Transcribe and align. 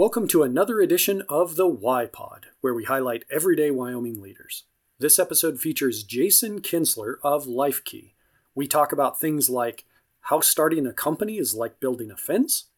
Welcome 0.00 0.28
to 0.28 0.42
another 0.42 0.80
edition 0.80 1.22
of 1.28 1.56
the 1.56 1.66
Y 1.66 2.06
Pod, 2.06 2.46
where 2.62 2.72
we 2.72 2.84
highlight 2.84 3.26
everyday 3.30 3.70
Wyoming 3.70 4.18
leaders. 4.18 4.64
This 4.98 5.18
episode 5.18 5.60
features 5.60 6.04
Jason 6.04 6.62
Kintzler 6.62 7.16
of 7.22 7.44
LifeKey. 7.44 8.12
We 8.54 8.66
talk 8.66 8.92
about 8.92 9.20
things 9.20 9.50
like 9.50 9.84
how 10.22 10.40
starting 10.40 10.86
a 10.86 10.94
company 10.94 11.36
is 11.36 11.54
like 11.54 11.80
building 11.80 12.10
a 12.10 12.16
fence, 12.16 12.68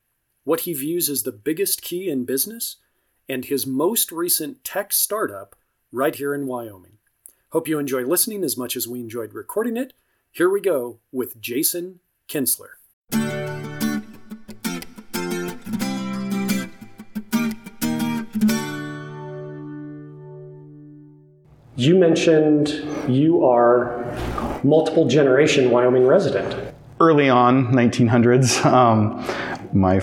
what 0.43 0.63
he 0.63 0.75
views 0.75 1.09
as 1.09 1.23
the 1.23 1.31
biggest 1.31 1.81
key 1.81 2.11
in 2.11 2.25
business, 2.25 2.79
and 3.29 3.45
his 3.45 3.69
most 3.69 4.11
recent 4.11 4.65
tech 4.65 4.93
startup 4.93 5.55
right 5.93 6.17
here 6.17 6.35
in 6.35 6.49
Wyoming. 6.49 6.99
Hope 7.51 7.69
you 7.69 7.79
enjoy 7.79 8.03
listening 8.03 8.43
as 8.43 8.57
much 8.57 8.75
as 8.75 8.89
we 8.89 8.99
enjoyed 8.99 9.33
recording 9.33 9.77
it. 9.77 9.93
Here 10.33 10.51
we 10.51 10.61
go 10.61 10.99
with 11.13 11.41
Jason 11.41 12.01
Kintzler. 12.29 12.82
You 21.83 21.99
mentioned 21.99 22.69
you 23.09 23.45
are 23.45 24.05
multiple 24.63 25.09
generation 25.09 25.73
Wyoming 25.73 26.07
resident. 26.07 26.73
Early 27.01 27.29
on, 27.29 27.73
1900s, 27.73 28.65
um, 28.65 29.27
my 29.73 30.01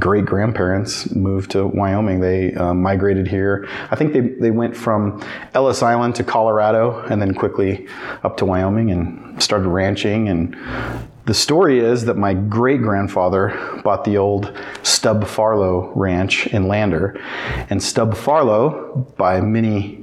great 0.00 0.24
grandparents 0.24 1.14
moved 1.14 1.52
to 1.52 1.64
Wyoming. 1.64 2.18
They 2.18 2.52
uh, 2.54 2.74
migrated 2.74 3.28
here. 3.28 3.68
I 3.92 3.94
think 3.94 4.14
they, 4.14 4.18
they 4.18 4.50
went 4.50 4.76
from 4.76 5.24
Ellis 5.54 5.80
Island 5.80 6.16
to 6.16 6.24
Colorado 6.24 6.98
and 7.08 7.22
then 7.22 7.34
quickly 7.34 7.86
up 8.24 8.36
to 8.38 8.44
Wyoming 8.44 8.90
and 8.90 9.40
started 9.40 9.68
ranching. 9.68 10.28
And 10.28 10.56
the 11.26 11.34
story 11.34 11.78
is 11.78 12.04
that 12.06 12.16
my 12.16 12.34
great 12.34 12.82
grandfather 12.82 13.80
bought 13.84 14.02
the 14.02 14.16
old 14.16 14.52
Stub 14.82 15.24
Farlow 15.24 15.92
Ranch 15.94 16.48
in 16.48 16.66
Lander. 16.66 17.16
And 17.70 17.80
Stub 17.80 18.16
Farlow, 18.16 19.06
by 19.16 19.40
many 19.40 20.01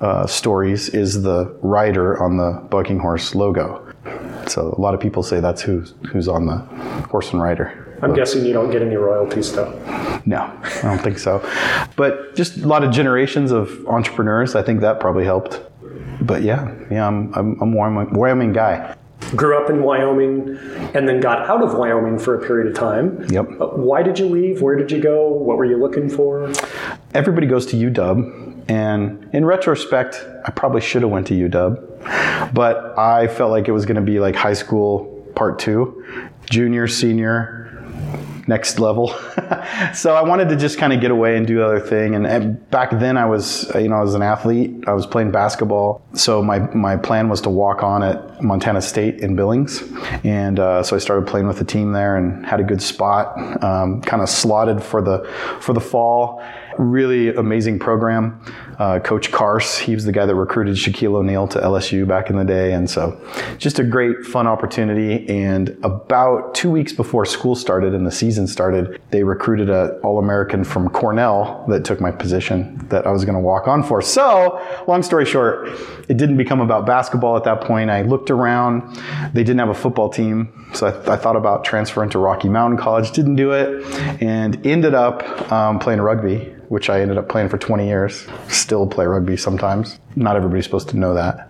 uh, 0.00 0.26
stories, 0.26 0.88
is 0.90 1.22
the 1.22 1.46
rider 1.62 2.22
on 2.22 2.36
the 2.36 2.60
bucking 2.70 2.98
horse 2.98 3.34
logo. 3.34 3.80
So 4.46 4.74
a 4.76 4.80
lot 4.80 4.94
of 4.94 5.00
people 5.00 5.22
say 5.22 5.40
that's 5.40 5.62
who's, 5.62 5.94
who's 6.10 6.28
on 6.28 6.46
the 6.46 6.58
horse 7.08 7.32
and 7.32 7.40
rider. 7.40 7.80
I'm 8.02 8.14
guessing 8.14 8.44
you 8.44 8.52
don't 8.52 8.70
get 8.70 8.82
any 8.82 8.96
royalties 8.96 9.52
though. 9.52 9.70
No, 10.26 10.42
I 10.42 10.80
don't 10.82 10.98
think 10.98 11.18
so. 11.18 11.40
But 11.96 12.36
just 12.36 12.58
a 12.58 12.66
lot 12.66 12.84
of 12.84 12.92
generations 12.92 13.50
of 13.50 13.86
entrepreneurs. 13.86 14.54
I 14.54 14.62
think 14.62 14.80
that 14.80 15.00
probably 15.00 15.24
helped. 15.24 15.60
But 16.20 16.42
yeah, 16.42 16.74
yeah, 16.90 17.06
I'm 17.06 17.32
I'm, 17.34 17.60
I'm 17.62 17.72
a 17.72 17.76
Wyoming, 17.76 18.14
Wyoming 18.14 18.52
guy. 18.52 18.96
Grew 19.34 19.56
up 19.56 19.70
in 19.70 19.82
Wyoming 19.82 20.58
and 20.94 21.08
then 21.08 21.20
got 21.20 21.48
out 21.48 21.62
of 21.62 21.74
Wyoming 21.74 22.18
for 22.18 22.34
a 22.34 22.46
period 22.46 22.68
of 22.70 22.74
time. 22.74 23.24
Yep. 23.30 23.46
Uh, 23.58 23.66
Why 23.68 24.02
did 24.02 24.18
you 24.18 24.26
leave? 24.26 24.60
Where 24.60 24.76
did 24.76 24.92
you 24.92 25.00
go? 25.00 25.28
What 25.28 25.56
were 25.56 25.64
you 25.64 25.78
looking 25.78 26.10
for? 26.10 26.52
Everybody 27.14 27.46
goes 27.46 27.64
to 27.66 27.76
UW, 27.76 28.43
and 28.68 29.28
in 29.32 29.44
retrospect, 29.44 30.24
I 30.44 30.50
probably 30.50 30.80
should 30.80 31.02
have 31.02 31.10
went 31.10 31.26
to 31.28 31.34
UW, 31.34 32.52
but 32.54 32.98
I 32.98 33.28
felt 33.28 33.50
like 33.50 33.68
it 33.68 33.72
was 33.72 33.86
going 33.86 33.96
to 33.96 34.02
be 34.02 34.20
like 34.20 34.34
high 34.34 34.54
school 34.54 35.30
part 35.34 35.58
two, 35.58 36.04
junior, 36.50 36.86
senior, 36.88 37.73
next 38.46 38.78
level. 38.78 39.08
so 39.94 40.14
I 40.14 40.22
wanted 40.22 40.48
to 40.50 40.56
just 40.56 40.78
kind 40.78 40.92
of 40.92 41.00
get 41.00 41.10
away 41.10 41.36
and 41.36 41.46
do 41.46 41.62
other 41.62 41.80
thing. 41.80 42.14
And, 42.14 42.26
and, 42.26 42.60
back 42.70 42.90
then 42.90 43.16
I 43.16 43.24
was, 43.24 43.70
you 43.74 43.88
know, 43.88 43.96
I 43.96 44.02
was 44.02 44.14
an 44.14 44.22
athlete. 44.22 44.84
I 44.88 44.92
was 44.92 45.06
playing 45.06 45.30
basketball. 45.30 46.02
So 46.14 46.42
my, 46.42 46.58
my 46.74 46.96
plan 46.96 47.28
was 47.28 47.40
to 47.42 47.50
walk 47.50 47.82
on 47.82 48.02
at 48.02 48.42
Montana 48.42 48.82
State 48.82 49.20
in 49.20 49.36
Billings. 49.36 49.82
And 50.24 50.58
uh, 50.58 50.82
so 50.82 50.96
I 50.96 50.98
started 50.98 51.28
playing 51.28 51.46
with 51.46 51.58
the 51.58 51.64
team 51.64 51.92
there 51.92 52.16
and 52.16 52.44
had 52.44 52.60
a 52.60 52.64
good 52.64 52.82
spot, 52.82 53.62
um, 53.62 54.02
kind 54.02 54.22
of 54.22 54.28
slotted 54.28 54.82
for 54.82 55.00
the, 55.00 55.24
for 55.60 55.72
the 55.72 55.80
fall. 55.80 56.42
Really 56.78 57.32
amazing 57.32 57.78
program. 57.78 58.42
Uh, 58.78 58.98
Coach 58.98 59.30
Carse, 59.30 59.78
he 59.78 59.94
was 59.94 60.04
the 60.04 60.10
guy 60.10 60.26
that 60.26 60.34
recruited 60.34 60.74
Shaquille 60.74 61.14
O'Neal 61.14 61.46
to 61.48 61.60
LSU 61.60 62.08
back 62.08 62.28
in 62.28 62.36
the 62.36 62.44
day. 62.44 62.72
And 62.72 62.90
so 62.90 63.20
just 63.58 63.78
a 63.78 63.84
great, 63.84 64.24
fun 64.24 64.48
opportunity. 64.48 65.28
And 65.28 65.78
about 65.84 66.56
two 66.56 66.70
weeks 66.72 66.92
before 66.92 67.24
school 67.24 67.54
started 67.54 67.94
in 67.94 68.02
the 68.02 68.10
season 68.10 68.33
started, 68.46 69.00
they 69.10 69.22
recruited 69.22 69.70
an 69.70 69.90
All 70.02 70.18
American 70.18 70.64
from 70.64 70.88
Cornell 70.88 71.64
that 71.68 71.84
took 71.84 72.00
my 72.00 72.10
position 72.10 72.86
that 72.88 73.06
I 73.06 73.10
was 73.10 73.24
going 73.24 73.34
to 73.34 73.40
walk 73.40 73.68
on 73.68 73.82
for. 73.82 74.02
So, 74.02 74.60
long 74.86 75.02
story 75.02 75.24
short, 75.24 75.68
it 76.08 76.16
didn't 76.16 76.36
become 76.36 76.60
about 76.60 76.86
basketball 76.86 77.36
at 77.36 77.44
that 77.44 77.60
point. 77.60 77.90
I 77.90 78.02
looked 78.02 78.30
around, 78.30 78.96
they 79.32 79.44
didn't 79.44 79.58
have 79.58 79.68
a 79.68 79.74
football 79.74 80.08
team. 80.08 80.68
So 80.74 80.86
I, 80.86 81.14
I 81.14 81.16
thought 81.16 81.36
about 81.36 81.64
transferring 81.64 82.10
to 82.10 82.18
Rocky 82.18 82.48
Mountain 82.48 82.78
College, 82.78 83.12
didn't 83.12 83.36
do 83.36 83.52
it, 83.52 83.84
and 84.22 84.66
ended 84.66 84.94
up 84.94 85.52
um, 85.52 85.78
playing 85.78 86.00
rugby 86.00 86.53
which 86.74 86.90
I 86.90 87.00
ended 87.02 87.18
up 87.18 87.28
playing 87.28 87.50
for 87.50 87.56
20 87.56 87.86
years. 87.86 88.26
Still 88.48 88.84
play 88.84 89.06
rugby 89.06 89.36
sometimes. 89.36 90.00
Not 90.16 90.34
everybody's 90.34 90.64
supposed 90.64 90.88
to 90.88 90.96
know 90.96 91.14
that, 91.14 91.48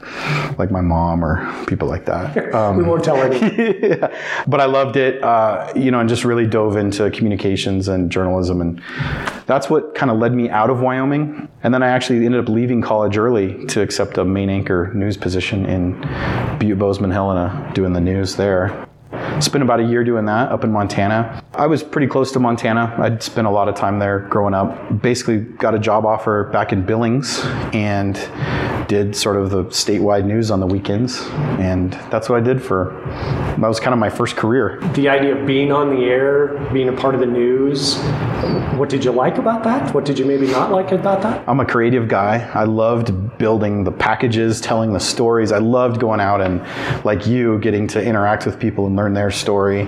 like 0.59 0.71
my 0.71 0.83
mom 0.83 1.25
or 1.25 1.65
people 1.65 1.89
like 1.89 2.05
that. 2.05 2.35
Um, 2.55 2.77
we 2.77 2.85
won't 2.85 3.03
tell 3.03 3.17
anyone. 3.17 3.81
yeah. 3.83 4.17
But 4.47 4.61
I 4.61 4.67
loved 4.67 4.97
it, 4.97 5.23
uh, 5.25 5.73
you 5.75 5.91
know, 5.91 5.99
and 5.99 6.09
just 6.09 6.25
really 6.25 6.47
dove 6.47 6.77
into 6.77 7.11
communications 7.11 7.89
and 7.89 8.13
journalism. 8.13 8.61
And 8.61 8.81
that's 9.47 9.69
what 9.69 9.95
kind 9.95 10.11
of 10.11 10.19
led 10.19 10.35
me 10.35 10.51
out 10.51 10.71
of 10.71 10.81
Wyoming. 10.81 11.49
And 11.65 11.75
then 11.75 11.83
I 11.83 11.89
actually 11.89 12.25
ended 12.25 12.41
up 12.41 12.49
leaving 12.49 12.81
college 12.81 13.17
early 13.17 13.65
to 13.67 13.81
accept 13.81 14.19
a 14.19 14.25
main 14.25 14.51
anchor 14.51 14.93
news 14.95 15.17
position 15.17 15.67
in 15.67 16.01
Butte 16.59 16.79
Bozeman 16.79 17.11
Helena, 17.11 17.73
doing 17.75 17.93
the 17.93 18.01
news 18.01 18.37
there. 18.37 18.87
Spent 19.41 19.63
about 19.63 19.81
a 19.81 19.85
year 19.85 20.05
doing 20.05 20.25
that 20.27 20.53
up 20.53 20.65
in 20.65 20.73
Montana. 20.73 21.43
I 21.55 21.67
was 21.67 21.83
pretty 21.83 22.07
close 22.07 22.33
to 22.33 22.41
Montana. 22.41 22.95
I'd 22.99 23.23
spent 23.23 23.47
a 23.47 23.51
lot 23.51 23.69
of 23.69 23.75
time 23.75 23.99
there 23.99 24.21
growing 24.21 24.55
up. 24.55 25.03
Basically, 25.03 25.39
got 25.39 25.75
a 25.75 25.79
job 25.79 26.05
offer 26.05 26.45
back 26.53 26.73
in 26.73 26.85
Billings 26.85 27.41
and 27.73 28.15
did 28.89 29.17
sort 29.17 29.37
of 29.37 29.51
the 29.51 29.65
statewide 29.65 30.25
news 30.25 30.51
on 30.51 30.61
the 30.61 30.67
weekends. 30.67 31.21
And 31.59 31.93
that's 32.11 32.29
what 32.29 32.41
I 32.41 32.45
did 32.45 32.63
for, 32.63 32.93
that 33.59 33.67
was 33.67 33.81
kind 33.81 33.93
of 33.93 33.99
my 33.99 34.11
first 34.11 34.37
career. 34.37 34.81
The 34.95 35.09
idea 35.09 35.37
of 35.37 35.47
being 35.47 35.73
on 35.73 35.91
the 35.91 36.05
air, 36.05 36.59
being 36.73 36.89
a 36.89 36.93
part 36.93 37.15
of 37.15 37.21
the 37.21 37.27
news, 37.27 37.97
what 38.77 38.89
did 38.89 39.05
you 39.05 39.13
like 39.13 39.39
about 39.39 39.65
that? 39.65 39.95
What 39.95 40.05
did 40.05 40.19
you 40.19 40.25
maybe 40.25 40.47
not 40.47 40.71
like 40.71 40.93
about 40.93 41.23
that? 41.23 41.49
I'm 41.49 41.61
a 41.61 41.65
creative 41.65 42.09
guy. 42.09 42.51
I 42.55 42.65
loved 42.65 43.24
building 43.45 43.85
the 43.85 43.93
packages, 43.93 44.59
telling 44.59 44.95
the 44.95 44.99
stories. 44.99 45.53
I 45.53 45.59
loved 45.59 46.01
going 46.01 46.19
out 46.19 46.41
and, 46.41 46.63
like 47.05 47.27
you, 47.27 47.59
getting 47.59 47.87
to 47.89 48.03
interact 48.03 48.47
with 48.47 48.59
people 48.59 48.87
and 48.87 48.97
learn 48.97 49.13
their 49.13 49.31
story. 49.31 49.83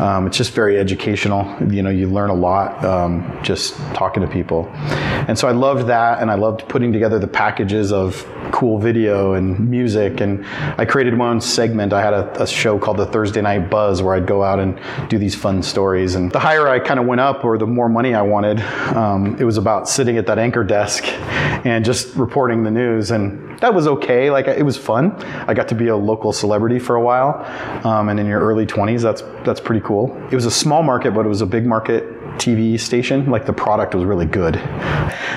Um, 0.00 0.26
it's 0.26 0.36
just 0.36 0.52
very 0.52 0.80
educational. 0.80 1.44
You 1.72 1.82
know, 1.84 1.90
you 1.90 2.08
learn 2.08 2.30
a 2.30 2.34
lot 2.34 2.84
um, 2.84 3.38
just 3.44 3.76
talking 3.94 4.20
to 4.20 4.28
people. 4.28 4.68
And 5.28 5.38
so 5.38 5.46
I 5.46 5.52
loved 5.52 5.86
that, 5.86 6.20
and 6.20 6.28
I 6.28 6.34
loved 6.34 6.68
putting 6.68 6.92
together 6.92 7.20
the 7.20 7.28
packages 7.28 7.92
of 7.92 8.26
cool 8.52 8.78
video 8.78 9.34
and 9.34 9.58
music. 9.70 10.20
And 10.20 10.44
I 10.46 10.84
created 10.84 11.14
my 11.14 11.28
own 11.28 11.40
segment. 11.40 11.92
I 11.92 12.02
had 12.02 12.14
a, 12.14 12.42
a 12.42 12.46
show 12.46 12.78
called 12.78 12.96
the 12.96 13.06
Thursday 13.06 13.40
Night 13.40 13.70
Buzz 13.70 14.02
where 14.02 14.14
I'd 14.14 14.26
go 14.26 14.42
out 14.42 14.58
and 14.58 14.78
do 15.08 15.18
these 15.18 15.34
fun 15.34 15.62
stories. 15.62 16.14
And 16.14 16.30
the 16.30 16.38
higher 16.38 16.68
I 16.68 16.78
kind 16.78 17.00
of 17.00 17.06
went 17.06 17.20
up, 17.20 17.44
or 17.44 17.58
the 17.58 17.66
more 17.66 17.88
money 17.88 18.14
I 18.14 18.22
wanted, 18.22 18.60
um, 18.94 19.36
it 19.38 19.44
was 19.44 19.56
about 19.56 19.88
sitting 19.88 20.16
at 20.18 20.26
that 20.26 20.38
anchor 20.38 20.64
desk 20.64 21.04
and 21.64 21.84
just 21.84 22.14
reporting 22.16 22.62
the 22.62 22.70
news. 22.70 23.10
And 23.10 23.58
that 23.60 23.74
was 23.74 23.86
okay. 23.86 24.30
Like 24.30 24.46
it 24.46 24.64
was 24.64 24.76
fun. 24.76 25.12
I 25.22 25.54
got 25.54 25.68
to 25.68 25.74
be 25.74 25.88
a 25.88 25.96
local 25.96 26.32
celebrity 26.32 26.78
for 26.78 26.96
a 26.96 27.02
while. 27.02 27.44
Um, 27.86 28.08
and 28.08 28.20
in 28.20 28.26
your 28.26 28.40
early 28.40 28.66
20s, 28.66 29.02
that's 29.02 29.22
that's 29.44 29.60
pretty 29.60 29.84
cool. 29.84 30.16
It 30.30 30.34
was 30.34 30.44
a 30.44 30.50
small 30.50 30.82
market, 30.82 31.14
but 31.14 31.24
it 31.24 31.28
was 31.28 31.40
a 31.40 31.46
big 31.46 31.66
market 31.66 32.17
TV 32.38 32.78
station. 32.78 33.30
Like 33.30 33.46
the 33.46 33.52
product 33.52 33.94
was 33.94 34.04
really 34.04 34.26
good. 34.26 34.56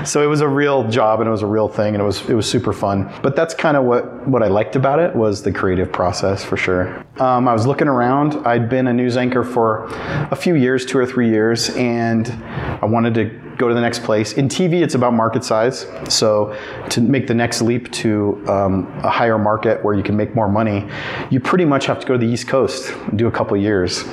So 0.06 0.22
it 0.22 0.28
was 0.28 0.42
a 0.42 0.48
real 0.48 0.88
job 0.90 1.20
and 1.20 1.28
it 1.28 1.32
was 1.32 1.42
a 1.42 1.48
real 1.48 1.68
thing 1.68 1.94
and 1.94 2.02
it 2.02 2.06
was 2.06 2.22
it 2.30 2.34
was 2.34 2.50
super 2.50 2.74
fun. 2.74 3.12
But 3.22 3.36
that's 3.36 3.54
kind 3.54 3.78
of 3.78 3.84
what 3.84 4.28
what 4.28 4.44
I 4.44 4.48
liked 4.48 4.76
about 4.76 5.00
it 5.00 5.16
was 5.16 5.44
the 5.44 5.52
creative 5.52 5.92
process 5.92 6.44
for 6.44 6.58
sure. 6.58 7.06
Um, 7.20 7.48
I 7.48 7.54
was 7.54 7.68
looking 7.68 7.88
around. 7.88 8.48
I'd 8.48 8.70
been 8.70 8.88
a 8.88 8.94
news 8.94 9.18
anchor 9.18 9.44
for 9.44 9.88
a 10.32 10.36
few 10.36 10.56
years, 10.56 10.86
two 10.86 10.98
or 10.98 11.06
three 11.06 11.30
years, 11.30 11.70
and 11.72 12.28
I 12.82 12.86
wanted 12.86 13.14
to 13.16 13.51
go 13.62 13.70
to 13.70 13.76
the 13.76 13.82
next 13.82 14.04
place. 14.04 14.34
In 14.34 14.50
TV, 14.50 14.82
it's 14.82 14.96
about 14.96 15.14
market 15.14 15.44
size. 15.44 15.86
So 16.10 16.58
to 16.90 17.00
make 17.00 17.28
the 17.28 17.34
next 17.34 17.62
leap 17.62 17.92
to 17.94 18.44
um, 18.50 18.88
a 19.04 19.10
higher 19.10 19.38
market 19.38 19.84
where 19.84 19.94
you 19.94 20.04
can 20.04 20.18
make 20.18 20.36
more 20.36 20.50
money, 20.50 20.88
you 21.30 21.40
pretty 21.40 21.64
much 21.64 21.86
have 21.86 22.00
to 22.00 22.08
go 22.08 22.14
to 22.14 22.20
the 22.20 22.32
East 22.32 22.48
Coast 22.48 22.92
and 22.92 23.18
do 23.18 23.28
a 23.28 23.32
couple 23.32 23.56
years. 23.56 24.04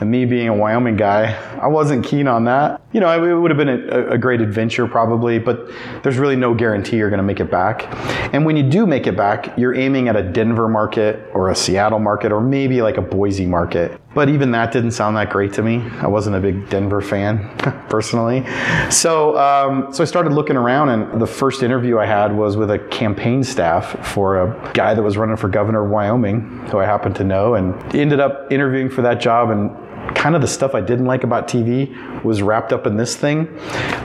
And 0.00 0.10
me 0.10 0.24
being 0.24 0.48
a 0.48 0.54
Wyoming 0.54 0.96
guy, 0.96 1.34
I 1.60 1.68
wasn't 1.68 2.04
keen 2.04 2.26
on 2.26 2.44
that. 2.44 2.82
You 2.92 3.00
know, 3.00 3.24
it 3.24 3.40
would 3.40 3.50
have 3.50 3.58
been 3.58 3.68
a, 3.68 4.08
a 4.08 4.18
great 4.18 4.40
adventure 4.40 4.86
probably, 4.86 5.38
but 5.38 5.70
there's 6.02 6.18
really 6.18 6.36
no 6.36 6.52
guarantee 6.54 6.96
you're 6.96 7.10
going 7.10 7.18
to 7.18 7.24
make 7.24 7.40
it 7.40 7.50
back. 7.50 7.86
And 8.34 8.44
when 8.44 8.56
you 8.56 8.64
do 8.64 8.86
make 8.86 9.06
it 9.06 9.16
back, 9.16 9.56
you're 9.56 9.74
aiming 9.74 10.08
at 10.08 10.16
a 10.16 10.22
Denver 10.22 10.68
market 10.68 11.30
or 11.32 11.50
a 11.50 11.54
Seattle 11.54 12.00
market 12.00 12.32
or 12.32 12.40
maybe 12.40 12.82
like 12.82 12.96
a 12.96 13.02
Boise 13.02 13.46
market. 13.46 14.00
But 14.16 14.30
even 14.30 14.50
that 14.52 14.72
didn't 14.72 14.92
sound 14.92 15.14
that 15.18 15.28
great 15.28 15.52
to 15.52 15.62
me. 15.62 15.82
I 16.00 16.06
wasn't 16.06 16.36
a 16.36 16.40
big 16.40 16.70
Denver 16.70 17.02
fan 17.02 17.50
personally. 17.90 18.46
So, 18.90 19.36
um, 19.36 19.92
so 19.92 20.02
I 20.02 20.06
started 20.06 20.32
looking 20.32 20.56
around, 20.56 20.88
and 20.88 21.20
the 21.20 21.26
first 21.26 21.62
interview 21.62 21.98
I 21.98 22.06
had 22.06 22.34
was 22.34 22.56
with 22.56 22.70
a 22.70 22.78
campaign 22.78 23.44
staff 23.44 24.08
for 24.14 24.40
a 24.40 24.72
guy 24.72 24.94
that 24.94 25.02
was 25.02 25.18
running 25.18 25.36
for 25.36 25.48
governor 25.48 25.84
of 25.84 25.90
Wyoming, 25.90 26.66
who 26.70 26.78
I 26.78 26.86
happened 26.86 27.14
to 27.16 27.24
know, 27.24 27.56
and 27.56 27.74
ended 27.94 28.18
up 28.18 28.50
interviewing 28.50 28.88
for 28.88 29.02
that 29.02 29.20
job 29.20 29.50
and 29.50 29.70
kind 30.14 30.34
of 30.34 30.40
the 30.40 30.48
stuff 30.48 30.74
I 30.74 30.80
didn't 30.80 31.04
like 31.04 31.22
about 31.22 31.46
TV 31.46 32.24
was 32.24 32.40
wrapped 32.40 32.72
up 32.72 32.86
in 32.86 32.96
this 32.96 33.16
thing. 33.16 33.44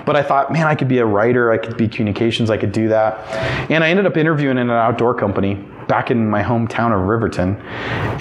But 0.06 0.18
I 0.18 0.24
thought, 0.24 0.52
man, 0.52 0.68
I 0.68 0.76
could 0.76 0.90
be 0.90 0.98
a 0.98 1.06
writer, 1.06 1.54
I 1.54 1.58
could 1.58 1.78
be 1.78 1.88
communications, 1.88 2.50
I 2.50 2.58
could 2.58 2.74
do 2.74 2.90
that. 2.90 3.18
And 3.72 3.82
I 3.82 3.90
ended 3.90 4.06
up 4.06 4.18
interviewing 4.18 4.58
in 4.58 4.70
an 4.70 4.76
outdoor 4.76 5.16
company 5.16 5.66
back 5.92 6.10
in 6.10 6.26
my 6.30 6.42
hometown 6.42 6.98
of 6.98 7.06
Riverton, 7.06 7.58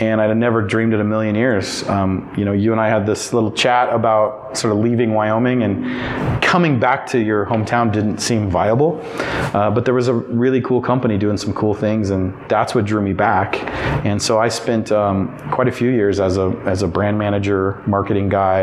and 0.02 0.20
I'd 0.20 0.36
never 0.36 0.60
dreamed 0.60 0.92
in 0.92 1.00
a 1.00 1.04
million 1.04 1.36
years. 1.36 1.88
Um, 1.88 2.28
you 2.36 2.44
know, 2.44 2.50
you 2.50 2.72
and 2.72 2.80
I 2.80 2.88
had 2.88 3.06
this 3.06 3.32
little 3.32 3.52
chat 3.52 3.92
about 3.92 4.58
sort 4.58 4.72
of 4.72 4.80
leaving 4.80 5.14
Wyoming 5.14 5.62
and 5.62 6.42
coming 6.42 6.80
back 6.80 7.06
to 7.10 7.20
your 7.20 7.46
hometown 7.46 7.92
didn't 7.92 8.18
seem 8.18 8.50
viable, 8.50 9.00
uh, 9.54 9.70
but 9.70 9.84
there 9.84 9.94
was 9.94 10.08
a 10.08 10.14
really 10.14 10.60
cool 10.62 10.82
company 10.82 11.16
doing 11.16 11.36
some 11.36 11.54
cool 11.54 11.72
things, 11.72 12.10
and 12.10 12.34
that's 12.48 12.74
what 12.74 12.86
drew 12.86 13.00
me 13.00 13.12
back. 13.12 13.62
And 14.04 14.20
so 14.20 14.40
I 14.40 14.48
spent 14.48 14.90
um, 14.90 15.38
quite 15.52 15.68
a 15.68 15.72
few 15.72 15.90
years 15.90 16.18
as 16.18 16.38
a 16.38 16.48
as 16.66 16.82
a 16.82 16.88
brand 16.88 17.16
manager, 17.20 17.80
marketing 17.86 18.28
guy, 18.30 18.62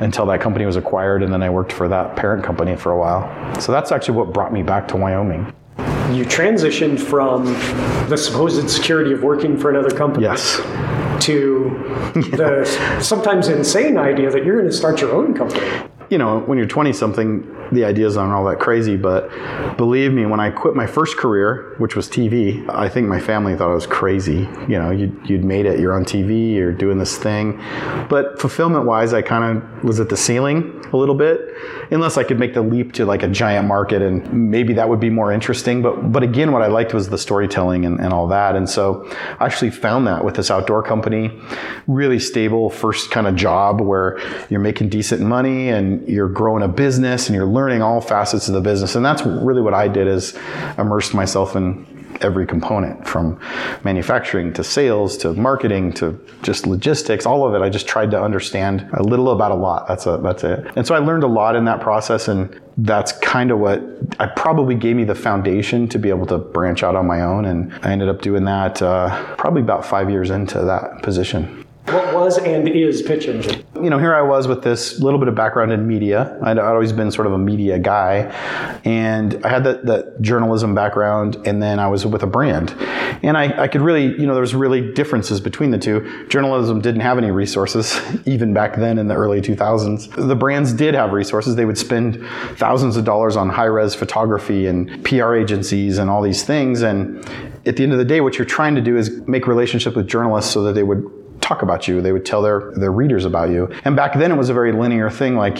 until 0.00 0.26
that 0.26 0.40
company 0.40 0.64
was 0.64 0.76
acquired, 0.76 1.24
and 1.24 1.32
then 1.32 1.42
I 1.42 1.50
worked 1.50 1.72
for 1.72 1.88
that 1.88 2.14
parent 2.14 2.44
company 2.44 2.76
for 2.76 2.92
a 2.92 2.96
while. 2.96 3.60
So 3.60 3.72
that's 3.72 3.90
actually 3.90 4.16
what 4.16 4.32
brought 4.32 4.52
me 4.52 4.62
back 4.62 4.86
to 4.88 4.96
Wyoming 4.96 5.52
you 6.14 6.24
transitioned 6.24 6.98
from 7.00 7.44
the 8.08 8.16
supposed 8.16 8.68
security 8.70 9.12
of 9.12 9.22
working 9.22 9.58
for 9.58 9.70
another 9.70 9.90
company 9.90 10.24
yes. 10.24 10.56
to 11.24 11.70
the 12.14 13.00
sometimes 13.02 13.48
insane 13.48 13.96
idea 13.98 14.30
that 14.30 14.44
you're 14.44 14.56
going 14.56 14.70
to 14.70 14.76
start 14.76 15.00
your 15.00 15.12
own 15.12 15.34
company. 15.34 15.66
You 16.10 16.18
know, 16.18 16.40
when 16.40 16.58
you're 16.58 16.66
20 16.66 16.92
something, 16.92 17.54
the 17.70 17.84
ideas 17.84 18.16
aren't 18.16 18.32
all 18.32 18.44
that 18.46 18.58
crazy, 18.58 18.96
but 18.96 19.28
believe 19.76 20.12
me, 20.12 20.24
when 20.26 20.40
I 20.40 20.50
quit 20.50 20.74
my 20.74 20.86
first 20.86 21.16
career, 21.18 21.74
which 21.78 21.96
was 21.96 22.08
TV, 22.08 22.68
I 22.70 22.88
think 22.88 23.08
my 23.08 23.20
family 23.20 23.56
thought 23.56 23.70
I 23.70 23.74
was 23.74 23.86
crazy. 23.86 24.48
You 24.68 24.78
know, 24.78 24.90
you'd, 24.90 25.28
you'd 25.28 25.44
made 25.44 25.66
it, 25.66 25.78
you're 25.78 25.94
on 25.94 26.04
TV, 26.04 26.54
you're 26.54 26.72
doing 26.72 26.98
this 26.98 27.18
thing. 27.18 27.62
But 28.08 28.40
fulfillment 28.40 28.86
wise, 28.86 29.12
I 29.12 29.22
kind 29.22 29.58
of 29.58 29.84
was 29.84 30.00
at 30.00 30.08
the 30.08 30.16
ceiling 30.16 30.82
a 30.92 30.96
little 30.96 31.14
bit, 31.14 31.54
unless 31.90 32.16
I 32.16 32.24
could 32.24 32.38
make 32.38 32.54
the 32.54 32.62
leap 32.62 32.92
to 32.94 33.04
like 33.04 33.22
a 33.22 33.28
giant 33.28 33.68
market 33.68 34.00
and 34.00 34.50
maybe 34.50 34.72
that 34.74 34.88
would 34.88 35.00
be 35.00 35.10
more 35.10 35.32
interesting. 35.32 35.82
But, 35.82 36.12
but 36.12 36.22
again, 36.22 36.52
what 36.52 36.62
I 36.62 36.68
liked 36.68 36.94
was 36.94 37.10
the 37.10 37.18
storytelling 37.18 37.84
and, 37.84 38.00
and 38.00 38.12
all 38.12 38.28
that. 38.28 38.56
And 38.56 38.68
so 38.68 39.06
I 39.38 39.44
actually 39.44 39.70
found 39.70 40.06
that 40.06 40.24
with 40.24 40.36
this 40.36 40.50
outdoor 40.50 40.82
company, 40.82 41.38
really 41.86 42.18
stable 42.18 42.70
first 42.70 43.10
kind 43.10 43.26
of 43.26 43.36
job 43.36 43.80
where 43.80 44.18
you're 44.48 44.60
making 44.60 44.88
decent 44.88 45.20
money 45.20 45.68
and 45.68 45.97
you're 46.06 46.28
growing 46.28 46.62
a 46.62 46.68
business 46.68 47.28
and 47.28 47.36
you're 47.36 47.46
learning 47.46 47.82
all 47.82 48.00
facets 48.00 48.48
of 48.48 48.54
the 48.54 48.60
business. 48.60 48.94
And 48.94 49.04
that's 49.04 49.22
really 49.24 49.62
what 49.62 49.74
I 49.74 49.88
did 49.88 50.06
is 50.06 50.38
immersed 50.76 51.14
myself 51.14 51.56
in 51.56 51.86
every 52.20 52.46
component 52.46 53.06
from 53.06 53.38
manufacturing 53.84 54.52
to 54.52 54.64
sales 54.64 55.16
to 55.18 55.32
marketing 55.34 55.92
to 55.92 56.18
just 56.42 56.66
logistics 56.66 57.26
all 57.26 57.46
of 57.46 57.54
it. 57.54 57.64
I 57.64 57.68
just 57.68 57.86
tried 57.86 58.10
to 58.12 58.22
understand 58.22 58.88
a 58.94 59.02
little 59.02 59.30
about 59.30 59.52
a 59.52 59.54
lot. 59.54 59.86
That's 59.86 60.06
a 60.06 60.18
that's 60.18 60.44
it. 60.44 60.66
And 60.76 60.86
so 60.86 60.94
i 60.94 60.98
learned 60.98 61.22
a 61.22 61.28
lot 61.28 61.56
in 61.56 61.64
that 61.66 61.80
process 61.80 62.28
and 62.28 62.60
that's 62.78 63.12
kind 63.18 63.50
of 63.50 63.58
what 63.58 63.82
i 64.20 64.26
probably 64.26 64.74
gave 64.74 64.96
me 64.96 65.04
the 65.04 65.14
foundation 65.14 65.88
to 65.88 65.98
be 65.98 66.08
able 66.08 66.26
to 66.26 66.38
branch 66.38 66.82
out 66.82 66.96
on 66.96 67.06
my 67.06 67.20
own. 67.20 67.44
And 67.44 67.72
i 67.82 67.92
ended 67.92 68.08
up 68.08 68.22
doing 68.22 68.44
that 68.44 68.82
uh, 68.82 69.36
probably 69.36 69.62
about 69.62 69.84
five 69.84 70.10
years 70.10 70.30
into 70.30 70.60
that 70.62 71.02
position 71.02 71.64
what 71.92 72.14
was 72.14 72.38
and 72.38 72.68
is 72.68 73.02
Pitch 73.02 73.26
Engine? 73.26 73.64
You 73.74 73.90
know, 73.90 73.98
here 73.98 74.14
I 74.14 74.22
was 74.22 74.46
with 74.46 74.62
this 74.62 75.00
little 75.00 75.18
bit 75.18 75.28
of 75.28 75.34
background 75.34 75.72
in 75.72 75.86
media. 75.86 76.38
I'd, 76.42 76.58
I'd 76.58 76.72
always 76.72 76.92
been 76.92 77.10
sort 77.10 77.26
of 77.26 77.32
a 77.32 77.38
media 77.38 77.78
guy, 77.78 78.24
and 78.84 79.44
I 79.44 79.48
had 79.48 79.64
that, 79.64 79.86
that 79.86 80.20
journalism 80.20 80.74
background, 80.74 81.36
and 81.46 81.62
then 81.62 81.78
I 81.78 81.86
was 81.86 82.04
with 82.04 82.22
a 82.22 82.26
brand. 82.26 82.74
And 83.22 83.36
I, 83.36 83.62
I 83.62 83.68
could 83.68 83.80
really, 83.80 84.06
you 84.20 84.26
know, 84.26 84.34
there 84.34 84.40
was 84.40 84.54
really 84.54 84.92
differences 84.92 85.40
between 85.40 85.70
the 85.70 85.78
two. 85.78 86.26
Journalism 86.28 86.80
didn't 86.80 87.00
have 87.00 87.18
any 87.18 87.30
resources, 87.30 88.00
even 88.26 88.52
back 88.52 88.76
then 88.76 88.98
in 88.98 89.08
the 89.08 89.14
early 89.14 89.40
2000s. 89.40 90.28
The 90.28 90.36
brands 90.36 90.72
did 90.72 90.94
have 90.94 91.12
resources. 91.12 91.56
They 91.56 91.64
would 91.64 91.78
spend 91.78 92.24
thousands 92.56 92.96
of 92.96 93.04
dollars 93.04 93.36
on 93.36 93.48
high 93.48 93.64
res 93.64 93.94
photography 93.94 94.66
and 94.66 95.04
PR 95.04 95.34
agencies 95.34 95.98
and 95.98 96.10
all 96.10 96.22
these 96.22 96.42
things. 96.42 96.82
And 96.82 97.18
at 97.66 97.76
the 97.76 97.82
end 97.82 97.92
of 97.92 97.98
the 97.98 98.04
day, 98.04 98.20
what 98.20 98.38
you're 98.38 98.46
trying 98.46 98.74
to 98.74 98.80
do 98.80 98.96
is 98.96 99.10
make 99.26 99.46
relationship 99.46 99.96
with 99.96 100.06
journalists 100.06 100.52
so 100.52 100.62
that 100.62 100.74
they 100.74 100.82
would 100.82 101.04
talk 101.48 101.62
about 101.62 101.88
you. 101.88 102.02
They 102.02 102.12
would 102.12 102.26
tell 102.26 102.42
their, 102.42 102.72
their 102.76 102.92
readers 102.92 103.24
about 103.24 103.48
you. 103.50 103.72
And 103.84 103.96
back 103.96 104.18
then 104.18 104.30
it 104.30 104.36
was 104.36 104.50
a 104.50 104.54
very 104.54 104.72
linear 104.72 105.08
thing. 105.08 105.34
Like 105.34 105.58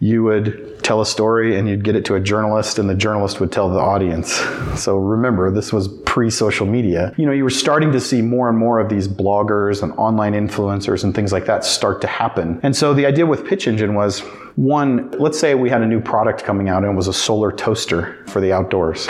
you 0.00 0.24
would 0.24 0.82
tell 0.82 1.00
a 1.00 1.06
story 1.06 1.56
and 1.56 1.68
you'd 1.68 1.84
get 1.84 1.94
it 1.94 2.04
to 2.06 2.16
a 2.16 2.20
journalist 2.20 2.78
and 2.78 2.90
the 2.90 2.94
journalist 2.94 3.40
would 3.40 3.52
tell 3.52 3.68
the 3.68 3.78
audience. 3.78 4.32
So 4.76 4.96
remember, 4.96 5.50
this 5.50 5.72
was 5.72 5.88
pre-social 6.06 6.66
media. 6.66 7.14
You 7.16 7.26
know, 7.26 7.32
you 7.32 7.44
were 7.44 7.50
starting 7.50 7.92
to 7.92 8.00
see 8.00 8.20
more 8.20 8.48
and 8.48 8.58
more 8.58 8.80
of 8.80 8.88
these 8.88 9.06
bloggers 9.06 9.82
and 9.82 9.92
online 9.92 10.32
influencers 10.32 11.04
and 11.04 11.14
things 11.14 11.32
like 11.32 11.46
that 11.46 11.64
start 11.64 12.00
to 12.00 12.06
happen. 12.06 12.58
And 12.62 12.74
so 12.74 12.92
the 12.92 13.06
idea 13.06 13.26
with 13.26 13.46
Pitch 13.46 13.68
Engine 13.68 13.94
was 13.94 14.22
one, 14.58 15.08
let's 15.12 15.38
say 15.38 15.54
we 15.54 15.70
had 15.70 15.82
a 15.82 15.86
new 15.86 16.00
product 16.00 16.42
coming 16.42 16.68
out 16.68 16.82
and 16.82 16.92
it 16.92 16.96
was 16.96 17.06
a 17.06 17.12
solar 17.12 17.52
toaster 17.52 18.20
for 18.26 18.40
the 18.40 18.52
outdoors. 18.52 19.08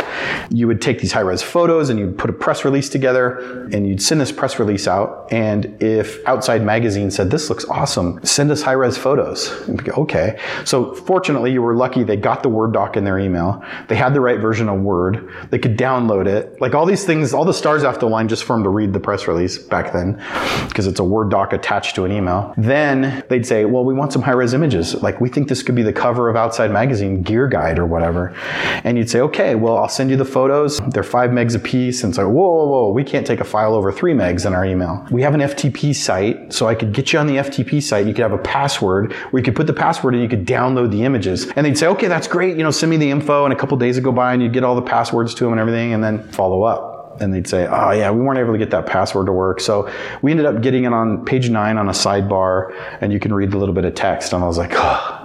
You 0.51 0.67
would 0.67 0.83
take 0.83 1.01
these 1.01 1.11
high 1.11 1.21
res 1.21 1.41
photos 1.41 1.89
and 1.89 1.99
you'd 1.99 2.19
put 2.19 2.29
a 2.29 2.35
press 2.35 2.67
release 2.67 2.91
together 2.91 3.67
and 3.73 3.89
you'd 3.89 4.03
send 4.03 4.21
this 4.21 4.31
press 4.31 4.59
release 4.59 4.87
out. 4.87 5.27
And 5.33 5.83
if 5.83 6.21
Outside 6.27 6.63
Magazine 6.63 7.11
said, 7.11 7.31
This 7.31 7.49
looks 7.49 7.65
awesome, 7.65 8.23
send 8.27 8.51
us 8.51 8.61
high 8.61 8.73
res 8.73 8.99
photos. 8.99 9.49
Go, 9.69 9.93
okay. 10.03 10.39
So 10.67 10.95
fortunately, 10.95 11.51
you 11.51 11.63
were 11.63 11.75
lucky 11.75 12.03
they 12.03 12.17
got 12.17 12.43
the 12.43 12.51
Word 12.51 12.75
doc 12.75 12.99
in 12.99 13.05
their 13.05 13.19
email. 13.19 13.65
They 13.89 13.97
had 13.97 14.13
the 14.13 14.21
right 14.21 14.39
version 14.39 14.69
of 14.69 14.81
Word. 14.81 15.33
They 15.49 15.59
could 15.59 15.79
download 15.79 16.27
it. 16.27 16.61
Like 16.61 16.75
all 16.75 16.85
these 16.85 17.07
things, 17.07 17.33
all 17.33 17.47
the 17.47 17.55
stars 17.55 17.85
have 17.85 17.99
the 17.99 18.07
line 18.07 18.29
just 18.29 18.45
for 18.45 18.53
them 18.53 18.65
to 18.65 18.69
read 18.69 18.93
the 18.93 19.01
press 19.01 19.27
release 19.27 19.57
back 19.57 19.95
then 19.95 20.23
because 20.69 20.87
it's 20.87 21.01
a 21.01 21.05
Word 21.05 21.31
doc 21.31 21.55
attached 21.55 21.95
to 21.95 22.05
an 22.05 22.13
email. 22.13 22.53
Then 22.59 23.25
they'd 23.31 23.47
say, 23.47 23.65
Well, 23.65 23.87
we 23.87 23.95
want 23.95 24.13
some 24.13 24.21
high 24.21 24.33
res 24.33 24.53
images. 24.53 24.95
Like 25.03 25.23
we 25.23 25.31
think 25.31 25.38
this 25.47 25.63
could 25.63 25.77
be 25.77 25.83
the 25.83 25.93
cover 25.93 26.29
of 26.29 26.35
Outside 26.35 26.73
Magazine 26.73 27.23
gear 27.23 27.47
guide 27.47 27.79
or 27.79 27.87
whatever. 27.87 28.35
And 28.83 28.99
you'd 28.99 29.09
say, 29.09 29.21
okay, 29.21 29.55
well, 29.55 29.77
I'll 29.77 29.89
send 29.89 30.11
you 30.11 30.17
the 30.17 30.25
photos. 30.25 30.81
They're 30.89 31.05
five 31.05 31.31
megs 31.31 31.55
a 31.55 31.61
piece. 31.61 32.03
And 32.03 32.13
so, 32.13 32.29
whoa, 32.29 32.49
whoa, 32.49 32.67
whoa, 32.67 32.91
we 32.91 33.05
can't 33.05 33.27
take 33.27 33.39
a 33.39 33.45
file 33.45 33.75
over 33.75 33.93
three 33.93 34.15
megs 34.15 34.47
in 34.47 34.55
our 34.55 34.65
email. 34.65 35.07
We 35.11 35.23
have 35.23 35.35
an 35.35 35.41
FTP 35.41 35.95
site, 35.95 36.53
so 36.53 36.67
I 36.67 36.75
could 36.75 36.93
get 36.93 37.13
you 37.13 37.21
on 37.21 37.29
the 37.29 37.37
FTP 37.37 37.81
site. 37.81 38.07
You 38.07 38.15
could 38.15 38.23
have 38.23 38.33
a 38.33 38.39
password 38.39 39.13
where 39.13 39.41
you 39.41 39.45
could 39.45 39.55
put 39.55 39.67
the 39.67 39.75
password 39.75 40.15
and 40.15 40.23
you 40.23 40.29
could 40.29 40.47
download 40.47 40.91
the 40.91 41.05
images. 41.05 41.47
And 41.55 41.65
they'd 41.65 41.79
say, 41.79 41.87
okay, 41.87 42.09
that's 42.09 42.27
great. 42.27 42.57
You 42.57 42.65
know, 42.65 42.71
send 42.71 42.91
me 42.91 42.97
the 42.97 43.11
info. 43.11 43.45
And 43.45 43.53
a 43.53 43.57
couple 43.57 43.77
days 43.77 43.97
would 43.97 44.05
go 44.05 44.13
by 44.13 44.33
and 44.33 44.43
you'd 44.43 44.53
get 44.53 44.65
all 44.65 44.75
the 44.75 44.83
passwords 44.83 45.35
to 45.35 45.45
them 45.45 45.53
and 45.53 45.61
everything 45.61 45.93
and 45.93 46.03
then 46.03 46.27
follow 46.31 46.63
up 46.63 46.99
and 47.21 47.33
they'd 47.33 47.47
say, 47.47 47.67
"Oh 47.67 47.91
yeah, 47.91 48.11
we 48.11 48.21
weren't 48.21 48.39
able 48.39 48.53
to 48.53 48.59
get 48.59 48.71
that 48.71 48.87
password 48.87 49.27
to 49.27 49.33
work." 49.33 49.61
So 49.61 49.91
we 50.23 50.31
ended 50.31 50.47
up 50.47 50.63
getting 50.63 50.85
it 50.85 50.93
on 50.93 51.25
page 51.25 51.51
nine 51.51 51.77
on 51.79 51.89
a 51.89 51.93
sidebar, 51.93 52.75
and 53.01 53.13
you 53.13 53.21
can 53.21 53.33
read 53.33 53.53
a 53.53 53.59
little 53.59 53.75
bit 53.75 53.85
of 53.85 53.95
text. 53.95 54.33
And 54.33 54.43
I 54.43 54.47
was 54.47 54.59
like, 54.59 54.73
"Oh." 54.75 55.18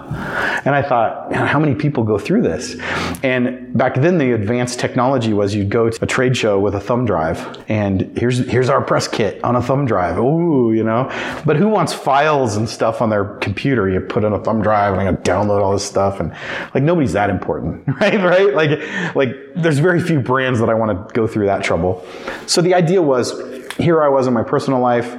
And 0.66 0.76
I 0.76 0.82
thought, 0.82 1.34
how 1.34 1.60
many 1.60 1.76
people 1.76 2.04
go 2.04 2.18
through 2.18 2.42
this? 2.42 2.76
And 3.24 3.76
back 3.78 3.96
then, 3.96 4.18
the 4.18 4.32
advanced 4.32 4.80
technology 4.80 5.34
was 5.34 5.54
you'd 5.54 5.70
go 5.70 5.90
to 5.90 6.04
a 6.04 6.08
trade 6.08 6.38
show 6.38 6.60
with 6.60 6.76
a 6.76 6.80
thumb 6.80 7.06
drive, 7.06 7.64
and 7.68 8.02
here's 8.18 8.40
here's 8.50 8.70
our 8.70 8.82
press 8.82 9.08
kit 9.08 9.44
on 9.44 9.56
a 9.56 9.62
thumb 9.62 9.86
drive. 9.86 10.18
Ooh, 10.18 10.74
you 10.74 10.84
know. 10.84 11.10
But 11.46 11.58
who 11.58 11.68
wants 11.68 11.94
files 11.94 12.56
and 12.56 12.70
stuff 12.70 13.02
on 13.02 13.10
their 13.10 13.26
computer? 13.38 13.90
You 13.90 14.00
put 14.00 14.24
in 14.24 14.34
a 14.34 14.44
thumb 14.44 14.62
drive 14.62 14.98
and 14.98 15.08
I 15.08 15.22
download 15.22 15.62
all 15.62 15.74
this 15.74 15.86
stuff, 15.86 16.20
and 16.20 16.32
like 16.74 16.84
nobody's 16.84 17.14
that 17.14 17.30
important, 17.30 17.88
right? 18.00 18.22
Right? 18.22 18.54
Like 18.54 19.16
like 19.16 19.36
there's 19.56 19.80
very 19.80 20.02
few 20.02 20.20
brands 20.20 20.60
that 20.60 20.70
I 20.70 20.74
want 20.74 21.10
to 21.10 21.14
go 21.14 21.28
through 21.28 21.48
that 21.48 21.64
trouble. 21.64 22.06
So 22.48 22.62
the 22.62 22.74
idea 22.74 23.02
was, 23.02 23.34
here 23.78 24.02
I 24.02 24.08
was 24.08 24.28
in 24.28 24.34
my 24.34 24.44
personal 24.44 24.80
life. 24.80 25.14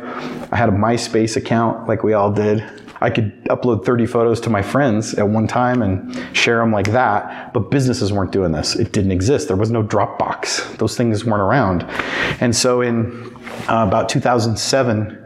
I 0.53 0.57
had 0.57 0.69
a 0.69 0.73
MySpace 0.73 1.37
account, 1.37 1.88
like 1.88 2.03
we 2.03 2.12
all 2.12 2.33
did 2.33 2.84
I 3.01 3.11
could 3.11 3.45
upload 3.45 3.85
30 3.85 4.07
photos 4.07 4.41
to 4.41 4.51
my 4.51 4.63
friends 4.63 5.15
at 5.15 5.29
one 5.29 5.47
time 5.47 5.83
and 5.83 6.37
share 6.37 6.59
them 6.59 6.73
like 6.73 6.91
that. 6.93 7.53
But 7.53 7.71
businesses 7.71 8.13
weren't 8.13 8.33
doing 8.33 8.53
this. 8.53 8.77
It 8.77 8.93
didn't 8.93 9.13
exist. 9.13 9.49
There 9.49 9.57
was 9.57 9.71
no 9.71 9.83
Dropbox. 9.83 10.77
Those 10.79 10.97
things 10.97 11.25
weren't 11.25 11.43
around. 11.43 11.85
And 12.41 12.55
so 12.55 12.81
in 12.81 13.35
uh, 13.69 13.85
about 13.87 14.09
2007, 14.09 15.25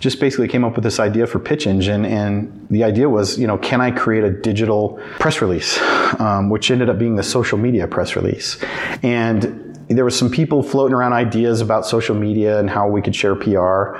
just 0.00 0.20
basically 0.20 0.48
came 0.48 0.64
up 0.64 0.74
with 0.74 0.84
this 0.84 1.00
idea 1.00 1.26
for 1.26 1.38
Pitch 1.38 1.66
Engine. 1.66 2.04
And 2.04 2.66
the 2.70 2.84
idea 2.84 3.08
was, 3.08 3.38
you 3.38 3.46
know, 3.46 3.58
can 3.58 3.80
I 3.80 3.90
create 3.90 4.24
a 4.24 4.30
digital 4.30 5.00
press 5.18 5.40
release, 5.40 5.80
um, 6.20 6.50
which 6.50 6.70
ended 6.70 6.88
up 6.88 6.98
being 6.98 7.16
the 7.16 7.22
social 7.22 7.58
media 7.58 7.86
press 7.86 8.16
release. 8.16 8.62
And 9.02 9.73
there 9.88 10.04
was 10.04 10.18
some 10.18 10.30
people 10.30 10.62
floating 10.62 10.94
around 10.94 11.12
ideas 11.12 11.60
about 11.60 11.86
social 11.86 12.14
media 12.14 12.58
and 12.58 12.70
how 12.70 12.88
we 12.88 13.02
could 13.02 13.14
share 13.14 13.34
PR, 13.34 13.96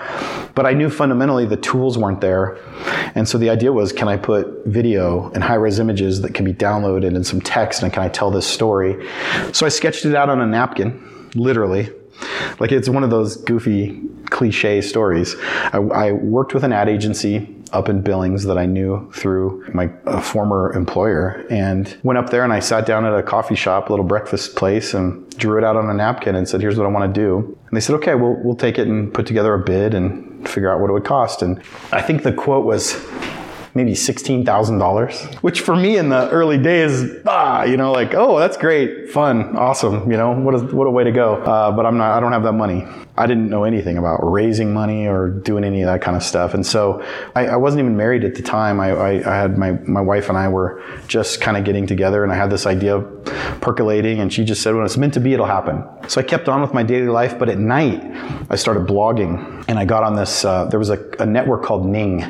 but 0.55 0.67
I 0.67 0.73
knew 0.73 0.89
fundamentally 0.89 1.47
the 1.47 1.57
tools 1.57 1.99
weren't 1.99 2.21
there. 2.21 2.59
And 3.15 3.29
so 3.29 3.39
the 3.39 3.51
idea 3.51 3.73
was, 3.73 3.93
can 3.93 4.09
I 4.09 4.17
put 4.17 4.65
video 4.67 5.31
and 5.33 5.45
high-res 5.45 5.79
images 5.79 6.23
that 6.23 6.35
can 6.35 6.45
be 6.45 6.53
downloaded 6.53 7.15
and 7.15 7.27
some 7.27 7.41
text 7.41 7.83
and 7.83 7.93
can 7.93 8.03
I 8.03 8.09
tell 8.09 8.31
this 8.31 8.47
story? 8.47 9.09
So 9.53 9.67
I 9.67 9.69
sketched 9.69 10.05
it 10.05 10.15
out 10.15 10.31
on 10.31 10.41
a 10.41 10.47
napkin, 10.47 11.31
literally. 11.35 11.91
Like 12.61 12.73
it's 12.73 12.89
one 12.89 13.05
of 13.05 13.11
those 13.11 13.37
goofy 13.37 14.01
cliche 14.31 14.81
stories. 14.81 15.37
I, 15.73 15.79
I 15.79 16.13
worked 16.13 16.55
with 16.55 16.65
an 16.65 16.73
ad 16.73 16.89
agency 16.89 17.54
up 17.73 17.89
in 17.89 18.03
Billings 18.03 18.45
that 18.45 18.59
I 18.59 18.67
knew 18.67 19.11
through 19.13 19.67
my 19.73 19.91
uh, 20.07 20.21
former 20.21 20.73
employer 20.73 21.45
and 21.51 21.97
went 22.03 22.19
up 22.19 22.31
there 22.31 22.45
and 22.45 22.53
I 22.53 22.61
sat 22.61 22.87
down 22.87 23.05
at 23.05 23.15
a 23.15 23.23
coffee 23.23 23.55
shop, 23.55 23.89
a 23.89 23.93
little 23.93 24.05
breakfast 24.05 24.57
place, 24.57 24.95
and 24.95 25.29
drew 25.37 25.59
it 25.59 25.65
out 25.65 25.77
on 25.77 25.89
a 25.89 25.95
napkin 25.95 26.35
and 26.35 26.49
said, 26.49 26.61
Here's 26.61 26.77
what 26.77 26.87
I 26.87 26.91
want 26.91 27.13
to 27.15 27.21
do. 27.21 27.59
And 27.69 27.77
they 27.77 27.81
said, 27.81 27.97
Okay, 27.97 28.15
we'll, 28.15 28.35
we'll 28.43 28.57
take 28.57 28.79
it 28.79 28.87
and 28.87 29.13
put 29.13 29.27
together 29.27 29.55
a 29.55 29.59
bid 29.59 29.95
and 29.95 30.49
figure 30.49 30.73
out 30.73 30.81
what 30.81 30.91
it 30.91 30.93
would 30.93 31.05
cost. 31.05 31.43
And 31.43 31.63
I 31.93 32.03
think 32.03 32.23
the 32.23 32.33
quote 32.33 32.65
was, 32.65 32.95
maybe 33.75 33.93
$16,000, 33.93 35.35
which 35.43 35.61
for 35.61 35.75
me 35.75 35.97
in 35.97 36.09
the 36.09 36.31
early 36.31 36.59
days, 36.59 37.11
ah, 37.27 37.65
you 37.65 37.77
know, 37.77 37.91
like, 37.91 38.15
oh, 38.15 38.39
that's 38.39 38.57
great, 38.57 39.11
fun, 39.11 39.57
awesome, 39.57 40.11
you 40.11 40.17
know, 40.17 40.33
what, 40.33 40.55
is, 40.55 40.63
what 40.63 40.87
a 40.87 40.91
way 40.91 41.03
to 41.03 41.11
go. 41.11 41.37
Uh, 41.43 41.73
but 41.73 41.85
I'm 41.85 41.99
not, 41.99 42.17
I 42.17 42.21
don't 42.21 42.33
have 42.33 42.45
that 42.45 42.53
money. 42.53 42.87
I 43.17 43.27
didn't 43.29 43.49
know 43.49 43.63
anything 43.63 43.97
about 43.97 44.19
raising 44.29 44.75
money 44.75 45.07
or 45.07 45.29
doing 45.29 45.63
any 45.63 45.83
of 45.83 45.87
that 45.87 46.03
kind 46.03 46.17
of 46.17 46.23
stuff. 46.23 46.53
And 46.53 46.67
so 46.67 47.01
I, 47.37 47.47
I 47.47 47.57
wasn't 47.57 47.81
even 47.81 47.97
married 47.97 48.25
at 48.25 48.35
the 48.35 48.43
time. 48.43 48.81
I, 48.81 48.91
I, 48.91 49.11
I, 49.11 49.37
had 49.37 49.57
my, 49.57 49.73
my 49.73 50.01
wife 50.01 50.29
and 50.29 50.37
I 50.37 50.49
were 50.49 50.83
just 51.07 51.41
kind 51.41 51.57
of 51.57 51.63
getting 51.63 51.87
together 51.87 52.25
and 52.25 52.33
I 52.33 52.37
had 52.37 52.51
this 52.51 52.67
idea 52.67 53.01
percolating 53.61 54.19
and 54.19 54.33
she 54.33 54.45
just 54.45 54.63
said, 54.63 54.75
when 54.75 54.85
it's 54.85 54.97
meant 54.97 55.15
to 55.15 55.21
be, 55.21 55.33
it'll 55.33 55.47
happen. 55.47 55.85
So 56.09 56.21
I 56.21 56.25
kept 56.25 56.49
on 56.49 56.61
with 56.61 56.75
my 56.75 56.83
daily 56.83 57.07
life. 57.07 57.39
But 57.39 57.49
at 57.49 57.59
night, 57.59 58.03
I 58.51 58.57
started 58.57 58.87
blogging 58.89 59.65
and 59.69 59.79
I 59.79 59.85
got 59.85 60.03
on 60.03 60.17
this, 60.17 60.45
uh, 60.45 60.65
there 60.65 60.81
was 60.81 60.91
a, 60.91 61.09
a 61.21 61.27
network 61.27 61.63
called 61.63 61.87
Ning, 61.87 62.21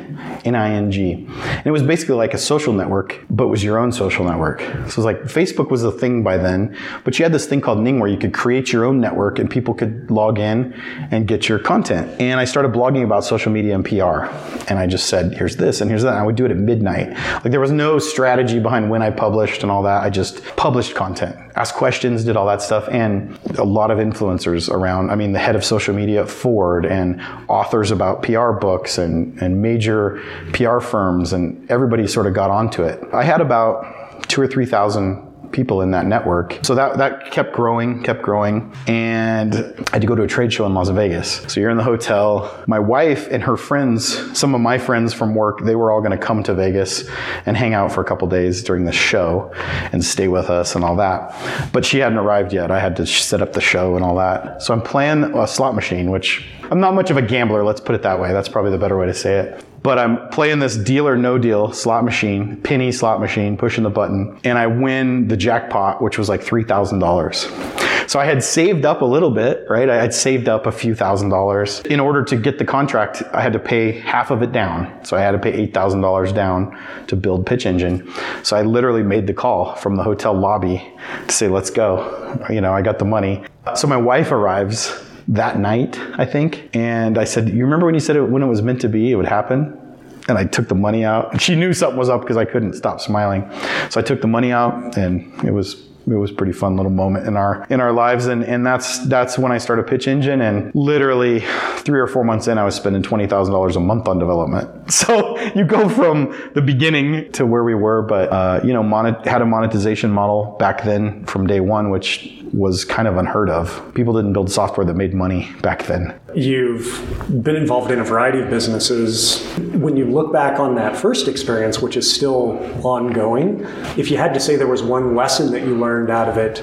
N-I-N-G. 0.45 1.27
And 1.27 1.65
it 1.65 1.71
was 1.71 1.81
basically 1.81 2.15
like 2.15 2.35
a 2.35 2.37
social 2.37 2.73
network, 2.73 3.25
but 3.31 3.47
was 3.47 3.63
your 3.63 3.79
own 3.79 3.91
social 3.91 4.23
network. 4.23 4.59
So 4.59 4.67
it 4.67 4.97
was 4.97 4.97
like 4.97 5.21
Facebook 5.23 5.71
was 5.71 5.83
a 5.83 5.91
thing 5.91 6.21
by 6.21 6.37
then, 6.37 6.77
but 7.03 7.17
you 7.17 7.25
had 7.25 7.33
this 7.33 7.47
thing 7.47 7.59
called 7.59 7.79
Ning 7.79 7.99
where 7.99 8.09
you 8.09 8.17
could 8.17 8.35
create 8.35 8.71
your 8.71 8.85
own 8.85 8.99
network 8.99 9.39
and 9.39 9.49
people 9.49 9.73
could 9.73 10.11
log 10.11 10.37
in 10.37 10.74
and 11.11 11.27
get 11.27 11.47
your 11.49 11.59
content. 11.59 12.19
And 12.19 12.39
I 12.39 12.45
started 12.45 12.71
blogging 12.71 13.03
about 13.03 13.23
social 13.23 13.51
media 13.51 13.75
and 13.75 13.85
PR. 13.85 14.25
And 14.69 14.79
I 14.79 14.87
just 14.87 15.07
said, 15.07 15.33
here's 15.33 15.55
this 15.55 15.81
and 15.81 15.89
here's 15.89 16.03
that. 16.03 16.13
And 16.13 16.19
I 16.19 16.23
would 16.23 16.35
do 16.35 16.45
it 16.45 16.51
at 16.51 16.57
midnight. 16.57 17.09
Like 17.43 17.51
there 17.51 17.59
was 17.59 17.71
no 17.71 17.99
strategy 17.99 18.59
behind 18.59 18.89
when 18.89 19.01
I 19.01 19.11
published 19.11 19.63
and 19.63 19.71
all 19.71 19.83
that. 19.83 20.03
I 20.03 20.09
just 20.09 20.43
published 20.55 20.95
content, 20.95 21.35
asked 21.55 21.75
questions, 21.75 22.23
did 22.23 22.35
all 22.35 22.47
that 22.47 22.61
stuff. 22.61 22.87
And 22.89 23.37
a 23.57 23.63
lot 23.63 23.91
of 23.91 23.99
influencers 23.99 24.69
around, 24.69 25.11
I 25.11 25.15
mean, 25.15 25.31
the 25.33 25.39
head 25.39 25.55
of 25.55 25.63
social 25.63 25.93
media 25.93 26.23
at 26.23 26.29
Ford 26.29 26.85
and 26.85 27.21
authors 27.47 27.91
about 27.91 28.23
PR 28.23 28.51
books 28.51 28.97
and, 28.97 29.41
and 29.41 29.61
major 29.61 30.21
PR 30.53 30.79
firms 30.79 31.33
and 31.33 31.69
everybody 31.69 32.07
sort 32.07 32.27
of 32.27 32.33
got 32.33 32.49
onto 32.49 32.83
it. 32.83 33.03
I 33.13 33.23
had 33.23 33.41
about 33.41 34.27
two 34.27 34.41
or 34.41 34.47
3,000 34.47 35.24
people 35.51 35.81
in 35.81 35.91
that 35.91 36.05
network. 36.05 36.59
So 36.63 36.75
that, 36.75 36.97
that 36.97 37.31
kept 37.31 37.53
growing, 37.53 38.03
kept 38.03 38.21
growing. 38.21 38.73
And 38.87 39.55
I 39.55 39.93
had 39.93 40.01
to 40.01 40.07
go 40.07 40.15
to 40.15 40.23
a 40.23 40.27
trade 40.27 40.51
show 40.51 40.65
in 40.65 40.73
Las 40.73 40.89
Vegas. 40.89 41.41
So 41.47 41.59
you're 41.59 41.69
in 41.69 41.77
the 41.77 41.83
hotel. 41.83 42.63
My 42.67 42.79
wife 42.79 43.27
and 43.31 43.43
her 43.43 43.57
friends, 43.57 44.37
some 44.37 44.55
of 44.55 44.61
my 44.61 44.77
friends 44.77 45.13
from 45.13 45.35
work, 45.35 45.63
they 45.63 45.75
were 45.75 45.91
all 45.91 45.99
going 45.99 46.11
to 46.11 46.17
come 46.17 46.43
to 46.43 46.53
Vegas 46.53 47.07
and 47.45 47.55
hang 47.55 47.73
out 47.73 47.91
for 47.91 48.01
a 48.01 48.05
couple 48.05 48.27
days 48.27 48.63
during 48.63 48.85
the 48.85 48.91
show 48.91 49.51
and 49.91 50.03
stay 50.03 50.27
with 50.27 50.49
us 50.49 50.75
and 50.75 50.83
all 50.83 50.95
that. 50.97 51.33
But 51.71 51.85
she 51.85 51.99
hadn't 51.99 52.17
arrived 52.17 52.53
yet. 52.53 52.71
I 52.71 52.79
had 52.79 52.95
to 52.97 53.05
set 53.05 53.41
up 53.41 53.53
the 53.53 53.61
show 53.61 53.95
and 53.95 54.03
all 54.03 54.15
that. 54.17 54.61
So 54.61 54.73
I'm 54.73 54.81
playing 54.81 55.35
a 55.35 55.47
slot 55.47 55.75
machine, 55.75 56.11
which 56.11 56.45
I'm 56.71 56.79
not 56.79 56.93
much 56.93 57.11
of 57.11 57.17
a 57.17 57.21
gambler, 57.21 57.63
let's 57.63 57.81
put 57.81 57.95
it 57.95 58.01
that 58.03 58.19
way. 58.19 58.33
That's 58.33 58.49
probably 58.49 58.71
the 58.71 58.77
better 58.77 58.97
way 58.97 59.05
to 59.05 59.13
say 59.13 59.39
it 59.39 59.65
but 59.85 59.99
I'm 59.99 60.29
playing 60.29 60.57
this 60.57 60.75
deal 60.75 61.07
or 61.07 61.15
no 61.15 61.37
deal 61.37 61.71
slot 61.71 62.03
machine, 62.03 62.59
penny 62.63 62.91
slot 62.91 63.19
machine, 63.19 63.55
pushing 63.55 63.83
the 63.83 63.91
button, 63.91 64.35
and 64.43 64.57
I 64.57 64.65
win 64.65 65.27
the 65.27 65.37
jackpot, 65.37 66.01
which 66.01 66.17
was 66.17 66.27
like 66.27 66.41
$3,000. 66.41 68.09
So 68.09 68.19
I 68.19 68.25
had 68.25 68.43
saved 68.43 68.83
up 68.83 69.03
a 69.03 69.05
little 69.05 69.29
bit, 69.29 69.63
right? 69.69 69.87
I 69.87 69.97
had 69.97 70.11
saved 70.11 70.49
up 70.49 70.65
a 70.65 70.71
few 70.71 70.95
thousand 70.95 71.29
dollars. 71.29 71.81
In 71.81 71.99
order 71.99 72.23
to 72.23 72.35
get 72.35 72.57
the 72.57 72.65
contract, 72.65 73.21
I 73.31 73.41
had 73.41 73.53
to 73.53 73.59
pay 73.59 73.91
half 73.91 74.31
of 74.31 74.41
it 74.41 74.51
down. 74.51 75.05
So 75.05 75.17
I 75.17 75.21
had 75.21 75.33
to 75.33 75.37
pay 75.37 75.67
$8,000 75.67 76.33
down 76.33 76.75
to 77.05 77.15
build 77.15 77.45
Pitch 77.45 77.67
Engine. 77.67 78.11
So 78.41 78.57
I 78.57 78.63
literally 78.63 79.03
made 79.03 79.27
the 79.27 79.35
call 79.35 79.75
from 79.75 79.97
the 79.97 80.03
hotel 80.03 80.33
lobby 80.33 80.81
to 81.27 81.31
say, 81.31 81.47
let's 81.47 81.69
go. 81.69 82.43
You 82.49 82.61
know, 82.61 82.73
I 82.73 82.81
got 82.81 82.97
the 82.97 83.05
money. 83.05 83.43
So 83.75 83.87
my 83.87 83.97
wife 83.97 84.31
arrives 84.31 84.99
that 85.27 85.59
night, 85.59 85.99
I 86.17 86.25
think. 86.25 86.69
And 86.73 87.17
I 87.17 87.23
said, 87.23 87.49
You 87.49 87.63
remember 87.63 87.85
when 87.85 87.95
you 87.95 88.01
said 88.01 88.15
it, 88.15 88.23
when 88.23 88.43
it 88.43 88.47
was 88.47 88.61
meant 88.61 88.81
to 88.81 88.89
be, 88.89 89.11
it 89.11 89.15
would 89.15 89.25
happen? 89.25 89.81
And 90.27 90.37
I 90.37 90.45
took 90.45 90.67
the 90.67 90.75
money 90.75 91.05
out. 91.05 91.39
She 91.45 91.55
knew 91.55 91.73
something 91.73 91.97
was 91.97 92.09
up 92.09 92.21
because 92.21 92.37
I 92.37 92.45
couldn't 92.45 92.73
stop 92.73 92.99
smiling. 92.99 93.49
So 93.89 93.99
I 93.99 94.03
took 94.03 94.21
the 94.21 94.27
money 94.27 94.51
out 94.51 94.97
and 94.97 95.31
it 95.43 95.51
was 95.51 95.85
it 96.07 96.15
was 96.15 96.31
pretty 96.31 96.51
fun 96.51 96.75
little 96.75 96.91
moment 96.91 97.27
in 97.27 97.35
our 97.35 97.65
in 97.69 97.81
our 97.81 97.91
lives 97.91 98.27
and 98.27 98.43
and 98.43 98.65
that's 98.65 98.99
that's 99.07 99.37
when 99.39 99.51
I 99.51 99.57
started 99.57 99.87
pitch 99.87 100.07
engine 100.07 100.41
and 100.41 100.73
literally 100.75 101.39
3 101.39 101.99
or 101.99 102.07
4 102.07 102.23
months 102.23 102.47
in 102.47 102.57
I 102.57 102.63
was 102.63 102.75
spending 102.75 103.01
$20,000 103.01 103.75
a 103.75 103.79
month 103.79 104.07
on 104.07 104.19
development 104.19 104.91
so 104.91 105.39
you 105.55 105.65
go 105.65 105.89
from 105.89 106.35
the 106.53 106.61
beginning 106.61 107.31
to 107.33 107.45
where 107.45 107.63
we 107.63 107.73
were 107.73 108.01
but 108.03 108.31
uh, 108.31 108.61
you 108.63 108.73
know 108.73 108.83
monet, 108.83 109.17
had 109.25 109.41
a 109.41 109.45
monetization 109.45 110.11
model 110.11 110.55
back 110.59 110.83
then 110.83 111.25
from 111.25 111.47
day 111.47 111.59
1 111.59 111.89
which 111.89 112.43
was 112.53 112.85
kind 112.85 113.07
of 113.07 113.17
unheard 113.17 113.49
of. 113.49 113.93
People 113.93 114.13
didn't 114.13 114.33
build 114.33 114.51
software 114.51 114.85
that 114.85 114.95
made 114.95 115.13
money 115.13 115.51
back 115.61 115.83
then. 115.85 116.19
You've 116.33 117.43
been 117.43 117.55
involved 117.55 117.91
in 117.91 117.99
a 117.99 118.03
variety 118.03 118.41
of 118.41 118.49
businesses. 118.49 119.43
When 119.73 119.95
you 119.97 120.05
look 120.05 120.31
back 120.31 120.59
on 120.59 120.75
that 120.75 120.95
first 120.95 121.27
experience, 121.27 121.79
which 121.79 121.97
is 121.97 122.11
still 122.11 122.59
ongoing, 122.85 123.61
if 123.97 124.11
you 124.11 124.17
had 124.17 124.33
to 124.33 124.39
say 124.39 124.55
there 124.55 124.67
was 124.67 124.83
one 124.83 125.15
lesson 125.15 125.51
that 125.51 125.61
you 125.61 125.77
learned 125.77 126.09
out 126.09 126.29
of 126.29 126.37
it, 126.37 126.59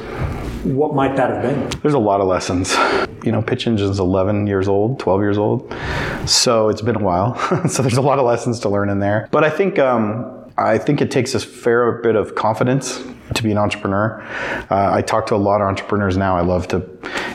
what 0.65 0.95
might 0.95 1.17
that 1.17 1.31
have 1.31 1.43
been? 1.43 1.81
There's 1.81 1.95
a 1.95 1.99
lot 1.99 2.21
of 2.21 2.29
lessons. 2.29 2.77
You 3.25 3.33
know, 3.33 3.43
Pitch 3.43 3.67
Engine's 3.67 3.99
11 3.99 4.47
years 4.47 4.69
old, 4.69 4.99
12 5.01 5.21
years 5.21 5.39
old. 5.39 5.75
So 6.27 6.69
it's 6.69 6.83
been 6.83 6.97
a 6.97 7.03
while. 7.03 7.37
so 7.69 7.83
there's 7.83 7.97
a 7.97 8.03
lot 8.03 8.19
of 8.19 8.25
lessons 8.25 8.61
to 8.61 8.69
learn 8.69 8.89
in 8.89 9.01
there. 9.01 9.29
But 9.33 9.45
I 9.45 9.51
think 9.51 9.79
um, 9.79 10.42
I 10.57 10.79
think 10.79 11.01
it 11.01 11.11
takes 11.11 11.35
a 11.35 11.41
fair 11.41 11.93
bit 12.03 12.17
of 12.17 12.35
confidence 12.35 13.03
to 13.35 13.43
be 13.43 13.51
an 13.51 13.59
entrepreneur. 13.59 14.23
Uh, 14.71 14.93
I 14.93 15.03
talk 15.03 15.27
to 15.27 15.35
a 15.35 15.37
lot 15.37 15.61
of 15.61 15.69
entrepreneurs 15.69 16.17
now. 16.17 16.37
I 16.37 16.43
love 16.43 16.69
to 16.69 16.87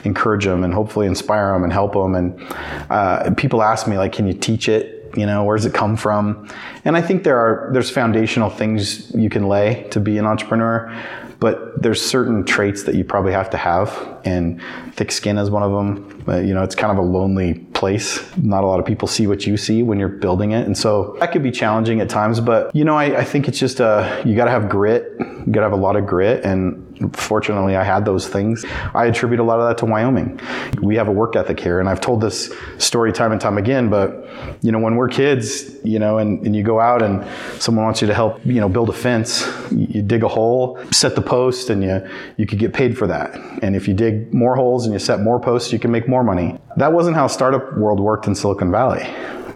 encourage 0.04 0.46
them 0.46 0.64
and 0.64 0.74
hopefully 0.74 1.08
inspire 1.08 1.54
them 1.54 1.64
and 1.64 1.74
help 1.74 1.94
them. 1.94 2.16
And 2.16 2.42
uh, 2.90 3.32
people 3.36 3.64
ask 3.64 3.88
me 3.88 3.98
like, 3.98 4.14
"Can 4.14 4.28
you 4.28 4.34
teach 4.34 4.70
it?" 4.70 5.12
You 5.16 5.26
know, 5.26 5.44
where 5.44 5.58
does 5.58 5.66
it 5.66 5.74
come 5.74 5.96
from? 5.96 6.48
And 6.86 6.96
I 6.96 7.02
think 7.02 7.24
there 7.24 7.38
are 7.38 7.70
there's 7.74 7.90
foundational 7.90 8.50
things 8.50 9.12
you 9.16 9.30
can 9.30 9.48
lay 9.48 9.88
to 9.92 10.00
be 10.00 10.18
an 10.18 10.26
entrepreneur 10.26 10.94
but 11.40 11.82
there's 11.82 12.02
certain 12.02 12.44
traits 12.46 12.84
that 12.84 12.96
you 12.96 13.04
probably 13.04 13.32
have 13.32 13.50
to 13.52 13.58
have, 13.58 14.20
and 14.26 14.60
thick 14.94 15.12
skin 15.12 15.38
is 15.38 15.50
one 15.50 15.64
of 15.64 15.72
them. 15.72 16.24
Uh, 16.28 16.38
you 16.38 16.54
know, 16.54 16.64
it's 16.64 16.76
kind 16.76 16.92
of 16.92 16.98
a 16.98 17.08
lonely 17.08 17.66
place. 17.78 18.20
Not 18.38 18.64
a 18.64 18.68
lot 18.68 18.80
of 18.80 18.86
people 18.86 19.08
see 19.08 19.28
what 19.28 19.46
you 19.46 19.56
see 19.56 19.84
when 19.84 20.00
you're 20.00 20.10
building 20.10 20.52
it, 20.52 20.66
and 20.66 20.78
so 20.78 21.16
that 21.20 21.32
could 21.32 21.44
be 21.44 21.52
challenging 21.52 22.02
at 22.02 22.10
times. 22.10 22.40
But 22.40 22.76
you 22.76 22.84
know, 22.84 22.96
I, 22.96 23.20
I 23.20 23.24
think 23.24 23.48
it's 23.48 23.60
just 23.60 23.80
uh, 23.80 24.22
you 24.26 24.36
got 24.36 24.46
to 24.46 24.52
have 24.52 24.68
grit. 24.68 25.16
You 25.20 25.52
got 25.52 25.62
to 25.62 25.70
have 25.70 25.74
a 25.74 25.84
lot 25.88 25.96
of 25.96 26.06
grit, 26.06 26.44
and 26.44 26.87
fortunately, 27.14 27.76
I 27.76 27.84
had 27.84 28.06
those 28.06 28.28
things. 28.28 28.66
I 28.94 29.06
attribute 29.06 29.40
a 29.40 29.44
lot 29.44 29.60
of 29.60 29.68
that 29.68 29.78
to 29.80 29.86
Wyoming. 29.86 30.40
We 30.82 30.96
have 30.96 31.08
a 31.08 31.12
work 31.12 31.36
ethic 31.36 31.60
here, 31.60 31.80
and 31.80 31.90
I've 31.90 32.02
told 32.02 32.22
this 32.22 32.54
story 32.78 33.12
time 33.12 33.32
and 33.32 33.40
time 33.40 33.58
again. 33.58 33.90
But 33.90 34.28
you 34.62 34.72
know, 34.72 34.80
when 34.80 34.96
we're 34.96 35.08
kids, 35.08 35.76
you 35.84 36.00
know, 36.00 36.18
and, 36.18 36.46
and 36.46 36.56
you 36.56 36.64
go 36.64 36.80
out 36.80 37.02
and 37.02 37.26
someone 37.62 37.86
wants 37.86 38.02
you 38.02 38.08
to 38.08 38.14
help, 38.14 38.44
you 38.46 38.60
know, 38.60 38.70
build 38.70 38.90
a 38.90 38.94
fence, 38.94 39.48
you 39.72 40.02
dig 40.02 40.24
a 40.24 40.28
hole, 40.28 40.80
set 40.92 41.16
the 41.16 41.22
post, 41.22 41.70
and 41.70 41.84
you 41.84 42.08
you 42.38 42.46
could 42.46 42.60
get 42.60 42.74
paid 42.74 42.98
for 42.98 43.08
that. 43.08 43.36
And 43.62 43.76
if 43.76 43.88
you 43.88 43.94
dig 43.94 44.34
more 44.34 44.56
holes 44.56 44.86
and 44.86 44.94
you 44.94 45.00
set 45.00 45.22
more 45.22 45.40
posts, 45.40 45.72
you 45.72 45.80
can 45.80 45.92
make 45.92 46.08
more 46.08 46.24
money. 46.24 46.58
That 46.78 46.94
wasn't 46.94 47.16
how 47.16 47.28
startup 47.28 47.78
world 47.78 48.00
worked 48.00 48.28
in 48.28 48.36
Silicon 48.36 48.72
Valley. 48.72 49.08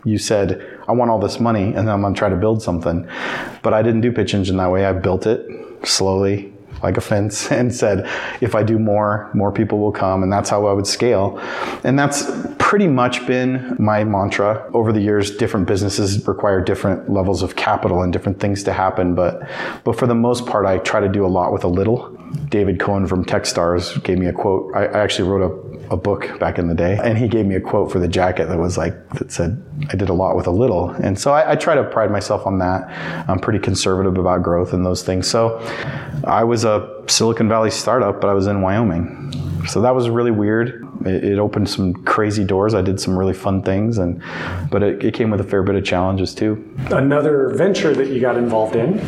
You 0.03 0.17
said, 0.17 0.79
I 0.87 0.93
want 0.93 1.11
all 1.11 1.19
this 1.19 1.39
money, 1.39 1.65
and 1.65 1.87
then 1.87 1.89
I'm 1.89 2.01
going 2.01 2.13
to 2.13 2.17
try 2.17 2.29
to 2.29 2.35
build 2.35 2.61
something. 2.61 3.07
But 3.61 3.73
I 3.73 3.83
didn't 3.83 4.01
do 4.01 4.11
Pitch 4.11 4.33
Engine 4.33 4.57
that 4.57 4.71
way. 4.71 4.85
I 4.85 4.93
built 4.93 5.27
it 5.27 5.47
slowly, 5.87 6.51
like 6.83 6.97
a 6.97 7.01
fence 7.01 7.51
and 7.51 7.73
said, 7.73 8.09
if 8.41 8.55
I 8.55 8.63
do 8.63 8.79
more, 8.79 9.29
more 9.33 9.51
people 9.51 9.79
will 9.79 9.91
come. 9.91 10.23
And 10.23 10.31
that's 10.31 10.49
how 10.49 10.65
I 10.67 10.73
would 10.73 10.87
scale. 10.87 11.37
And 11.83 11.97
that's 11.97 12.29
pretty 12.57 12.87
much 12.87 13.25
been 13.27 13.75
my 13.79 14.03
mantra 14.03 14.69
over 14.73 14.91
the 14.93 15.01
years. 15.01 15.35
Different 15.35 15.67
businesses 15.67 16.25
require 16.27 16.61
different 16.61 17.09
levels 17.09 17.43
of 17.43 17.55
capital 17.55 18.01
and 18.01 18.13
different 18.13 18.39
things 18.39 18.63
to 18.63 18.73
happen. 18.73 19.15
But, 19.15 19.49
but 19.83 19.97
for 19.97 20.07
the 20.07 20.15
most 20.15 20.45
part, 20.45 20.65
I 20.65 20.77
try 20.77 20.99
to 20.99 21.09
do 21.09 21.25
a 21.25 21.27
lot 21.27 21.51
with 21.51 21.63
a 21.63 21.67
little. 21.67 22.17
David 22.49 22.79
Cohen 22.79 23.07
from 23.07 23.25
Techstars 23.25 24.01
gave 24.03 24.17
me 24.17 24.27
a 24.27 24.33
quote. 24.33 24.73
I, 24.75 24.85
I 24.85 24.99
actually 24.99 25.29
wrote 25.29 25.41
a, 25.89 25.93
a 25.93 25.97
book 25.97 26.39
back 26.39 26.57
in 26.57 26.67
the 26.67 26.73
day, 26.73 26.97
and 27.03 27.17
he 27.17 27.27
gave 27.27 27.45
me 27.45 27.55
a 27.55 27.61
quote 27.61 27.91
for 27.91 27.99
the 27.99 28.07
jacket 28.07 28.47
that 28.47 28.57
was 28.57 28.77
like, 28.77 29.09
that 29.09 29.31
said, 29.31 29.61
I 29.89 29.95
did 29.95 30.09
a 30.09 30.13
lot 30.13 30.35
with 30.35 30.47
a 30.47 30.51
little. 30.51 30.91
And 30.91 31.19
so 31.19 31.33
I, 31.33 31.51
I 31.51 31.55
try 31.55 31.75
to 31.75 31.83
pride 31.83 32.11
myself 32.11 32.45
on 32.45 32.59
that. 32.59 32.87
I'm 33.29 33.39
pretty 33.39 33.59
conservative 33.59 34.17
about 34.17 34.43
growth 34.43 34.73
and 34.73 34.85
those 34.85 35.03
things. 35.03 35.27
So 35.27 35.59
I 36.25 36.43
was 36.43 36.60
a 36.63 37.03
Silicon 37.07 37.47
Valley 37.49 37.71
startup, 37.71 38.21
but 38.21 38.29
I 38.29 38.33
was 38.33 38.47
in 38.47 38.61
Wyoming. 38.61 39.33
So 39.67 39.81
that 39.81 39.93
was 39.93 40.09
really 40.09 40.31
weird. 40.31 40.87
It, 41.05 41.23
it, 41.23 41.39
opened 41.39 41.69
some 41.69 41.93
crazy 41.93 42.43
doors. 42.43 42.73
I 42.73 42.81
did 42.81 42.99
some 42.99 43.17
really 43.17 43.33
fun 43.33 43.61
things, 43.61 43.97
and 43.97 44.21
but 44.69 44.83
it, 44.83 45.03
it 45.03 45.13
came 45.13 45.31
with 45.31 45.39
a 45.39 45.43
fair 45.43 45.63
bit 45.63 45.75
of 45.75 45.83
challenges 45.83 46.33
too. 46.33 46.63
Another 46.91 47.49
venture 47.49 47.93
that 47.93 48.09
you 48.09 48.19
got 48.19 48.37
involved 48.37 48.75
in 48.75 48.99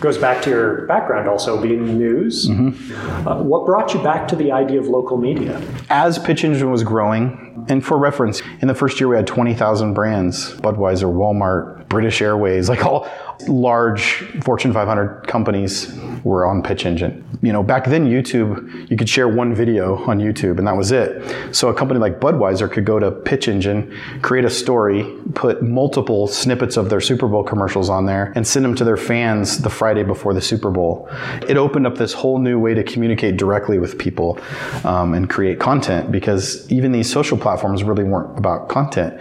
goes 0.00 0.16
back 0.16 0.42
to 0.42 0.50
your 0.50 0.86
background 0.86 1.28
also 1.28 1.60
being 1.60 1.86
in 1.88 1.98
news. 1.98 2.48
Mm-hmm. 2.48 3.28
Uh, 3.28 3.42
what 3.42 3.66
brought 3.66 3.92
you 3.92 4.02
back 4.02 4.26
to 4.28 4.36
the 4.36 4.50
idea 4.50 4.80
of 4.80 4.88
local 4.88 5.18
media? 5.18 5.60
As 5.90 6.18
Pitch 6.18 6.42
Engine 6.42 6.70
was 6.70 6.82
growing, 6.82 7.49
And 7.68 7.84
for 7.84 7.98
reference, 7.98 8.42
in 8.60 8.68
the 8.68 8.74
first 8.74 9.00
year 9.00 9.08
we 9.08 9.16
had 9.16 9.26
20,000 9.26 9.94
brands 9.94 10.52
Budweiser, 10.54 11.12
Walmart, 11.12 11.88
British 11.88 12.22
Airways, 12.22 12.68
like 12.68 12.84
all 12.86 13.08
large 13.48 14.14
Fortune 14.42 14.72
500 14.72 15.26
companies 15.26 15.98
were 16.24 16.46
on 16.46 16.62
Pitch 16.62 16.84
Engine. 16.84 17.24
You 17.42 17.52
know, 17.52 17.62
back 17.62 17.86
then 17.86 18.06
YouTube, 18.06 18.90
you 18.90 18.96
could 18.96 19.08
share 19.08 19.28
one 19.28 19.54
video 19.54 19.96
on 20.04 20.18
YouTube 20.18 20.58
and 20.58 20.66
that 20.66 20.76
was 20.76 20.92
it. 20.92 21.54
So 21.54 21.68
a 21.68 21.74
company 21.74 21.98
like 21.98 22.20
Budweiser 22.20 22.70
could 22.70 22.84
go 22.84 22.98
to 22.98 23.10
Pitch 23.10 23.48
Engine, 23.48 23.96
create 24.22 24.44
a 24.44 24.50
story, 24.50 25.16
put 25.34 25.62
multiple 25.62 26.26
snippets 26.26 26.76
of 26.76 26.90
their 26.90 27.00
Super 27.00 27.28
Bowl 27.28 27.42
commercials 27.42 27.88
on 27.88 28.06
there, 28.06 28.32
and 28.36 28.46
send 28.46 28.64
them 28.64 28.74
to 28.74 28.84
their 28.84 28.96
fans 28.96 29.58
the 29.58 29.70
Friday 29.70 30.02
before 30.02 30.34
the 30.34 30.40
Super 30.40 30.70
Bowl. 30.70 31.08
It 31.48 31.56
opened 31.56 31.86
up 31.86 31.96
this 31.96 32.12
whole 32.12 32.38
new 32.38 32.58
way 32.58 32.74
to 32.74 32.84
communicate 32.84 33.36
directly 33.36 33.78
with 33.78 33.98
people 33.98 34.38
um, 34.84 35.14
and 35.14 35.28
create 35.30 35.58
content 35.58 36.12
because 36.12 36.70
even 36.70 36.92
these 36.92 37.10
social 37.10 37.38
platforms 37.40 37.82
really 37.82 38.04
weren't 38.04 38.38
about 38.38 38.68
content. 38.68 39.20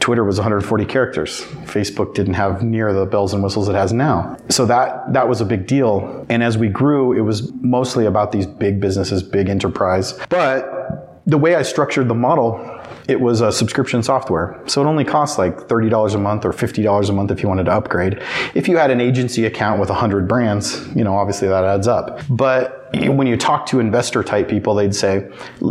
Twitter 0.00 0.24
was 0.24 0.38
140 0.38 0.84
characters. 0.84 1.42
Facebook 1.64 2.14
didn't 2.14 2.34
have 2.34 2.62
near 2.62 2.92
the 2.92 3.06
bells 3.06 3.32
and 3.32 3.42
whistles 3.42 3.68
it 3.68 3.74
has 3.74 3.92
now. 3.92 4.36
So 4.48 4.66
that 4.66 5.12
that 5.12 5.28
was 5.28 5.40
a 5.40 5.44
big 5.44 5.66
deal. 5.66 6.26
And 6.28 6.42
as 6.42 6.58
we 6.58 6.68
grew, 6.68 7.12
it 7.12 7.22
was 7.22 7.52
mostly 7.54 8.06
about 8.06 8.32
these 8.32 8.46
big 8.46 8.80
businesses, 8.80 9.22
big 9.22 9.48
enterprise. 9.48 10.18
But 10.28 11.22
the 11.26 11.38
way 11.38 11.54
I 11.54 11.62
structured 11.62 12.08
the 12.08 12.14
model 12.14 12.80
it 13.10 13.20
was 13.20 13.40
a 13.40 13.50
subscription 13.50 14.04
software. 14.04 14.62
So 14.66 14.82
it 14.82 14.86
only 14.86 15.04
cost 15.04 15.36
like 15.36 15.68
$30 15.68 16.14
a 16.14 16.18
month 16.18 16.44
or 16.44 16.52
$50 16.52 17.08
a 17.08 17.12
month 17.12 17.32
if 17.32 17.42
you 17.42 17.48
wanted 17.48 17.64
to 17.64 17.72
upgrade. 17.72 18.22
If 18.54 18.68
you 18.68 18.76
had 18.76 18.92
an 18.92 19.00
agency 19.00 19.46
account 19.46 19.80
with 19.80 19.88
100 19.88 20.28
brands, 20.28 20.86
you 20.94 21.02
know, 21.02 21.16
obviously 21.16 21.48
that 21.48 21.64
adds 21.64 21.88
up. 21.88 22.20
But 22.30 22.79
when 22.92 23.26
you 23.26 23.36
talk 23.36 23.66
to 23.66 23.78
investor 23.78 24.22
type 24.22 24.48
people, 24.48 24.74
they'd 24.74 24.94
say, 24.94 25.28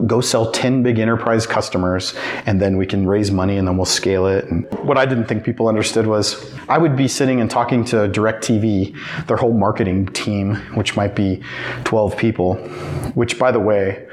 go 0.07 0.21
sell 0.21 0.51
10 0.51 0.83
big 0.83 0.99
enterprise 0.99 1.45
customers 1.45 2.15
and 2.45 2.61
then 2.61 2.77
we 2.77 2.85
can 2.85 3.07
raise 3.07 3.29
money 3.29 3.57
and 3.57 3.67
then 3.67 3.75
we'll 3.75 3.85
scale 3.85 4.27
it. 4.27 4.45
And 4.45 4.65
what 4.85 4.97
I 4.97 5.05
didn't 5.05 5.25
think 5.25 5.43
people 5.43 5.67
understood 5.67 6.07
was 6.07 6.53
I 6.69 6.77
would 6.77 6.95
be 6.95 7.07
sitting 7.07 7.41
and 7.41 7.51
talking 7.51 7.83
to 7.85 7.95
DirecTV, 8.07 9.27
their 9.27 9.37
whole 9.37 9.53
marketing 9.53 10.07
team, 10.07 10.55
which 10.75 10.95
might 10.95 11.15
be 11.15 11.41
12 11.83 12.15
people, 12.15 12.55
which 13.15 13.37
by 13.37 13.51
the 13.51 13.59
way, 13.59 14.07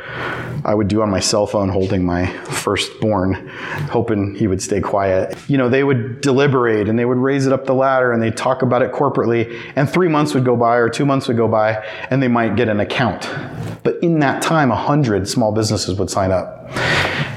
I 0.65 0.75
would 0.75 0.89
do 0.89 1.03
on 1.03 1.11
my 1.11 1.21
cell 1.21 1.47
phone 1.47 1.69
holding 1.69 2.05
my 2.05 2.27
firstborn, 2.45 3.49
hoping 3.91 4.35
he 4.35 4.47
would 4.47 4.61
stay 4.63 4.81
quiet. 4.81 5.37
You 5.49 5.59
know, 5.59 5.69
they 5.69 5.85
would 5.85 6.21
deliberate 6.21 6.89
and 6.89 6.99
they 6.99 7.05
would 7.05 7.19
raise 7.19 7.47
it 7.47 7.53
up 7.53 7.67
the 7.67 7.75
ladder 7.75 8.11
and 8.11 8.23
they'd 8.23 8.37
talk 8.37 8.63
about 8.63 8.83
it 8.83 8.93
corporately. 8.93 9.61
And 9.77 9.89
three 9.89 10.09
months 10.09 10.35
would 10.35 10.45
go 10.45 10.57
by 10.57 10.77
or 10.77 10.89
two 10.89 11.07
months 11.07 11.29
would 11.29 11.37
go 11.37 11.47
by 11.47 11.85
and 12.11 12.23
they 12.23 12.29
might 12.29 12.57
get 12.57 12.69
an 12.69 12.81
account. 12.81 12.96
But 13.83 14.03
in 14.03 14.19
that 14.21 14.43
time, 14.43 14.71
100 14.71 15.29
small 15.29 15.53
businesses 15.53 15.99
would 15.99 16.11
sign 16.11 16.33
up. 16.33 16.71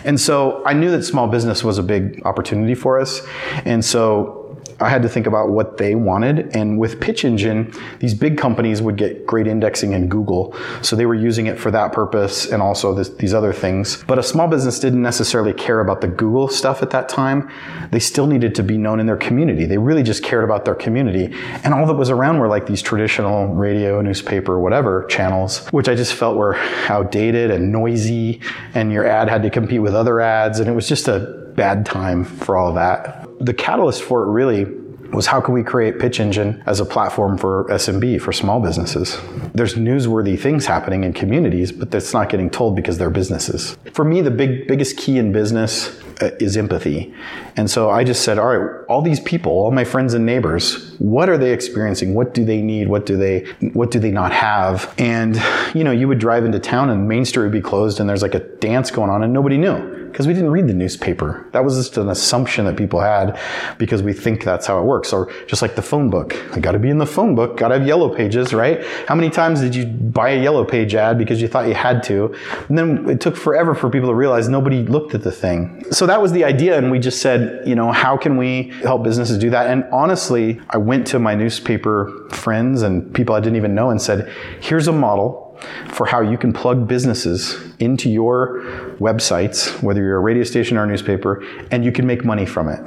And 0.05 0.19
so 0.19 0.63
I 0.65 0.73
knew 0.73 0.89
that 0.91 1.03
small 1.03 1.27
business 1.27 1.63
was 1.63 1.77
a 1.77 1.83
big 1.83 2.21
opportunity 2.25 2.73
for 2.73 2.99
us. 2.99 3.21
And 3.65 3.83
so 3.83 4.38
I 4.81 4.89
had 4.89 5.01
to 5.01 5.09
think 5.09 5.27
about 5.27 5.49
what 5.49 5.77
they 5.77 5.95
wanted. 5.95 6.55
And 6.55 6.79
with 6.79 7.01
Pitch 7.01 7.25
Engine, 7.25 7.73
these 7.99 8.13
big 8.13 8.37
companies 8.37 8.81
would 8.81 8.95
get 8.95 9.25
great 9.25 9.47
indexing 9.47 9.93
in 9.93 10.07
Google. 10.07 10.55
So 10.81 10.95
they 10.95 11.05
were 11.05 11.15
using 11.15 11.47
it 11.47 11.59
for 11.59 11.69
that 11.71 11.91
purpose 11.91 12.45
and 12.45 12.61
also 12.61 12.93
this, 12.93 13.09
these 13.09 13.33
other 13.33 13.51
things. 13.51 14.03
But 14.03 14.19
a 14.19 14.23
small 14.23 14.47
business 14.47 14.79
didn't 14.79 15.01
necessarily 15.01 15.53
care 15.53 15.81
about 15.81 16.01
the 16.01 16.07
Google 16.07 16.47
stuff 16.47 16.81
at 16.81 16.91
that 16.91 17.09
time. 17.09 17.49
They 17.91 17.99
still 17.99 18.27
needed 18.27 18.55
to 18.55 18.63
be 18.63 18.77
known 18.77 18.99
in 18.99 19.05
their 19.05 19.17
community. 19.17 19.65
They 19.65 19.77
really 19.77 20.03
just 20.03 20.23
cared 20.23 20.43
about 20.43 20.65
their 20.65 20.75
community. 20.75 21.35
And 21.63 21.73
all 21.73 21.85
that 21.87 21.95
was 21.95 22.09
around 22.09 22.39
were 22.39 22.47
like 22.47 22.65
these 22.65 22.81
traditional 22.81 23.47
radio, 23.47 24.01
newspaper, 24.01 24.59
whatever 24.59 25.05
channels, 25.05 25.67
which 25.67 25.89
I 25.89 25.95
just 25.95 26.13
felt 26.13 26.37
were 26.37 26.55
outdated 26.87 27.51
and 27.51 27.71
noisy. 27.71 28.41
And 28.73 28.91
your 28.91 29.05
ad 29.05 29.29
had 29.29 29.43
to 29.43 29.49
compete 29.49 29.81
with 29.81 29.93
other 29.93 30.21
ads. 30.21 30.59
And 30.59 30.69
it 30.69 30.73
was 30.73 30.87
just 30.87 31.07
a 31.07 31.38
bad 31.59 31.85
time 31.85 32.23
for 32.23 32.55
all 32.55 32.71
that 32.71 33.27
the 33.41 33.53
catalyst 33.53 34.01
for 34.01 34.23
it 34.23 34.31
really 34.31 34.65
was 35.11 35.25
how 35.25 35.41
can 35.41 35.53
we 35.53 35.63
create 35.63 35.99
Pitch 35.99 36.19
Engine 36.19 36.61
as 36.67 36.79
a 36.79 36.85
platform 36.85 37.37
for 37.37 37.65
SMB, 37.65 38.21
for 38.21 38.31
small 38.31 38.61
businesses? 38.61 39.19
There's 39.55 39.73
newsworthy 39.73 40.39
things 40.39 40.67
happening 40.67 41.03
in 41.03 41.13
communities, 41.13 41.71
but 41.71 41.89
that's 41.89 42.13
not 42.13 42.29
getting 42.29 42.49
told 42.49 42.75
because 42.75 42.99
they're 42.99 43.09
businesses. 43.09 43.75
For 43.91 44.05
me, 44.05 44.21
the 44.21 44.31
big, 44.31 44.67
biggest 44.67 44.97
key 44.97 45.17
in 45.17 45.31
business 45.31 45.99
uh, 46.21 46.29
is 46.39 46.55
empathy. 46.55 47.11
And 47.57 47.71
so 47.71 47.89
I 47.89 48.03
just 48.03 48.21
said, 48.21 48.37
all 48.37 48.55
right, 48.55 48.85
all 48.87 49.01
these 49.01 49.19
people, 49.19 49.51
all 49.51 49.71
my 49.71 49.83
friends 49.83 50.13
and 50.13 50.27
neighbors, 50.27 50.95
what 50.99 51.27
are 51.27 51.39
they 51.39 51.53
experiencing? 51.53 52.13
What 52.13 52.35
do 52.35 52.45
they 52.45 52.61
need? 52.61 52.87
What 52.87 53.07
do 53.07 53.17
they, 53.17 53.47
what 53.73 53.89
do 53.89 53.99
they 53.99 54.11
not 54.11 54.31
have? 54.31 54.93
And, 54.99 55.41
you 55.73 55.83
know, 55.83 55.91
you 55.91 56.07
would 56.07 56.19
drive 56.19 56.45
into 56.45 56.59
town 56.59 56.91
and 56.91 57.07
Main 57.07 57.25
Street 57.25 57.45
would 57.45 57.51
be 57.51 57.61
closed 57.61 57.99
and 57.99 58.07
there's 58.07 58.21
like 58.21 58.35
a 58.35 58.41
dance 58.57 58.91
going 58.91 59.09
on 59.09 59.23
and 59.23 59.33
nobody 59.33 59.57
knew 59.57 59.98
because 60.11 60.27
we 60.27 60.33
didn't 60.33 60.51
read 60.51 60.67
the 60.67 60.73
newspaper. 60.73 61.47
That 61.51 61.63
was 61.63 61.77
just 61.77 61.97
an 61.97 62.09
assumption 62.09 62.65
that 62.65 62.77
people 62.77 62.99
had 62.99 63.39
because 63.77 64.03
we 64.03 64.13
think 64.13 64.43
that's 64.43 64.67
how 64.67 64.79
it 64.79 64.83
works. 64.83 65.13
Or 65.13 65.31
just 65.47 65.61
like 65.61 65.75
the 65.75 65.81
phone 65.81 66.09
book. 66.09 66.35
I 66.55 66.59
got 66.59 66.73
to 66.73 66.79
be 66.79 66.89
in 66.89 66.97
the 66.97 67.05
phone 67.05 67.35
book, 67.35 67.57
got 67.57 67.69
to 67.69 67.79
have 67.79 67.87
yellow 67.87 68.13
pages, 68.13 68.53
right? 68.53 68.83
How 69.07 69.15
many 69.15 69.29
times 69.29 69.61
did 69.61 69.75
you 69.75 69.85
buy 69.85 70.29
a 70.31 70.41
yellow 70.41 70.65
page 70.65 70.95
ad 70.95 71.17
because 71.17 71.41
you 71.41 71.47
thought 71.47 71.67
you 71.67 71.73
had 71.73 72.03
to? 72.03 72.35
And 72.67 72.77
then 72.77 73.09
it 73.09 73.21
took 73.21 73.35
forever 73.35 73.75
for 73.75 73.89
people 73.89 74.09
to 74.09 74.15
realize 74.15 74.49
nobody 74.49 74.83
looked 74.83 75.13
at 75.13 75.23
the 75.23 75.31
thing. 75.31 75.85
So 75.91 76.05
that 76.05 76.21
was 76.21 76.31
the 76.31 76.43
idea. 76.43 76.77
And 76.77 76.91
we 76.91 76.99
just 76.99 77.21
said, 77.21 77.67
you 77.67 77.75
know, 77.75 77.91
how 77.91 78.17
can 78.17 78.37
we 78.37 78.71
help 78.83 79.03
businesses 79.03 79.37
do 79.37 79.49
that? 79.51 79.67
And 79.67 79.85
honestly, 79.91 80.61
I 80.69 80.77
went 80.77 81.07
to 81.07 81.19
my 81.19 81.35
newspaper 81.35 82.27
friends 82.29 82.81
and 82.81 83.13
people 83.13 83.35
I 83.35 83.39
didn't 83.39 83.57
even 83.57 83.75
know 83.75 83.89
and 83.89 84.01
said, 84.01 84.31
here's 84.61 84.87
a 84.87 84.91
model 84.91 85.48
for 85.87 86.05
how 86.05 86.21
you 86.21 86.37
can 86.37 86.53
plug 86.53 86.87
businesses 86.87 87.57
into 87.79 88.09
your 88.09 88.61
websites, 88.99 89.81
whether 89.81 90.01
you're 90.01 90.17
a 90.17 90.21
radio 90.21 90.43
station 90.43 90.77
or 90.77 90.83
a 90.83 90.87
newspaper, 90.87 91.43
and 91.71 91.83
you 91.83 91.91
can 91.91 92.05
make 92.05 92.23
money 92.23 92.45
from 92.45 92.69
it. 92.69 92.79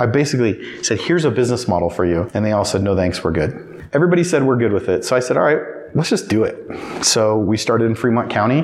I 0.00 0.06
basically 0.06 0.82
said, 0.82 1.00
here's 1.00 1.24
a 1.24 1.30
business 1.30 1.66
model 1.66 1.90
for 1.90 2.04
you. 2.04 2.30
And 2.34 2.44
they 2.44 2.52
all 2.52 2.64
said, 2.64 2.82
no 2.82 2.94
thanks, 2.94 3.22
we're 3.24 3.32
good. 3.32 3.84
Everybody 3.92 4.22
said 4.22 4.44
we're 4.44 4.56
good 4.56 4.72
with 4.72 4.88
it. 4.88 5.04
So 5.04 5.16
I 5.16 5.20
said, 5.20 5.36
all 5.36 5.42
right, 5.42 5.60
let's 5.94 6.10
just 6.10 6.28
do 6.28 6.44
it. 6.44 7.04
So 7.04 7.38
we 7.38 7.56
started 7.56 7.86
in 7.86 7.94
Fremont 7.94 8.30
County, 8.30 8.62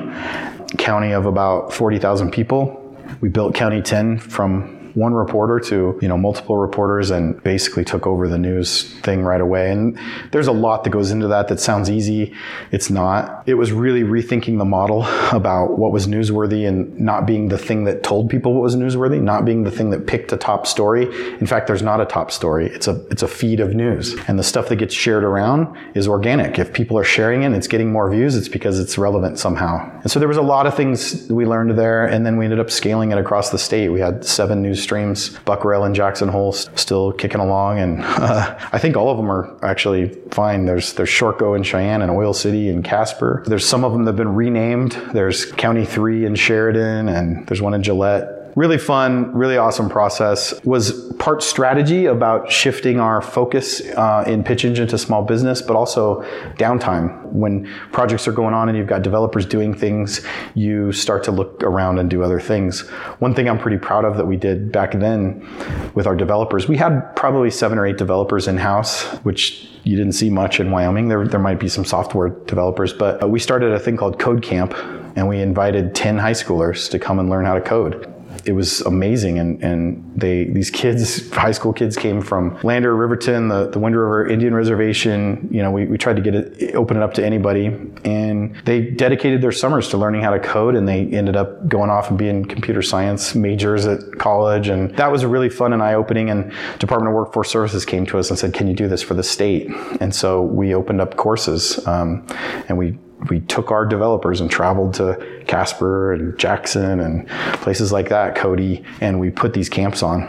county 0.77 1.11
of 1.11 1.25
about 1.25 1.73
40,000 1.73 2.31
people. 2.31 2.81
We 3.21 3.29
built 3.29 3.53
County 3.53 3.81
10 3.81 4.19
from 4.19 4.74
one 4.95 5.13
reporter 5.13 5.59
to 5.59 5.99
you 6.01 6.07
know 6.07 6.17
multiple 6.17 6.57
reporters 6.57 7.11
and 7.11 7.41
basically 7.43 7.83
took 7.83 8.07
over 8.07 8.27
the 8.27 8.37
news 8.37 8.83
thing 9.01 9.23
right 9.23 9.41
away. 9.41 9.71
And 9.71 9.99
there's 10.31 10.47
a 10.47 10.51
lot 10.51 10.83
that 10.83 10.89
goes 10.89 11.11
into 11.11 11.27
that 11.27 11.49
that 11.49 11.59
sounds 11.59 11.89
easy. 11.89 12.33
It's 12.71 12.89
not. 12.89 13.43
It 13.45 13.55
was 13.55 13.71
really 13.71 14.03
rethinking 14.03 14.57
the 14.57 14.65
model 14.65 15.03
about 15.31 15.77
what 15.77 15.91
was 15.91 16.07
newsworthy 16.07 16.67
and 16.67 16.97
not 16.99 17.25
being 17.25 17.49
the 17.49 17.57
thing 17.57 17.83
that 17.83 18.03
told 18.03 18.29
people 18.29 18.53
what 18.53 18.63
was 18.63 18.75
newsworthy, 18.75 19.21
not 19.21 19.45
being 19.45 19.63
the 19.63 19.71
thing 19.71 19.89
that 19.91 20.07
picked 20.07 20.31
a 20.31 20.37
top 20.37 20.65
story. 20.65 21.03
In 21.39 21.45
fact, 21.45 21.67
there's 21.67 21.83
not 21.83 22.01
a 22.01 22.05
top 22.05 22.31
story. 22.31 22.67
It's 22.67 22.87
a 22.87 23.05
it's 23.07 23.21
a 23.21 23.27
feed 23.27 23.59
of 23.59 23.75
news, 23.75 24.15
and 24.27 24.39
the 24.39 24.43
stuff 24.43 24.69
that 24.69 24.77
gets 24.77 24.93
shared 24.93 25.23
around 25.23 25.75
is 25.93 26.07
organic. 26.07 26.57
If 26.57 26.73
people 26.73 26.97
are 26.97 27.03
sharing 27.03 27.43
it, 27.43 27.51
it's 27.51 27.67
getting 27.67 27.91
more 27.91 28.09
views. 28.09 28.35
It's 28.35 28.47
because 28.47 28.79
it's 28.79 28.97
relevant 28.97 29.39
somehow. 29.39 29.91
And 30.01 30.09
so 30.11 30.19
there 30.19 30.27
was 30.27 30.37
a 30.37 30.41
lot 30.41 30.67
of 30.67 30.75
things 30.75 31.29
we 31.29 31.45
learned 31.45 31.77
there, 31.77 32.05
and 32.05 32.25
then 32.25 32.37
we 32.37 32.45
ended 32.45 32.59
up 32.59 32.71
scaling 32.71 33.11
it 33.11 33.17
across 33.17 33.49
the 33.49 33.57
state. 33.57 33.89
We 33.89 33.99
had 33.99 34.23
seven 34.23 34.61
news 34.61 34.84
streams. 34.85 35.31
Buckrail 35.45 35.85
and 35.85 35.93
Jackson 35.93 36.29
Hole 36.29 36.53
still 36.53 37.11
kicking 37.11 37.41
along, 37.41 37.79
and 37.79 38.01
uh, 38.03 38.57
I 38.71 38.79
think 38.79 38.95
all 38.95 39.09
of 39.09 39.17
them 39.17 39.29
are 39.29 39.57
actually 39.63 40.09
fine. 40.31 40.65
There's 40.65 40.93
there's 40.93 41.09
Shortgo 41.09 41.55
in 41.55 41.63
Cheyenne 41.63 42.01
and 42.01 42.09
Oil 42.09 42.33
City 42.33 42.69
and 42.69 42.83
Casper. 42.83 43.43
There's 43.45 43.67
some 43.67 43.83
of 43.83 43.91
them 43.91 44.05
that 44.05 44.11
have 44.11 44.17
been 44.17 44.35
renamed. 44.35 44.93
There's 45.11 45.51
County 45.51 45.85
Three 45.85 46.25
in 46.25 46.35
Sheridan, 46.35 47.09
and 47.09 47.45
there's 47.47 47.61
one 47.61 47.73
in 47.73 47.83
Gillette 47.83 48.34
really 48.55 48.77
fun, 48.77 49.33
really 49.33 49.57
awesome 49.57 49.89
process. 49.89 50.53
Was 50.63 51.13
part 51.15 51.43
strategy 51.43 52.05
about 52.05 52.49
shifting 52.49 52.99
our 53.01 53.21
focus 53.21 53.81
uh, 53.81 54.23
in 54.25 54.43
Pitch 54.43 54.63
Engine 54.63 54.87
to 54.87 54.97
small 54.97 55.23
business, 55.23 55.61
but 55.61 55.75
also 55.75 56.21
downtime. 56.57 57.21
When 57.25 57.65
projects 57.91 58.27
are 58.29 58.31
going 58.31 58.53
on 58.53 58.69
and 58.69 58.77
you've 58.77 58.87
got 58.87 59.01
developers 59.01 59.45
doing 59.45 59.73
things, 59.73 60.25
you 60.53 60.93
start 60.93 61.23
to 61.25 61.31
look 61.31 61.61
around 61.63 61.99
and 61.99 62.09
do 62.09 62.23
other 62.23 62.39
things. 62.39 62.87
One 63.19 63.35
thing 63.35 63.49
I'm 63.49 63.59
pretty 63.59 63.77
proud 63.77 64.05
of 64.05 64.15
that 64.17 64.25
we 64.25 64.37
did 64.37 64.71
back 64.71 64.93
then 64.93 65.45
with 65.93 66.07
our 66.07 66.15
developers, 66.15 66.67
we 66.67 66.77
had 66.77 67.13
probably 67.15 67.51
seven 67.51 67.77
or 67.77 67.85
eight 67.85 67.97
developers 67.97 68.47
in 68.47 68.57
house, 68.57 69.03
which 69.23 69.69
you 69.83 69.97
didn't 69.97 70.13
see 70.13 70.29
much 70.29 70.61
in 70.61 70.71
Wyoming. 70.71 71.09
There, 71.09 71.27
there 71.27 71.39
might 71.39 71.59
be 71.59 71.67
some 71.67 71.83
software 71.83 72.29
developers, 72.29 72.93
but 72.93 73.29
we 73.29 73.39
started 73.39 73.73
a 73.73 73.79
thing 73.79 73.97
called 73.97 74.17
Code 74.17 74.41
Camp 74.41 74.73
and 75.17 75.27
we 75.27 75.41
invited 75.41 75.93
10 75.93 76.17
high 76.17 76.31
schoolers 76.31 76.89
to 76.89 76.99
come 76.99 77.19
and 77.19 77.29
learn 77.29 77.45
how 77.45 77.53
to 77.53 77.61
code 77.61 78.14
it 78.45 78.53
was 78.53 78.81
amazing. 78.81 79.39
And, 79.39 79.63
and 79.63 80.11
they 80.15 80.45
these 80.45 80.69
kids, 80.69 81.29
high 81.31 81.51
school 81.51 81.73
kids, 81.73 81.97
came 81.97 82.21
from 82.21 82.59
Lander, 82.63 82.95
Riverton, 82.95 83.47
the, 83.47 83.69
the 83.69 83.79
Wind 83.79 83.95
River 83.95 84.27
Indian 84.27 84.53
Reservation. 84.53 85.47
You 85.51 85.63
know, 85.63 85.71
we, 85.71 85.85
we 85.85 85.97
tried 85.97 86.15
to 86.17 86.21
get 86.21 86.35
it, 86.35 86.75
open 86.75 86.97
it 86.97 87.03
up 87.03 87.13
to 87.15 87.25
anybody. 87.25 87.67
And 88.05 88.55
they 88.65 88.81
dedicated 88.81 89.41
their 89.41 89.51
summers 89.51 89.89
to 89.89 89.97
learning 89.97 90.21
how 90.21 90.31
to 90.31 90.39
code. 90.39 90.75
And 90.75 90.87
they 90.87 91.07
ended 91.07 91.35
up 91.35 91.67
going 91.67 91.89
off 91.89 92.09
and 92.09 92.17
being 92.17 92.45
computer 92.45 92.81
science 92.81 93.33
majors 93.33 93.85
at 93.87 93.99
college. 94.19 94.67
And 94.67 94.95
that 94.97 95.11
was 95.11 95.25
really 95.25 95.49
fun 95.49 95.73
and 95.73 95.81
eye 95.81 95.95
opening. 95.95 96.29
And 96.29 96.53
Department 96.79 97.09
of 97.09 97.15
Workforce 97.15 97.49
Services 97.49 97.83
came 97.83 98.05
to 98.07 98.19
us 98.19 98.29
and 98.29 98.37
said, 98.37 98.53
Can 98.53 98.67
you 98.67 98.75
do 98.75 98.87
this 98.87 99.01
for 99.01 99.15
the 99.15 99.23
state? 99.23 99.69
And 99.99 100.13
so 100.13 100.41
we 100.41 100.75
opened 100.75 101.01
up 101.01 101.17
courses 101.17 101.85
um, 101.87 102.25
and 102.67 102.77
we 102.77 102.97
we 103.29 103.41
took 103.41 103.71
our 103.71 103.85
developers 103.85 104.41
and 104.41 104.49
traveled 104.49 104.93
to 104.95 105.43
Casper 105.47 106.13
and 106.13 106.37
Jackson 106.37 106.99
and 106.99 107.27
places 107.61 107.91
like 107.91 108.09
that, 108.09 108.35
Cody, 108.35 108.83
and 109.01 109.19
we 109.19 109.29
put 109.29 109.53
these 109.53 109.69
camps 109.69 110.03
on. 110.03 110.23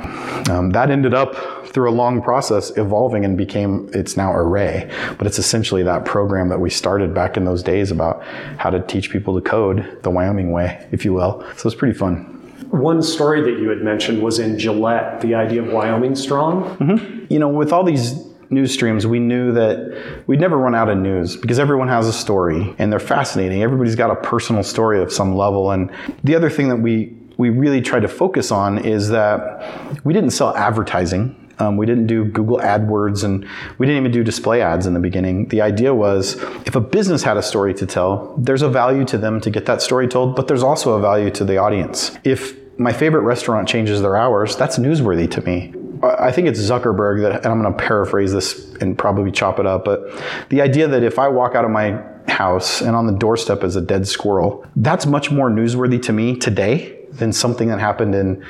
Um, 0.51 0.71
that 0.71 0.91
ended 0.91 1.15
up 1.15 1.67
through 1.67 1.91
a 1.91 1.93
long 1.93 2.23
process 2.23 2.75
evolving 2.79 3.25
and 3.25 3.37
became 3.37 3.91
it's 3.93 4.17
now 4.17 4.33
Array, 4.33 4.91
but 5.19 5.27
it's 5.27 5.39
essentially 5.39 5.83
that 5.83 6.05
program 6.05 6.49
that 6.49 6.61
we 6.61 6.71
started 6.71 7.15
back 7.15 7.37
in 7.37 7.45
those 7.45 7.63
days 7.63 7.91
about 7.91 8.25
how 8.59 8.71
to 8.71 8.81
teach 8.81 9.11
people 9.11 9.35
to 9.35 9.47
code 9.47 9.99
the 10.03 10.11
Wyoming 10.11 10.53
way, 10.53 10.87
if 10.91 11.05
you 11.05 11.13
will. 11.13 11.45
So 11.57 11.69
it's 11.69 11.77
pretty 11.77 11.97
fun. 11.99 12.33
One 12.71 13.03
story 13.03 13.43
that 13.43 13.61
you 13.61 13.69
had 13.69 13.83
mentioned 13.83 14.23
was 14.23 14.39
in 14.39 14.59
Gillette, 14.59 15.21
the 15.21 15.35
idea 15.35 15.63
of 15.63 15.73
Wyoming 15.73 16.17
Strong. 16.17 16.77
Mm-hmm. 16.79 17.27
You 17.33 17.39
know, 17.39 17.49
with 17.49 17.73
all 17.73 17.85
these 17.85 18.27
news 18.51 18.73
streams, 18.73 19.07
we 19.07 19.19
knew 19.19 19.53
that 19.53 20.23
we'd 20.27 20.41
never 20.41 20.57
run 20.57 20.75
out 20.75 20.89
of 20.89 20.99
news 20.99 21.37
because 21.37 21.59
everyone 21.59 21.89
has 21.89 22.07
a 22.07 22.13
story 22.13 22.75
and 22.79 22.93
they're 22.93 22.99
fascinating. 22.99 23.63
Everybody's 23.63 23.97
got 23.97 24.11
a 24.11 24.17
personal 24.17 24.63
story 24.63 25.01
of 25.01 25.13
some 25.13 25.37
level. 25.37 25.71
And 25.71 25.91
the 26.25 26.35
other 26.35 26.51
thing 26.51 26.69
that 26.69 26.77
we 26.77 27.17
we 27.37 27.51
really 27.51 27.83
tried 27.83 28.01
to 28.01 28.09
focus 28.09 28.51
on 28.51 28.79
is 28.79 29.11
that 29.11 30.05
we 30.05 30.15
didn't 30.15 30.31
sell 30.31 30.57
advertising. 30.57 31.37
Um, 31.59 31.77
we 31.77 31.87
didn't 31.87 32.07
do 32.07 32.25
Google 32.25 32.59
AdWords 32.59 33.25
and 33.25 33.47
we 33.79 33.87
didn't 33.87 34.01
even 34.01 34.13
do 34.13 34.23
display 34.23 34.61
ads 34.61 34.87
in 34.87 34.95
the 34.95 35.01
beginning. 35.01 35.49
The 35.49 35.63
idea 35.63 35.95
was 35.95 36.35
if 36.67 36.77
a 36.77 36.81
business 36.81 37.23
had 37.23 37.37
a 37.37 37.43
story 37.43 37.73
to 37.75 37.87
tell, 37.87 38.35
there's 38.37 38.63
a 38.63 38.69
value 38.69 39.05
to 39.07 39.19
them 39.19 39.41
to 39.41 39.51
get 39.51 39.65
that 39.67 39.81
story 39.81 40.07
told, 40.07 40.37
but 40.37 40.49
there's 40.49 40.63
also 40.63 40.95
a 40.95 41.01
value 41.01 41.31
to 41.31 41.45
the 41.45 41.57
audience. 41.57 42.17
If 42.25 42.57
my 42.79 42.93
favorite 42.93 43.23
restaurant 43.23 43.69
changes 43.69 44.03
their 44.03 44.17
hours, 44.17 44.55
that's 44.55 44.79
newsworthy 44.79 45.31
to 45.31 45.41
me. 45.43 45.73
I 46.03 46.33
think 46.33 46.49
it's 46.49 46.61
Zuckerberg 46.61 47.23
that, 47.23 47.37
and 47.37 47.47
I'm 47.47 47.61
going 47.61 47.73
to 47.73 47.79
paraphrase 47.79 48.33
this 48.33 48.75
and 48.77 48.99
probably 48.99 49.31
chop 49.31 49.59
it 49.59 49.67
up, 49.67 49.85
but 49.85 50.11
the 50.49 50.61
idea 50.61 50.89
that 50.89 51.03
if 51.03 51.19
I 51.19 51.29
walk 51.29 51.55
out 51.55 51.65
of 51.65 51.71
my 51.71 52.03
house 52.29 52.81
and 52.81 52.97
on 52.97 53.07
the 53.07 53.13
doorstep 53.13 53.63
is 53.65 53.77
a 53.77 53.81
dead 53.81 54.07
squirrel, 54.07 54.67
that's 54.77 55.07
much 55.07 55.31
more 55.31 55.51
newsworthy 55.51 56.03
to 56.03 56.13
me 56.13 56.37
today 56.37 56.99
than 57.13 57.33
something 57.33 57.69
that 57.69 57.81
happened 57.81 58.15
in, 58.15 58.45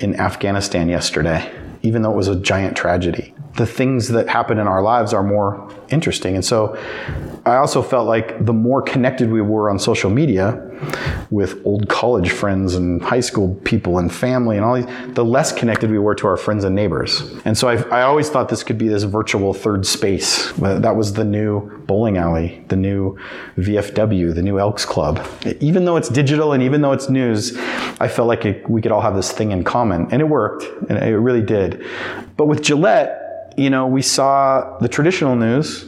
in 0.00 0.18
Afghanistan 0.18 0.88
yesterday, 0.88 1.52
even 1.82 2.02
though 2.02 2.10
it 2.10 2.16
was 2.16 2.28
a 2.28 2.36
giant 2.36 2.76
tragedy. 2.76 3.34
The 3.58 3.66
things 3.66 4.08
that 4.08 4.28
happen 4.28 4.58
in 4.58 4.66
our 4.66 4.82
lives 4.82 5.12
are 5.12 5.22
more 5.22 5.68
interesting. 5.90 6.34
And 6.34 6.44
so 6.44 6.76
I 7.44 7.56
also 7.56 7.82
felt 7.82 8.06
like 8.06 8.44
the 8.44 8.52
more 8.52 8.82
connected 8.82 9.30
we 9.30 9.40
were 9.40 9.70
on 9.70 9.78
social 9.78 10.10
media 10.10 10.64
with 11.30 11.60
old 11.66 11.88
college 11.88 12.30
friends 12.30 12.74
and 12.74 13.02
high 13.02 13.20
school 13.20 13.56
people 13.64 13.98
and 13.98 14.12
family 14.12 14.56
and 14.56 14.64
all 14.64 14.76
these, 14.76 14.86
the 15.14 15.24
less 15.24 15.52
connected 15.52 15.90
we 15.90 15.98
were 15.98 16.14
to 16.14 16.26
our 16.26 16.36
friends 16.36 16.62
and 16.64 16.74
neighbors. 16.74 17.20
And 17.44 17.58
so 17.58 17.68
I, 17.68 17.76
I 17.88 18.02
always 18.02 18.30
thought 18.30 18.48
this 18.48 18.62
could 18.62 18.78
be 18.78 18.88
this 18.88 19.02
virtual 19.02 19.52
third 19.52 19.84
space. 19.86 20.52
That 20.52 20.94
was 20.94 21.14
the 21.14 21.24
new 21.24 21.78
bowling 21.86 22.16
alley, 22.16 22.64
the 22.68 22.76
new 22.76 23.18
VFW, 23.56 24.34
the 24.34 24.42
new 24.42 24.58
Elks 24.58 24.84
Club. 24.84 25.26
Even 25.60 25.84
though 25.84 25.96
it's 25.96 26.08
digital 26.08 26.52
and 26.52 26.62
even 26.62 26.80
though 26.82 26.92
it's 26.92 27.08
news, 27.08 27.56
I 28.00 28.08
felt 28.08 28.28
like 28.28 28.44
it, 28.44 28.68
we 28.70 28.80
could 28.80 28.92
all 28.92 29.00
have 29.00 29.16
this 29.16 29.32
thing 29.32 29.50
in 29.50 29.64
common. 29.64 30.06
And 30.12 30.22
it 30.22 30.26
worked, 30.26 30.64
and 30.88 30.98
it 30.98 31.18
really 31.18 31.42
did. 31.42 31.84
But 32.36 32.46
with 32.46 32.62
Gillette, 32.62 33.27
you 33.58 33.70
know, 33.70 33.86
we 33.86 34.02
saw 34.02 34.78
the 34.78 34.88
traditional 34.88 35.36
news 35.36 35.84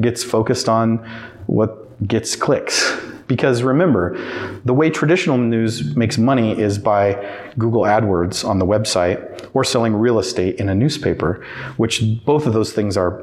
gets 0.00 0.22
focused 0.22 0.68
on 0.68 0.98
what 1.46 2.06
gets 2.06 2.36
clicks. 2.36 3.00
Because 3.28 3.62
remember, 3.62 4.18
the 4.64 4.74
way 4.74 4.90
traditional 4.90 5.38
news 5.38 5.96
makes 5.96 6.18
money 6.18 6.58
is 6.58 6.76
by 6.76 7.14
Google 7.56 7.82
AdWords 7.82 8.46
on 8.46 8.58
the 8.58 8.66
website 8.66 9.48
or 9.54 9.64
selling 9.64 9.94
real 9.94 10.18
estate 10.18 10.56
in 10.56 10.68
a 10.68 10.74
newspaper, 10.74 11.42
which 11.78 12.02
both 12.26 12.46
of 12.46 12.52
those 12.52 12.72
things 12.72 12.96
are 12.96 13.22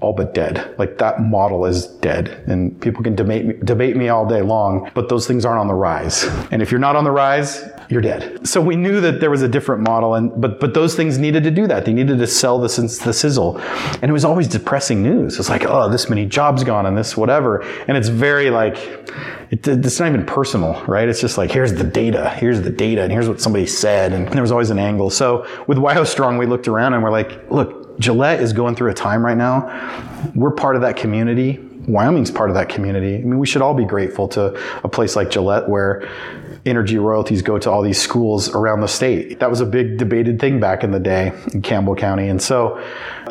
all 0.00 0.14
but 0.14 0.32
dead. 0.32 0.74
Like 0.78 0.96
that 0.98 1.20
model 1.20 1.66
is 1.66 1.86
dead. 1.86 2.42
And 2.46 2.80
people 2.80 3.02
can 3.02 3.14
debate 3.14 3.44
me, 3.44 3.54
debate 3.64 3.96
me 3.96 4.08
all 4.08 4.26
day 4.26 4.40
long, 4.40 4.90
but 4.94 5.08
those 5.08 5.26
things 5.26 5.44
aren't 5.44 5.60
on 5.60 5.66
the 5.66 5.74
rise. 5.74 6.24
And 6.50 6.62
if 6.62 6.70
you're 6.70 6.80
not 6.80 6.96
on 6.96 7.04
the 7.04 7.10
rise, 7.10 7.62
you're 7.88 8.00
dead. 8.00 8.46
So 8.46 8.60
we 8.60 8.76
knew 8.76 9.00
that 9.00 9.20
there 9.20 9.30
was 9.30 9.42
a 9.42 9.48
different 9.48 9.82
model, 9.82 10.14
and 10.14 10.40
but 10.40 10.60
but 10.60 10.74
those 10.74 10.94
things 10.94 11.18
needed 11.18 11.44
to 11.44 11.50
do 11.50 11.66
that. 11.66 11.84
They 11.84 11.92
needed 11.92 12.18
to 12.18 12.26
sell 12.26 12.58
the 12.58 12.68
the 13.04 13.12
sizzle, 13.12 13.58
and 13.58 14.04
it 14.04 14.12
was 14.12 14.24
always 14.24 14.48
depressing 14.48 15.02
news. 15.02 15.38
It's 15.38 15.48
like, 15.48 15.64
oh, 15.64 15.88
this 15.88 16.08
many 16.08 16.26
jobs 16.26 16.64
gone, 16.64 16.86
and 16.86 16.96
this 16.96 17.16
whatever, 17.16 17.62
and 17.86 17.96
it's 17.96 18.08
very 18.08 18.50
like, 18.50 18.76
it, 19.50 19.66
it's 19.66 20.00
not 20.00 20.08
even 20.08 20.26
personal, 20.26 20.82
right? 20.86 21.08
It's 21.08 21.20
just 21.20 21.38
like, 21.38 21.50
here's 21.50 21.72
the 21.72 21.84
data, 21.84 22.30
here's 22.30 22.62
the 22.62 22.70
data, 22.70 23.02
and 23.02 23.12
here's 23.12 23.28
what 23.28 23.40
somebody 23.40 23.66
said, 23.66 24.12
and 24.12 24.28
there 24.28 24.42
was 24.42 24.52
always 24.52 24.70
an 24.70 24.78
angle. 24.78 25.10
So 25.10 25.46
with 25.66 25.78
WYO 25.78 26.06
Strong, 26.06 26.38
we 26.38 26.46
looked 26.46 26.68
around 26.68 26.94
and 26.94 27.02
we're 27.02 27.10
like, 27.10 27.50
look, 27.50 27.98
Gillette 27.98 28.40
is 28.40 28.52
going 28.52 28.74
through 28.74 28.90
a 28.90 28.94
time 28.94 29.24
right 29.24 29.36
now. 29.36 30.32
We're 30.34 30.50
part 30.50 30.76
of 30.76 30.82
that 30.82 30.96
community. 30.96 31.58
Wyoming's 31.86 32.30
part 32.30 32.48
of 32.48 32.54
that 32.54 32.68
community. 32.68 33.16
I 33.16 33.18
mean, 33.18 33.38
we 33.38 33.46
should 33.46 33.62
all 33.62 33.74
be 33.74 33.84
grateful 33.84 34.26
to 34.28 34.58
a 34.82 34.88
place 34.88 35.16
like 35.16 35.30
Gillette 35.30 35.68
where 35.68 36.08
energy 36.66 36.96
royalties 36.96 37.42
go 37.42 37.58
to 37.58 37.70
all 37.70 37.82
these 37.82 38.00
schools 38.00 38.48
around 38.54 38.80
the 38.80 38.88
state. 38.88 39.40
That 39.40 39.50
was 39.50 39.60
a 39.60 39.66
big 39.66 39.98
debated 39.98 40.40
thing 40.40 40.60
back 40.60 40.82
in 40.82 40.92
the 40.92 40.98
day 40.98 41.32
in 41.52 41.60
Campbell 41.60 41.94
County. 41.94 42.28
And 42.28 42.40
so, 42.40 42.82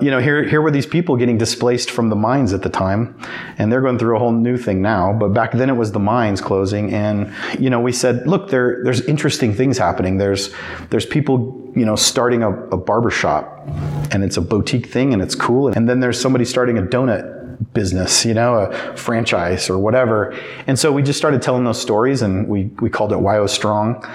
you 0.02 0.12
know, 0.12 0.20
here, 0.20 0.44
here 0.44 0.62
were 0.62 0.70
these 0.70 0.86
people 0.86 1.16
getting 1.16 1.38
displaced 1.38 1.90
from 1.90 2.10
the 2.10 2.16
mines 2.16 2.54
at 2.54 2.62
the 2.62 2.70
time, 2.70 3.20
and 3.58 3.72
they're 3.72 3.82
going 3.82 3.98
through 3.98 4.16
a 4.16 4.20
whole 4.20 4.32
new 4.32 4.58
thing 4.58 4.82
now. 4.82 5.14
But 5.14 5.30
back 5.30 5.52
then 5.52 5.70
it 5.70 5.74
was 5.76 5.92
the 5.92 6.00
mines 6.00 6.42
closing. 6.42 6.94
And, 6.94 7.34
you 7.60 7.70
know, 7.70 7.80
we 7.80 7.92
said, 7.92 8.28
look, 8.28 8.50
there, 8.50 8.84
there's 8.84 9.02
interesting 9.02 9.54
things 9.54 9.78
happening. 9.78 10.18
There's, 10.18 10.54
there's 10.90 11.06
people, 11.06 11.72
you 11.76 11.86
know, 11.86 11.96
starting 11.96 12.44
a, 12.44 12.52
a 12.68 12.78
barber 12.78 13.10
shop 13.10 13.68
and 14.12 14.24
it's 14.24 14.38
a 14.38 14.42
boutique 14.42 14.88
thing 14.88 15.14
and 15.14 15.22
it's 15.22 15.36
cool. 15.36 15.70
And 15.70 15.90
then 15.90 16.02
there's 16.02 16.22
somebody 16.22 16.46
starting 16.46 16.78
a 16.78 16.82
donut 16.84 17.33
business, 17.74 18.26
you 18.26 18.34
know, 18.34 18.56
a 18.56 18.98
franchise 18.98 19.70
or 19.70 19.78
whatever. 19.78 20.38
And 20.68 20.78
so 20.78 20.92
we 20.92 21.04
just 21.04 21.18
started 21.18 21.42
telling 21.42 21.64
those 21.64 21.82
stories 21.82 22.22
and 22.22 22.48
we, 22.48 22.66
we 22.80 22.90
called 22.90 23.12
it 23.12 23.18
WYO 23.18 23.50
Strong. 23.50 24.06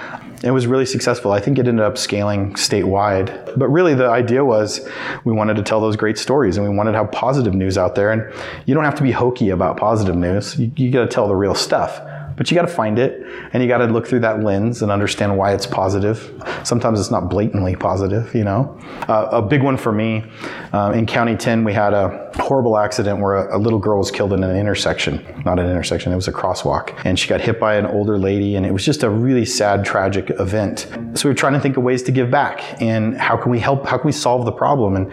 It 0.41 0.51
was 0.51 0.67
really 0.67 0.85
successful. 0.85 1.33
I 1.33 1.41
think 1.41 1.59
it 1.59 1.67
ended 1.67 1.83
up 1.83 1.97
scaling 1.97 2.53
statewide. 2.53 3.57
But 3.57 3.67
really, 3.67 3.93
the 3.93 4.07
idea 4.07 4.45
was 4.45 4.87
we 5.25 5.33
wanted 5.33 5.57
to 5.57 5.63
tell 5.63 5.81
those 5.81 5.97
great 5.97 6.17
stories 6.17 6.55
and 6.55 6.67
we 6.67 6.73
wanted 6.73 6.93
to 6.93 6.97
have 6.97 7.11
positive 7.11 7.53
news 7.53 7.77
out 7.77 7.95
there. 7.95 8.11
And 8.11 8.33
you 8.65 8.73
don't 8.73 8.85
have 8.85 8.95
to 8.95 9.03
be 9.03 9.11
hokey 9.11 9.49
about 9.49 9.75
positive 9.75 10.15
news, 10.15 10.57
you, 10.57 10.71
you 10.77 10.91
got 10.91 11.01
to 11.01 11.07
tell 11.07 11.27
the 11.27 11.35
real 11.35 11.55
stuff 11.55 11.99
but 12.39 12.49
you 12.49 12.55
got 12.55 12.61
to 12.61 12.73
find 12.73 12.97
it 12.97 13.21
and 13.51 13.61
you 13.61 13.67
got 13.67 13.79
to 13.79 13.85
look 13.85 14.07
through 14.07 14.21
that 14.21 14.41
lens 14.41 14.81
and 14.81 14.89
understand 14.89 15.37
why 15.37 15.53
it's 15.53 15.67
positive. 15.67 16.41
Sometimes 16.63 16.97
it's 16.97 17.11
not 17.11 17.29
blatantly 17.29 17.75
positive, 17.75 18.33
you 18.33 18.45
know. 18.45 18.79
Uh, 19.09 19.27
a 19.29 19.41
big 19.41 19.61
one 19.61 19.75
for 19.75 19.91
me 19.91 20.23
uh, 20.71 20.93
in 20.95 21.05
County 21.05 21.35
10, 21.35 21.65
we 21.65 21.73
had 21.73 21.93
a 21.93 22.31
horrible 22.35 22.77
accident 22.77 23.19
where 23.19 23.49
a, 23.49 23.57
a, 23.57 23.59
little 23.59 23.77
girl 23.77 23.97
was 23.97 24.09
killed 24.09 24.31
in 24.31 24.41
an 24.41 24.55
intersection, 24.55 25.21
not 25.43 25.59
an 25.59 25.69
intersection, 25.69 26.13
it 26.13 26.15
was 26.15 26.29
a 26.29 26.31
crosswalk, 26.31 26.97
and 27.03 27.19
she 27.19 27.27
got 27.27 27.41
hit 27.41 27.59
by 27.59 27.75
an 27.75 27.85
older 27.85 28.17
lady, 28.17 28.55
and 28.55 28.65
it 28.65 28.71
was 28.71 28.85
just 28.85 29.03
a 29.03 29.09
really 29.09 29.43
sad, 29.43 29.83
tragic 29.83 30.29
event. 30.39 30.87
So 31.15 31.27
we 31.27 31.31
were 31.31 31.35
trying 31.35 31.53
to 31.53 31.59
think 31.59 31.75
of 31.75 31.83
ways 31.83 32.03
to 32.03 32.11
give 32.11 32.31
back 32.31 32.81
and 32.81 33.17
how 33.17 33.35
can 33.35 33.51
we 33.51 33.59
help, 33.59 33.85
how 33.85 33.97
can 33.97 34.05
we 34.05 34.13
solve 34.13 34.45
the 34.45 34.51
problem? 34.51 34.95
And 34.95 35.11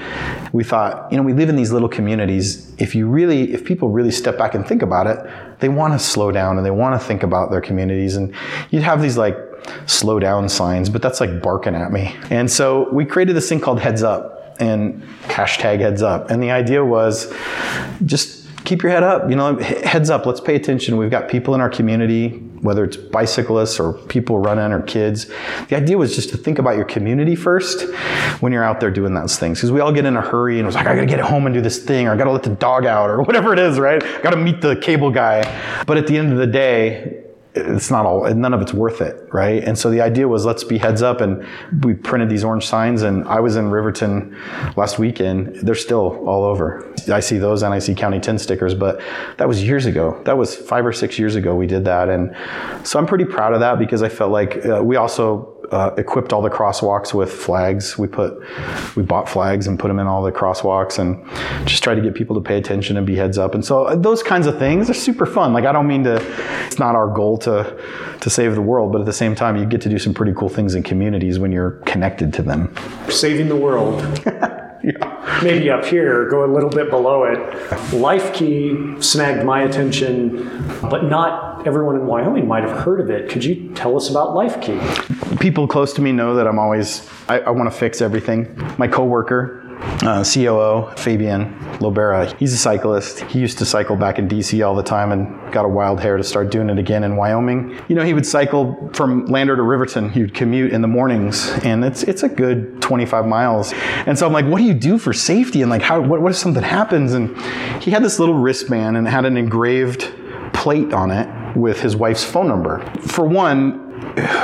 we 0.52 0.62
thought, 0.62 1.10
you 1.10 1.16
know, 1.16 1.24
we 1.24 1.32
live 1.32 1.48
in 1.48 1.56
these 1.56 1.72
little 1.72 1.88
communities. 1.88 2.72
If 2.78 2.94
you 2.94 3.08
really, 3.08 3.52
if 3.52 3.64
people 3.64 3.88
really 3.88 4.12
step 4.12 4.38
back 4.38 4.54
and 4.54 4.66
think 4.66 4.82
about 4.82 5.06
it, 5.06 5.18
they 5.58 5.68
want 5.68 5.94
to 5.94 5.98
slow 5.98 6.30
down 6.30 6.58
and 6.58 6.66
they 6.66 6.70
want 6.70 7.00
to 7.00 7.06
think 7.06 7.15
about 7.22 7.50
their 7.50 7.60
communities. 7.60 8.16
And 8.16 8.34
you'd 8.70 8.82
have 8.82 9.02
these 9.02 9.16
like 9.16 9.36
slow 9.86 10.18
down 10.18 10.48
signs, 10.48 10.88
but 10.88 11.02
that's 11.02 11.20
like 11.20 11.42
barking 11.42 11.74
at 11.74 11.92
me. 11.92 12.16
And 12.30 12.50
so 12.50 12.90
we 12.92 13.04
created 13.04 13.34
this 13.34 13.48
thing 13.48 13.60
called 13.60 13.80
Heads 13.80 14.02
Up 14.02 14.56
and 14.60 15.02
hashtag 15.24 15.80
Heads 15.80 16.02
Up. 16.02 16.30
And 16.30 16.42
the 16.42 16.50
idea 16.50 16.84
was 16.84 17.32
just 18.04 18.48
keep 18.64 18.82
your 18.82 18.92
head 18.92 19.02
up. 19.02 19.30
You 19.30 19.36
know, 19.36 19.56
heads 19.58 20.10
up. 20.10 20.26
Let's 20.26 20.40
pay 20.40 20.54
attention. 20.56 20.96
We've 20.96 21.10
got 21.10 21.28
people 21.28 21.54
in 21.54 21.60
our 21.60 21.70
community, 21.70 22.42
whether 22.66 22.84
it's 22.84 22.96
bicyclists 22.96 23.80
or 23.80 23.94
people 23.94 24.38
running 24.38 24.72
or 24.72 24.82
kids. 24.82 25.26
The 25.68 25.76
idea 25.76 25.96
was 25.96 26.14
just 26.14 26.28
to 26.30 26.36
think 26.36 26.58
about 26.58 26.76
your 26.76 26.84
community 26.84 27.34
first 27.34 27.88
when 28.40 28.52
you're 28.52 28.64
out 28.64 28.80
there 28.80 28.90
doing 28.90 29.14
those 29.14 29.38
things. 29.38 29.58
Because 29.58 29.72
we 29.72 29.80
all 29.80 29.92
get 29.92 30.04
in 30.04 30.16
a 30.16 30.20
hurry 30.20 30.58
and 30.58 30.66
it's 30.66 30.76
like, 30.76 30.86
I 30.86 30.94
gotta 30.94 31.06
get 31.06 31.20
home 31.20 31.46
and 31.46 31.54
do 31.54 31.60
this 31.60 31.82
thing, 31.82 32.06
or 32.08 32.12
I 32.12 32.16
gotta 32.16 32.32
let 32.32 32.42
the 32.42 32.50
dog 32.50 32.84
out, 32.84 33.08
or 33.08 33.22
whatever 33.22 33.52
it 33.52 33.58
is, 33.58 33.78
right? 33.78 34.02
I 34.02 34.20
gotta 34.20 34.36
meet 34.36 34.60
the 34.60 34.76
cable 34.76 35.10
guy. 35.10 35.42
But 35.86 35.96
at 35.96 36.06
the 36.06 36.18
end 36.18 36.32
of 36.32 36.38
the 36.38 36.46
day, 36.46 37.22
it's 37.56 37.90
not 37.90 38.06
all 38.06 38.32
none 38.34 38.54
of 38.54 38.60
it's 38.60 38.72
worth 38.72 39.00
it 39.00 39.26
right? 39.32 39.62
And 39.64 39.78
so 39.78 39.90
the 39.90 40.00
idea 40.00 40.28
was 40.28 40.44
let's 40.44 40.64
be 40.64 40.78
heads 40.78 41.02
up 41.02 41.20
and 41.20 41.46
we 41.84 41.94
printed 41.94 42.28
these 42.28 42.44
orange 42.44 42.66
signs 42.66 43.02
and 43.02 43.26
i 43.28 43.40
was 43.40 43.56
in 43.56 43.70
riverton 43.70 44.36
last 44.76 44.98
weekend. 44.98 45.56
They're 45.56 45.74
still 45.74 46.26
all 46.26 46.44
over. 46.44 46.94
I 47.10 47.20
see 47.20 47.38
those 47.38 47.62
and 47.62 47.74
i 47.74 47.78
see 47.78 47.94
county 47.94 48.20
10 48.20 48.38
stickers 48.38 48.74
but 48.74 49.00
that 49.38 49.48
was 49.48 49.62
years 49.62 49.86
ago. 49.86 50.20
That 50.24 50.36
was 50.36 50.54
five 50.54 50.84
or 50.86 50.92
six 50.92 51.18
years 51.18 51.34
ago 51.34 51.54
we 51.54 51.66
did 51.66 51.84
that 51.84 52.08
and 52.08 52.36
so 52.86 52.98
i'm 52.98 53.06
pretty 53.06 53.24
proud 53.24 53.52
of 53.52 53.60
that 53.60 53.78
because 53.78 54.02
i 54.02 54.08
felt 54.08 54.30
like 54.30 54.64
uh, 54.66 54.82
we 54.82 54.96
also 54.96 55.55
uh, 55.72 55.94
equipped 55.96 56.32
all 56.32 56.42
the 56.42 56.50
crosswalks 56.50 57.12
with 57.14 57.32
flags. 57.32 57.98
We 57.98 58.08
put, 58.08 58.42
we 58.96 59.02
bought 59.02 59.28
flags 59.28 59.66
and 59.66 59.78
put 59.78 59.88
them 59.88 59.98
in 59.98 60.06
all 60.06 60.22
the 60.22 60.32
crosswalks, 60.32 60.98
and 60.98 61.24
just 61.66 61.82
try 61.82 61.94
to 61.94 62.00
get 62.00 62.14
people 62.14 62.34
to 62.36 62.42
pay 62.42 62.58
attention 62.58 62.96
and 62.96 63.06
be 63.06 63.16
heads 63.16 63.38
up. 63.38 63.54
And 63.54 63.64
so 63.64 63.84
uh, 63.84 63.96
those 63.96 64.22
kinds 64.22 64.46
of 64.46 64.58
things 64.58 64.88
are 64.90 64.94
super 64.94 65.26
fun. 65.26 65.52
Like 65.52 65.64
I 65.64 65.72
don't 65.72 65.86
mean 65.86 66.04
to, 66.04 66.16
it's 66.66 66.78
not 66.78 66.94
our 66.94 67.08
goal 67.08 67.38
to 67.38 67.76
to 68.20 68.30
save 68.30 68.54
the 68.54 68.62
world, 68.62 68.92
but 68.92 69.00
at 69.00 69.06
the 69.06 69.12
same 69.12 69.34
time, 69.34 69.56
you 69.56 69.66
get 69.66 69.80
to 69.82 69.88
do 69.88 69.98
some 69.98 70.14
pretty 70.14 70.32
cool 70.32 70.48
things 70.48 70.74
in 70.74 70.82
communities 70.82 71.38
when 71.38 71.52
you're 71.52 71.72
connected 71.86 72.32
to 72.34 72.42
them. 72.42 72.74
Saving 73.08 73.48
the 73.48 73.56
world. 73.56 74.00
yeah. 74.82 75.40
maybe 75.42 75.70
up 75.70 75.84
here, 75.84 76.28
go 76.28 76.44
a 76.44 76.50
little 76.52 76.70
bit 76.70 76.90
below 76.90 77.24
it. 77.24 77.92
Life 77.92 78.32
Key 78.34 79.00
snagged 79.00 79.44
my 79.44 79.62
attention, 79.62 80.66
but 80.82 81.04
not 81.04 81.55
everyone 81.66 81.96
in 81.96 82.06
Wyoming 82.06 82.46
might 82.46 82.62
have 82.62 82.76
heard 82.78 83.00
of 83.00 83.10
it. 83.10 83.28
Could 83.28 83.44
you 83.44 83.74
tell 83.74 83.96
us 83.96 84.08
about 84.08 84.30
LifeKey? 84.30 85.40
People 85.40 85.66
close 85.66 85.92
to 85.94 86.00
me 86.00 86.12
know 86.12 86.36
that 86.36 86.46
I'm 86.46 86.58
always, 86.58 87.08
I, 87.28 87.40
I 87.40 87.50
want 87.50 87.70
to 87.70 87.76
fix 87.76 88.00
everything. 88.00 88.56
My 88.78 88.86
coworker, 88.86 89.62
uh, 90.02 90.24
COO, 90.24 90.94
Fabian 90.96 91.54
Lobera. 91.78 92.36
He's 92.38 92.52
a 92.52 92.56
cyclist. 92.56 93.20
He 93.22 93.40
used 93.40 93.58
to 93.58 93.64
cycle 93.64 93.96
back 93.96 94.18
in 94.18 94.28
DC 94.28 94.66
all 94.66 94.74
the 94.74 94.82
time 94.82 95.10
and 95.10 95.52
got 95.52 95.64
a 95.64 95.68
wild 95.68 96.00
hair 96.00 96.16
to 96.16 96.24
start 96.24 96.50
doing 96.50 96.70
it 96.70 96.78
again 96.78 97.02
in 97.02 97.16
Wyoming. 97.16 97.78
You 97.88 97.96
know, 97.96 98.04
he 98.04 98.14
would 98.14 98.26
cycle 98.26 98.90
from 98.94 99.26
Lander 99.26 99.56
to 99.56 99.62
Riverton. 99.62 100.10
He 100.10 100.20
would 100.20 100.34
commute 100.34 100.72
in 100.72 100.82
the 100.82 100.88
mornings, 100.88 101.50
and 101.64 101.84
it's 101.84 102.04
it's 102.04 102.22
a 102.22 102.28
good 102.28 102.80
25 102.80 103.26
miles. 103.26 103.72
And 104.06 104.18
so 104.18 104.26
I'm 104.26 104.32
like, 104.32 104.46
what 104.46 104.58
do 104.58 104.64
you 104.64 104.74
do 104.74 104.98
for 104.98 105.12
safety? 105.12 105.62
And 105.62 105.70
like, 105.70 105.82
how 105.82 106.00
what, 106.00 106.22
what 106.22 106.30
if 106.30 106.38
something 106.38 106.62
happens? 106.62 107.12
And 107.12 107.36
he 107.82 107.90
had 107.90 108.04
this 108.04 108.18
little 108.18 108.36
wristband 108.36 108.96
and 108.96 109.06
it 109.06 109.10
had 109.10 109.24
an 109.24 109.36
engraved 109.36 110.12
plate 110.52 110.92
on 110.92 111.10
it 111.10 111.28
with 111.54 111.80
his 111.80 111.96
wife's 111.96 112.24
phone 112.24 112.48
number. 112.48 112.80
For 113.00 113.26
one, 113.26 113.86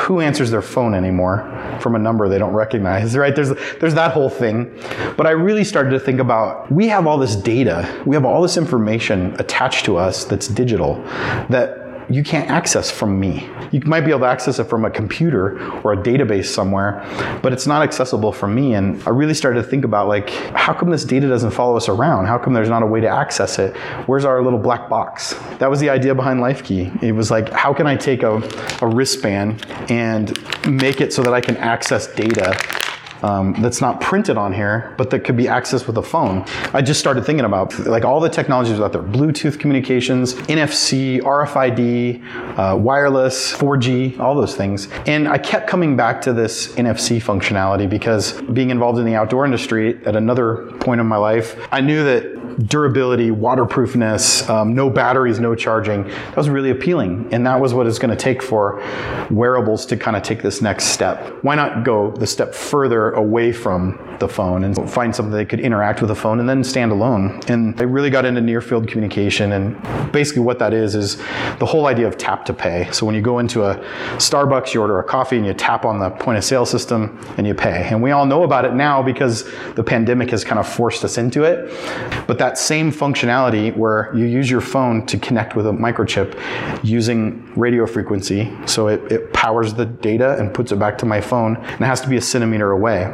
who 0.05 0.21
answers 0.21 0.51
their 0.51 0.63
phone 0.63 0.95
anymore 0.95 1.49
from 1.81 1.95
a 1.95 1.99
number 1.99 2.29
they 2.29 2.39
don't 2.39 2.53
recognize, 2.53 3.17
right? 3.17 3.35
There's, 3.35 3.51
there's 3.81 3.95
that 3.95 4.13
whole 4.13 4.31
thing. 4.31 4.79
But 5.17 5.27
I 5.27 5.31
really 5.31 5.65
started 5.65 5.91
to 5.91 6.01
think 6.01 6.21
about 6.21 6.71
we 6.71 6.89
have 6.89 7.07
all 7.07 7.19
this 7.19 7.37
data, 7.37 8.03
we 8.07 8.17
have 8.17 8.25
all 8.25 8.43
this 8.43 8.57
information 8.57 9.35
attached 9.39 9.85
to 9.87 9.97
us 9.97 10.25
that's 10.25 10.49
digital 10.49 10.95
that 11.49 11.82
you 12.15 12.23
can't 12.23 12.51
access 12.51 12.91
from 12.91 13.19
me. 13.19 13.49
You 13.71 13.81
might 13.81 14.03
be 14.03 14.11
able 14.11 14.21
to 14.21 14.27
access 14.27 14.59
it 14.59 14.65
from 14.65 14.85
a 14.85 14.91
computer 14.91 15.61
or 15.83 15.93
a 15.93 15.97
database 15.97 16.47
somewhere, 16.47 17.05
but 17.43 17.53
it's 17.53 17.67
not 17.67 17.83
accessible 17.83 18.33
from 18.33 18.55
me. 18.55 18.75
And 18.75 19.03
I 19.05 19.11
really 19.11 19.35
started 19.35 19.63
to 19.63 19.69
think 19.69 19.85
about 19.85 20.09
like, 20.09 20.31
how 20.31 20.73
come 20.73 20.91
this 20.91 21.05
data 21.05 21.29
doesn't 21.29 21.53
follow 21.53 21.77
us 21.77 21.89
around? 21.89 22.27
How 22.27 22.39
come 22.39 22.53
there's 22.53 22.69
not 22.69 22.83
a 22.83 22.87
way 22.87 23.01
to 23.01 23.09
access 23.09 23.59
it? 23.59 23.77
Where's 24.07 24.25
our 24.25 24.43
little 24.43 24.59
black 24.59 24.89
box? 24.89 25.35
That 25.59 25.71
was 25.71 25.81
the 25.81 25.91
idea 25.91 26.15
behind 26.15 26.41
LifeKey. 26.41 27.03
It 27.03 27.13
was 27.13 27.31
like, 27.31 27.51
how 27.51 27.73
can 27.73 27.87
I 27.87 27.97
take 27.97 28.23
a, 28.23 28.43
a 28.81 28.87
wristband 28.87 29.65
and 29.91 30.37
make 30.69 31.01
it 31.01 31.13
so 31.13 31.23
that 31.23 31.35
I 31.35 31.41
can 31.41 31.57
access 31.57 32.13
data 32.15 32.57
um, 33.23 33.55
that's 33.61 33.81
not 33.81 34.01
printed 34.01 34.37
on 34.37 34.53
here, 34.53 34.95
but 34.99 35.11
that 35.11 35.21
could 35.21 35.37
be 35.37 35.45
accessed 35.45 35.87
with 35.87 35.97
a 35.99 36.03
phone. 36.03 36.45
I 36.73 36.83
just 36.83 37.01
started 37.01 37.25
thinking 37.25 37.45
about 37.45 37.79
like 37.81 38.05
all 38.05 38.21
the 38.21 38.29
technologies 38.29 38.81
out 38.81 38.93
there: 38.93 39.03
Bluetooth 39.03 39.59
communications, 39.59 40.35
NFC, 40.35 41.21
RFID, 41.21 42.23
uh, 42.59 42.77
wireless, 42.77 43.53
4G, 43.53 44.19
all 44.19 44.35
those 44.35 44.55
things. 44.57 44.89
And 45.07 45.29
I 45.29 45.39
kept 45.39 45.69
coming 45.69 45.97
back 45.97 46.21
to 46.23 46.33
this 46.33 46.69
NFC 46.75 47.23
functionality 47.23 47.89
because 47.89 48.41
being 48.43 48.71
involved 48.71 48.99
in 48.99 49.05
the 49.05 49.15
outdoor 49.15 49.45
industry 49.45 50.05
at 50.05 50.17
another 50.17 50.73
point 50.81 51.01
in 51.01 51.07
my 51.07 51.17
life, 51.17 51.57
I 51.71 51.81
knew 51.81 52.05
that 52.05 52.52
durability, 52.59 53.31
waterproofness, 53.31 54.49
um, 54.49 54.75
no 54.75 54.91
batteries, 54.91 55.41
no 55.41 55.55
charging, 55.55 56.05
that 56.05 56.37
was 56.37 56.49
really 56.49 56.71
appealing. 56.71 57.29
And 57.33 57.47
that 57.47 57.61
was 57.61 57.75
what 57.75 57.87
it's 57.87 57.99
going 57.99 58.17
to 58.17 58.23
take 58.23 58.43
for 58.43 58.83
wearables 59.31 59.87
to 59.87 59.97
kind 59.97 60.17
of 60.17 60.23
take 60.23 60.43
this 60.43 60.63
next 60.63 60.85
step. 60.87 61.27
Why 61.43 61.55
not 61.55 61.85
go 61.85 62.11
the 62.13 62.27
step 62.27 62.55
further 62.55 63.11
away 63.13 63.53
from 63.53 64.12
the 64.23 64.29
phone 64.29 64.65
and 64.65 64.91
find 64.91 65.15
something 65.15 65.35
that 65.35 65.49
could 65.49 65.61
interact 65.61 66.01
with 66.01 66.09
the 66.09 66.15
phone 66.15 66.41
and 66.41 66.49
then 66.49 66.65
stand 66.65 66.93
alone. 66.93 67.41
And 67.49 67.79
I 67.81 67.85
really 67.85 68.11
got 68.11 68.25
into 68.25 68.41
near 68.41 68.61
field 68.61 68.89
communication. 68.89 69.53
And 69.53 70.13
basically, 70.13 70.43
what 70.43 70.59
that 70.61 70.73
is, 70.73 70.95
is 70.95 71.17
the 71.59 71.67
whole 71.67 71.87
idea 71.87 72.07
of 72.07 72.17
tap 72.17 72.45
to 72.47 72.55
pay. 72.55 72.89
So 72.93 73.05
when 73.05 73.15
you 73.15 73.21
go 73.21 73.39
into 73.39 73.65
a 73.65 73.77
Starbucks, 74.17 74.73
you 74.73 74.81
order 74.81 74.99
a 74.99 75.05
coffee 75.05 75.37
and 75.37 75.45
you 75.45 75.53
tap 75.53 75.85
on 75.85 75.99
the 75.99 76.11
point 76.11 76.39
of 76.39 76.45
sale 76.45 76.65
system 76.65 77.19
and 77.37 77.47
you 77.47 77.55
pay. 77.55 77.89
And 77.91 78.03
we 78.03 78.13
all 78.13 78.25
know 78.25 78.45
about 78.45 78.65
it 78.65 78.75
now 78.75 79.03
because 79.03 79.45
the 79.75 79.85
pandemic 79.85 80.31
has 80.31 80.45
kind 80.45 80.59
of 80.59 80.69
forced 80.69 81.05
us 81.05 81.19
into 81.19 81.45
it. 81.45 81.71
But 82.27 82.39
that 82.39 82.57
same 82.57 82.93
functionality 82.93 83.77
where 83.77 84.15
you 84.15 84.25
use 84.25 84.51
your 84.51 84.61
phone 84.61 85.05
to 85.07 85.19
connect 85.19 85.57
with 85.57 85.67
a 85.67 85.73
microchip 85.73 86.39
using 86.83 87.53
radio 87.57 87.87
frequency, 87.87 88.51
so 88.67 88.89
it, 88.89 89.01
it 89.11 89.33
powers 89.33 89.75
the 89.75 89.85
data 89.85 90.37
and 90.39 90.55
puts 90.55 90.73
it 90.73 90.79
back 90.79 90.97
to 90.99 91.07
my 91.07 91.21
phone, 91.21 91.57
and 91.57 91.81
it 91.81 91.85
has 91.85 92.01
to 92.01 92.09
be 92.09 92.17
a 92.17 92.21
centimeter 92.21 92.71
away. 92.71 93.13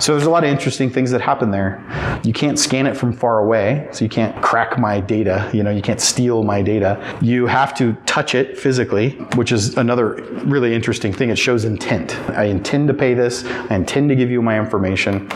So 0.00 0.12
there's 0.12 0.26
a 0.26 0.30
lot 0.30 0.44
of 0.44 0.47
interesting 0.48 0.90
things 0.90 1.10
that 1.10 1.20
happen 1.20 1.50
there. 1.50 1.82
You 2.24 2.32
can't 2.32 2.58
scan 2.58 2.86
it 2.86 2.96
from 2.96 3.12
far 3.12 3.38
away, 3.38 3.88
so 3.92 4.04
you 4.04 4.08
can't 4.08 4.40
crack 4.42 4.78
my 4.78 5.00
data, 5.00 5.50
you 5.52 5.62
know, 5.62 5.70
you 5.70 5.82
can't 5.82 6.00
steal 6.00 6.42
my 6.42 6.62
data. 6.62 7.18
You 7.20 7.46
have 7.46 7.74
to 7.78 7.92
touch 8.06 8.34
it 8.34 8.58
physically, 8.58 9.10
which 9.36 9.52
is 9.52 9.76
another 9.76 10.14
really 10.44 10.74
interesting 10.74 11.12
thing. 11.12 11.30
It 11.30 11.38
shows 11.38 11.64
intent. 11.64 12.16
I 12.30 12.44
intend 12.44 12.88
to 12.88 12.94
pay 12.94 13.14
this, 13.14 13.44
I 13.44 13.76
intend 13.76 14.08
to 14.10 14.16
give 14.16 14.30
you 14.30 14.42
my 14.42 14.58
information. 14.58 15.30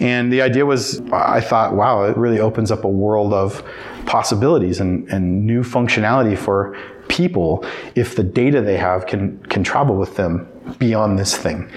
And 0.00 0.32
the 0.32 0.42
idea 0.42 0.66
was, 0.66 1.00
I 1.12 1.40
thought, 1.40 1.74
wow, 1.74 2.04
it 2.04 2.16
really 2.16 2.40
opens 2.40 2.70
up 2.70 2.84
a 2.84 2.88
world 2.88 3.32
of 3.32 3.64
possibilities 4.06 4.80
and, 4.80 5.08
and 5.08 5.46
new 5.46 5.62
functionality 5.62 6.38
for 6.38 6.76
people 7.08 7.64
if 7.94 8.16
the 8.16 8.22
data 8.22 8.60
they 8.60 8.76
have 8.76 9.06
can 9.06 9.38
can 9.44 9.62
travel 9.62 9.96
with 9.96 10.16
them 10.16 10.48
beyond 10.78 11.18
this 11.18 11.36
thing. 11.36 11.70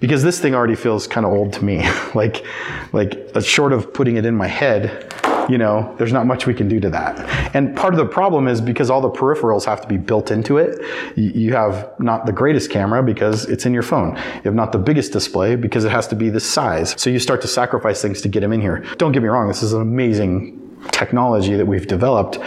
Because 0.00 0.22
this 0.22 0.40
thing 0.40 0.54
already 0.54 0.74
feels 0.74 1.06
kind 1.06 1.26
of 1.26 1.32
old 1.32 1.52
to 1.54 1.64
me. 1.64 1.88
Like 2.14 2.44
like 2.92 3.30
uh, 3.34 3.40
short 3.40 3.72
of 3.72 3.92
putting 3.92 4.16
it 4.16 4.24
in 4.24 4.34
my 4.34 4.46
head 4.46 5.12
you 5.48 5.58
know 5.58 5.94
there's 5.98 6.12
not 6.12 6.26
much 6.26 6.46
we 6.46 6.54
can 6.54 6.68
do 6.68 6.80
to 6.80 6.90
that. 6.90 7.54
And 7.54 7.76
part 7.76 7.92
of 7.94 7.98
the 7.98 8.06
problem 8.06 8.48
is 8.48 8.60
because 8.60 8.90
all 8.90 9.00
the 9.00 9.10
peripherals 9.10 9.64
have 9.64 9.80
to 9.82 9.88
be 9.88 9.98
built 9.98 10.30
into 10.30 10.56
it 10.56 10.80
you 11.16 11.52
have 11.52 11.92
not 12.00 12.26
the 12.26 12.32
greatest 12.32 12.70
camera 12.70 13.02
because 13.02 13.44
it's 13.44 13.66
in 13.66 13.74
your 13.74 13.82
phone. 13.82 14.16
You 14.16 14.42
have 14.44 14.54
not 14.54 14.72
the 14.72 14.78
biggest 14.78 15.12
display 15.12 15.54
because 15.54 15.84
it 15.84 15.92
has 15.92 16.08
to 16.08 16.16
be 16.16 16.28
this 16.30 16.46
size. 16.46 16.94
So 16.98 17.10
you 17.10 17.18
start 17.18 17.40
to 17.42 17.48
sacrifice 17.48 18.00
things 18.02 18.22
to 18.22 18.28
get 18.28 18.40
them 18.40 18.52
in 18.52 18.60
here. 18.60 18.84
Don't 18.96 19.12
get 19.12 19.22
me 19.22 19.28
wrong 19.28 19.48
this 19.48 19.62
is 19.62 19.72
an 19.74 19.82
amazing 19.82 20.58
technology 20.90 21.54
that 21.56 21.66
we've 21.66 21.86
developed 21.86 22.38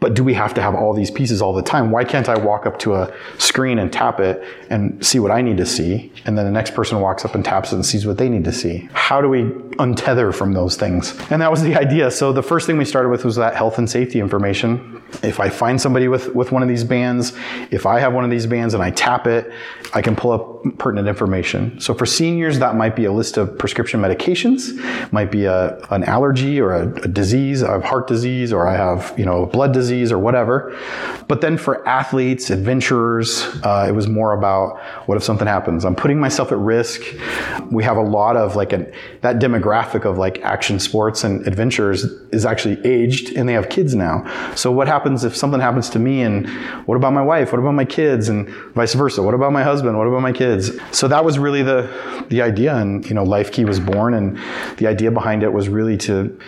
but 0.00 0.14
do 0.14 0.24
we 0.24 0.32
have 0.34 0.54
to 0.54 0.62
have 0.62 0.74
all 0.74 0.94
these 0.94 1.10
pieces 1.10 1.42
all 1.42 1.52
the 1.52 1.62
time? 1.62 1.90
Why 1.90 2.04
can't 2.04 2.28
I 2.28 2.38
walk 2.38 2.64
up 2.64 2.78
to 2.80 2.94
a 2.94 3.14
screen 3.36 3.78
and 3.78 3.92
tap 3.92 4.18
it 4.18 4.42
and 4.70 5.04
see 5.04 5.18
what 5.18 5.30
I 5.30 5.42
need 5.42 5.58
to 5.58 5.66
see? 5.66 6.10
And 6.24 6.36
then 6.36 6.46
the 6.46 6.50
next 6.50 6.74
person 6.74 7.00
walks 7.00 7.24
up 7.24 7.34
and 7.34 7.44
taps 7.44 7.72
it 7.72 7.76
and 7.76 7.86
sees 7.86 8.06
what 8.06 8.16
they 8.16 8.30
need 8.30 8.44
to 8.44 8.52
see. 8.52 8.88
How 8.94 9.20
do 9.20 9.28
we 9.28 9.42
untether 9.78 10.34
from 10.34 10.54
those 10.54 10.76
things? 10.76 11.14
And 11.30 11.42
that 11.42 11.50
was 11.50 11.62
the 11.62 11.76
idea. 11.78 12.10
So 12.10 12.32
the 12.32 12.42
first 12.42 12.66
thing 12.66 12.78
we 12.78 12.86
started 12.86 13.10
with 13.10 13.26
was 13.26 13.36
that 13.36 13.54
health 13.54 13.76
and 13.76 13.88
safety 13.88 14.20
information. 14.20 15.02
If 15.22 15.38
I 15.38 15.50
find 15.50 15.78
somebody 15.78 16.08
with, 16.08 16.34
with 16.34 16.50
one 16.50 16.62
of 16.62 16.68
these 16.68 16.84
bands, 16.84 17.34
if 17.70 17.84
I 17.84 18.00
have 18.00 18.14
one 18.14 18.24
of 18.24 18.30
these 18.30 18.46
bands 18.46 18.72
and 18.72 18.82
I 18.82 18.90
tap 18.90 19.26
it, 19.26 19.52
I 19.92 20.00
can 20.00 20.16
pull 20.16 20.32
up 20.32 20.59
pertinent 20.78 21.08
information. 21.08 21.78
So 21.80 21.94
for 21.94 22.06
seniors, 22.06 22.58
that 22.58 22.76
might 22.76 22.96
be 22.96 23.04
a 23.04 23.12
list 23.12 23.36
of 23.36 23.56
prescription 23.58 24.00
medications, 24.00 24.72
might 25.12 25.30
be 25.30 25.44
a, 25.44 25.78
an 25.90 26.04
allergy 26.04 26.60
or 26.60 26.72
a, 26.72 26.92
a 27.02 27.08
disease. 27.08 27.62
I 27.62 27.72
have 27.72 27.84
heart 27.84 28.06
disease 28.06 28.52
or 28.52 28.66
I 28.66 28.76
have, 28.76 29.14
you 29.18 29.24
know, 29.24 29.46
blood 29.46 29.72
disease 29.72 30.12
or 30.12 30.18
whatever. 30.18 30.76
But 31.28 31.40
then 31.40 31.56
for 31.56 31.86
athletes, 31.88 32.50
adventurers, 32.50 33.42
uh, 33.62 33.86
it 33.88 33.92
was 33.92 34.08
more 34.08 34.32
about 34.32 34.80
what 35.06 35.16
if 35.16 35.24
something 35.24 35.46
happens? 35.46 35.84
I'm 35.84 35.96
putting 35.96 36.20
myself 36.20 36.52
at 36.52 36.58
risk. 36.58 37.00
We 37.70 37.84
have 37.84 37.96
a 37.96 38.02
lot 38.02 38.36
of 38.36 38.56
like 38.56 38.72
an, 38.72 38.92
that 39.22 39.38
demographic 39.38 40.04
of 40.04 40.18
like 40.18 40.40
action 40.42 40.78
sports 40.78 41.24
and 41.24 41.46
adventurers 41.46 42.04
is 42.32 42.44
actually 42.44 42.84
aged 42.84 43.36
and 43.36 43.48
they 43.48 43.54
have 43.54 43.68
kids 43.68 43.94
now. 43.94 44.24
So 44.54 44.70
what 44.72 44.88
happens 44.88 45.24
if 45.24 45.36
something 45.36 45.60
happens 45.60 45.88
to 45.90 45.98
me 45.98 46.22
and 46.22 46.48
what 46.86 46.96
about 46.96 47.12
my 47.12 47.22
wife? 47.22 47.52
What 47.52 47.58
about 47.58 47.74
my 47.74 47.84
kids? 47.84 48.28
And 48.28 48.48
vice 48.74 48.94
versa. 48.94 49.22
What 49.22 49.34
about 49.34 49.52
my 49.52 49.62
husband? 49.62 49.96
What 49.96 50.06
about 50.06 50.22
my 50.22 50.32
kids? 50.32 50.49
So 50.92 51.08
that 51.08 51.24
was 51.24 51.38
really 51.38 51.62
the, 51.62 51.88
the 52.28 52.42
idea. 52.42 52.76
And, 52.76 53.06
you 53.08 53.14
know, 53.14 53.24
LifeKey 53.24 53.66
was 53.66 53.80
born 53.80 54.14
and 54.14 54.38
the 54.78 54.86
idea 54.86 55.10
behind 55.10 55.42
it 55.42 55.52
was 55.52 55.68
really 55.68 55.96
to, 55.98 56.38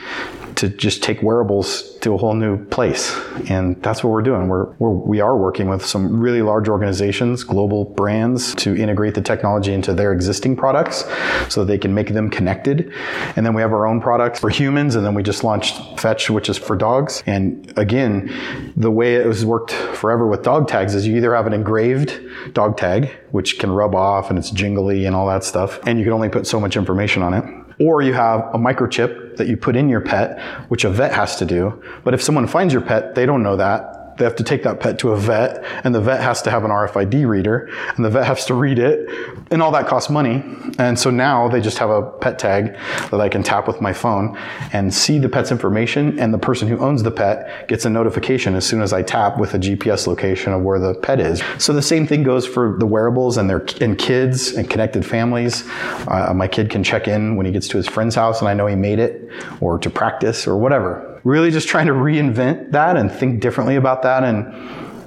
to 0.62 0.68
just 0.68 1.02
take 1.02 1.20
wearables 1.24 1.90
to 1.98 2.14
a 2.14 2.16
whole 2.16 2.34
new 2.34 2.64
place. 2.66 3.18
And 3.50 3.82
that's 3.82 4.04
what 4.04 4.10
we're 4.10 4.22
doing. 4.22 4.46
We're, 4.46 4.66
we're, 4.74 4.90
we 4.90 5.20
are 5.20 5.36
working 5.36 5.68
with 5.68 5.84
some 5.84 6.20
really 6.20 6.40
large 6.40 6.68
organizations, 6.68 7.42
global 7.42 7.84
brands, 7.84 8.54
to 8.56 8.76
integrate 8.76 9.16
the 9.16 9.22
technology 9.22 9.72
into 9.72 9.92
their 9.92 10.12
existing 10.12 10.54
products 10.54 11.04
so 11.48 11.64
they 11.64 11.78
can 11.78 11.94
make 11.94 12.14
them 12.14 12.30
connected. 12.30 12.92
And 13.34 13.44
then 13.44 13.54
we 13.54 13.60
have 13.60 13.72
our 13.72 13.88
own 13.88 14.00
products 14.00 14.38
for 14.38 14.50
humans. 14.50 14.94
And 14.94 15.04
then 15.04 15.14
we 15.14 15.24
just 15.24 15.42
launched 15.42 15.98
Fetch, 15.98 16.30
which 16.30 16.48
is 16.48 16.58
for 16.58 16.76
dogs. 16.76 17.24
And 17.26 17.76
again, 17.76 18.72
the 18.76 18.92
way 18.92 19.16
it 19.16 19.26
was 19.26 19.44
worked 19.44 19.72
forever 19.72 20.28
with 20.28 20.44
dog 20.44 20.68
tags 20.68 20.94
is 20.94 21.08
you 21.08 21.16
either 21.16 21.34
have 21.34 21.48
an 21.48 21.54
engraved 21.54 22.20
dog 22.52 22.76
tag, 22.76 23.10
which 23.32 23.58
can 23.58 23.72
rub 23.72 23.96
off 23.96 24.30
and 24.30 24.38
it's 24.38 24.52
jingly 24.52 25.06
and 25.06 25.16
all 25.16 25.26
that 25.26 25.42
stuff, 25.42 25.80
and 25.88 25.98
you 25.98 26.04
can 26.04 26.12
only 26.12 26.28
put 26.28 26.46
so 26.46 26.60
much 26.60 26.76
information 26.76 27.20
on 27.24 27.34
it 27.34 27.44
or 27.80 28.02
you 28.02 28.12
have 28.12 28.40
a 28.54 28.58
microchip 28.58 29.21
that 29.36 29.48
you 29.48 29.56
put 29.56 29.76
in 29.76 29.88
your 29.88 30.00
pet, 30.00 30.40
which 30.68 30.84
a 30.84 30.90
vet 30.90 31.12
has 31.12 31.36
to 31.36 31.44
do. 31.44 31.82
But 32.04 32.14
if 32.14 32.22
someone 32.22 32.46
finds 32.46 32.72
your 32.72 32.82
pet, 32.82 33.14
they 33.14 33.26
don't 33.26 33.42
know 33.42 33.56
that 33.56 34.01
They 34.16 34.24
have 34.24 34.36
to 34.36 34.44
take 34.44 34.62
that 34.64 34.80
pet 34.80 34.98
to 35.00 35.12
a 35.12 35.16
vet, 35.16 35.64
and 35.84 35.94
the 35.94 36.00
vet 36.00 36.20
has 36.20 36.42
to 36.42 36.50
have 36.50 36.64
an 36.64 36.70
RFID 36.70 37.26
reader, 37.26 37.70
and 37.96 38.04
the 38.04 38.10
vet 38.10 38.26
has 38.26 38.44
to 38.46 38.54
read 38.54 38.78
it, 38.78 39.08
and 39.50 39.62
all 39.62 39.70
that 39.72 39.86
costs 39.86 40.10
money. 40.10 40.42
And 40.78 40.98
so 40.98 41.10
now 41.10 41.48
they 41.48 41.60
just 41.60 41.78
have 41.78 41.90
a 41.90 42.02
pet 42.02 42.38
tag 42.38 42.76
that 43.10 43.20
I 43.20 43.28
can 43.28 43.42
tap 43.42 43.66
with 43.66 43.80
my 43.80 43.92
phone 43.92 44.38
and 44.72 44.92
see 44.92 45.18
the 45.18 45.28
pet's 45.28 45.50
information, 45.50 46.18
and 46.18 46.32
the 46.32 46.38
person 46.38 46.68
who 46.68 46.78
owns 46.78 47.02
the 47.02 47.10
pet 47.10 47.68
gets 47.68 47.84
a 47.84 47.90
notification 47.90 48.54
as 48.54 48.66
soon 48.66 48.82
as 48.82 48.92
I 48.92 49.02
tap 49.02 49.38
with 49.38 49.54
a 49.54 49.58
GPS 49.58 50.06
location 50.06 50.52
of 50.52 50.62
where 50.62 50.78
the 50.78 50.94
pet 50.94 51.20
is. 51.20 51.42
So 51.58 51.72
the 51.72 51.82
same 51.82 52.06
thing 52.06 52.22
goes 52.22 52.46
for 52.46 52.76
the 52.78 52.86
wearables 52.86 53.36
and 53.36 53.48
their 53.48 53.64
and 53.80 53.98
kids 53.98 54.52
and 54.52 54.68
connected 54.68 55.04
families. 55.04 55.64
Uh, 56.08 56.32
my 56.34 56.48
kid 56.48 56.70
can 56.70 56.82
check 56.82 57.08
in 57.08 57.36
when 57.36 57.46
he 57.46 57.52
gets 57.52 57.68
to 57.68 57.76
his 57.76 57.88
friend's 57.88 58.14
house, 58.14 58.40
and 58.40 58.48
I 58.48 58.54
know 58.54 58.66
he 58.66 58.76
made 58.76 58.98
it, 58.98 59.28
or 59.60 59.78
to 59.78 59.90
practice, 59.90 60.46
or 60.46 60.56
whatever 60.56 61.11
really 61.24 61.50
just 61.50 61.68
trying 61.68 61.86
to 61.86 61.92
reinvent 61.92 62.72
that 62.72 62.96
and 62.96 63.10
think 63.10 63.40
differently 63.40 63.76
about 63.76 64.02
that. 64.02 64.24
And, 64.24 64.52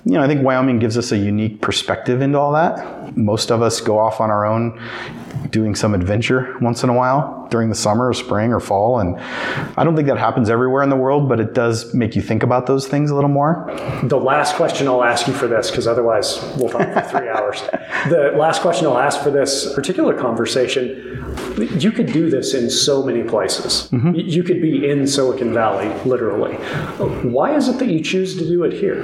you 0.06 0.14
know, 0.14 0.22
I 0.22 0.28
think 0.28 0.44
Wyoming 0.44 0.80
gives 0.80 0.98
us 0.98 1.12
a 1.12 1.18
unique 1.18 1.62
perspective 1.62 2.22
into 2.22 2.40
all 2.40 2.54
that. 2.54 3.18
Most 3.18 3.52
of 3.52 3.62
us 3.62 3.82
go 3.82 4.00
off 4.00 4.22
on 4.22 4.30
our 4.30 4.46
own 4.46 4.80
doing 5.52 5.76
some 5.76 5.94
adventure 5.94 6.58
once 6.60 6.84
in 6.84 6.90
a 6.90 6.94
while 6.94 7.45
during 7.50 7.70
the 7.70 7.76
summer 7.76 8.10
or 8.10 8.14
spring 8.14 8.54
or 8.54 8.60
fall. 8.60 9.00
And 9.00 9.18
I 9.78 9.84
don't 9.84 9.96
think 9.96 10.08
that 10.08 10.18
happens 10.18 10.50
everywhere 10.50 10.84
in 10.84 10.90
the 10.90 10.96
world, 10.96 11.30
but 11.30 11.40
it 11.40 11.54
does 11.54 11.94
make 11.94 12.16
you 12.16 12.22
think 12.22 12.44
about 12.44 12.68
those 12.68 12.88
things 12.88 13.12
a 13.12 13.16
little 13.16 13.30
more. 13.30 13.66
The 14.04 14.20
last 14.20 14.56
question 14.56 14.88
I'll 14.88 15.04
ask 15.04 15.28
you 15.28 15.34
for 15.34 15.48
this, 15.48 15.70
because 15.70 15.88
otherwise 15.88 16.42
we'll 16.58 16.70
talk 16.70 16.94
for 16.94 17.20
three 17.20 17.30
hours. 17.36 17.62
The 18.10 18.34
last 18.36 18.62
question 18.62 18.88
I'll 18.88 18.98
ask 18.98 19.22
for 19.22 19.32
this 19.32 19.74
particular 19.74 20.18
conversation 20.18 21.16
you 21.58 21.92
could 21.92 22.12
do 22.12 22.30
this 22.30 22.54
in 22.54 22.70
so 22.70 23.04
many 23.04 23.24
places. 23.24 23.90
Mm-hmm. 23.92 24.16
You 24.16 24.44
could 24.44 24.62
be 24.62 24.90
in 24.90 25.08
Silicon 25.08 25.54
Valley, 25.54 25.88
literally. 26.04 26.56
Why 27.30 27.56
is 27.56 27.68
it 27.68 27.80
that 27.80 27.88
you 27.88 28.02
choose 28.02 28.36
to 28.38 28.46
do 28.46 28.64
it 28.64 28.74
here? 28.74 29.04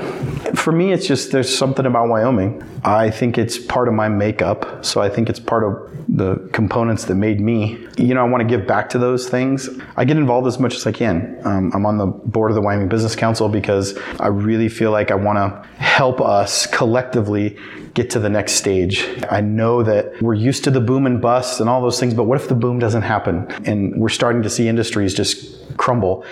For 0.56 0.72
me, 0.72 0.92
it's 0.92 1.08
just 1.08 1.32
there's 1.32 1.56
something 1.56 1.86
about 1.86 2.10
Wyoming. 2.10 2.64
I 2.84 3.10
think 3.10 3.38
it's 3.38 3.58
part 3.58 3.88
of 3.88 3.94
my 3.94 4.10
makeup. 4.10 4.84
So 4.84 5.02
I 5.02 5.10
think 5.10 5.30
it's 5.30 5.40
part 5.40 5.64
of 5.64 5.92
the 6.08 6.36
components 6.52 7.06
that 7.06 7.16
made 7.16 7.40
me. 7.40 7.88
You 7.98 8.14
know, 8.14 8.26
want 8.32 8.42
to 8.42 8.48
give 8.48 8.66
back 8.66 8.90
to 8.90 8.98
those 8.98 9.30
things. 9.30 9.70
I 9.96 10.06
get 10.06 10.18
involved 10.18 10.48
as 10.48 10.60
much 10.60 10.76
as 10.76 10.88
I 10.88 10.92
can. 10.92 11.40
Um, 11.44 11.72
I'm 11.74 11.86
on 11.86 11.98
the 11.98 12.08
board 12.08 12.52
of 12.52 12.56
the 12.56 12.62
Wyoming 12.62 12.90
Business 12.90 13.16
Council 13.16 13.50
because 13.50 13.98
I 14.20 14.28
really 14.28 14.70
feel 14.70 14.92
like 14.92 15.12
I 15.12 15.16
want 15.16 15.38
to 15.38 15.70
help 15.82 16.22
us 16.22 16.66
collectively 16.68 17.58
get 17.94 18.10
to 18.12 18.20
the 18.20 18.30
next 18.30 18.54
stage. 18.54 19.06
I 19.30 19.42
know 19.42 19.84
that 19.84 20.22
we're 20.22 20.34
used 20.34 20.64
to 20.64 20.72
the 20.72 20.80
boom 20.80 21.06
and 21.06 21.22
bust 21.22 21.60
and 21.60 21.70
all 21.70 21.82
those 21.82 22.00
things, 22.00 22.14
but 22.14 22.24
what 22.24 22.40
if 22.40 22.48
the 22.48 22.56
boom 22.56 22.80
doesn't 22.80 23.02
happen 23.02 23.52
and 23.66 23.96
we're 24.00 24.10
starting 24.10 24.42
to 24.44 24.50
see 24.50 24.68
industries 24.68 25.14
just 25.14 25.78
crumble? 25.78 26.26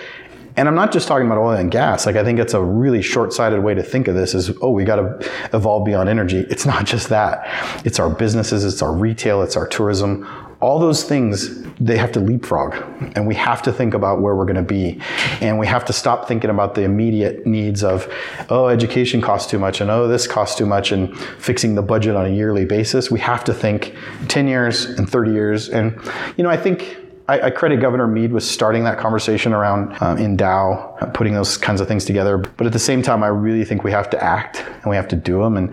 And 0.56 0.68
I'm 0.68 0.74
not 0.74 0.90
just 0.92 1.06
talking 1.06 1.26
about 1.26 1.38
oil 1.38 1.52
and 1.52 1.70
gas. 1.70 2.06
Like 2.06 2.16
I 2.16 2.24
think 2.24 2.38
it's 2.38 2.54
a 2.54 2.62
really 2.62 3.02
short-sighted 3.02 3.62
way 3.62 3.74
to 3.74 3.82
think 3.82 4.08
of 4.08 4.14
this 4.14 4.34
is, 4.34 4.50
oh, 4.60 4.70
we 4.70 4.84
got 4.84 4.96
to 4.96 5.30
evolve 5.52 5.84
beyond 5.84 6.08
energy. 6.08 6.44
It's 6.50 6.66
not 6.66 6.86
just 6.86 7.08
that. 7.10 7.46
It's 7.86 7.98
our 7.98 8.10
businesses, 8.10 8.64
it's 8.64 8.82
our 8.82 8.92
retail, 8.92 9.42
it's 9.42 9.56
our 9.56 9.66
tourism 9.66 10.26
all 10.60 10.78
those 10.78 11.04
things 11.04 11.62
they 11.80 11.96
have 11.96 12.12
to 12.12 12.20
leapfrog 12.20 12.74
and 13.16 13.26
we 13.26 13.34
have 13.34 13.62
to 13.62 13.72
think 13.72 13.94
about 13.94 14.20
where 14.20 14.36
we're 14.36 14.44
going 14.44 14.54
to 14.54 14.62
be 14.62 15.00
and 15.40 15.58
we 15.58 15.66
have 15.66 15.84
to 15.86 15.92
stop 15.92 16.28
thinking 16.28 16.50
about 16.50 16.74
the 16.74 16.82
immediate 16.82 17.46
needs 17.46 17.82
of 17.82 18.12
oh 18.50 18.68
education 18.68 19.20
costs 19.22 19.50
too 19.50 19.58
much 19.58 19.80
and 19.80 19.90
oh 19.90 20.06
this 20.06 20.26
costs 20.26 20.56
too 20.56 20.66
much 20.66 20.92
and 20.92 21.16
fixing 21.18 21.74
the 21.74 21.82
budget 21.82 22.14
on 22.14 22.26
a 22.26 22.28
yearly 22.28 22.66
basis 22.66 23.10
we 23.10 23.18
have 23.18 23.42
to 23.42 23.54
think 23.54 23.94
10 24.28 24.46
years 24.46 24.84
and 24.84 25.08
30 25.08 25.32
years 25.32 25.68
and 25.70 25.98
you 26.36 26.44
know 26.44 26.50
i 26.50 26.56
think 26.56 26.98
I, 27.26 27.42
I 27.42 27.50
credit 27.50 27.80
Governor 27.80 28.08
Mead 28.08 28.32
with 28.32 28.42
starting 28.42 28.82
that 28.84 28.98
conversation 28.98 29.52
around 29.52 29.92
um, 30.02 30.18
Endow, 30.18 31.00
uh, 31.00 31.06
putting 31.06 31.32
those 31.32 31.56
kinds 31.56 31.80
of 31.80 31.86
things 31.86 32.04
together. 32.04 32.38
But 32.38 32.66
at 32.66 32.72
the 32.72 32.80
same 32.80 33.02
time, 33.02 33.22
I 33.22 33.28
really 33.28 33.64
think 33.64 33.84
we 33.84 33.92
have 33.92 34.10
to 34.10 34.20
act 34.20 34.64
and 34.66 34.86
we 34.86 34.96
have 34.96 35.06
to 35.08 35.16
do 35.16 35.40
them. 35.40 35.56
And 35.56 35.72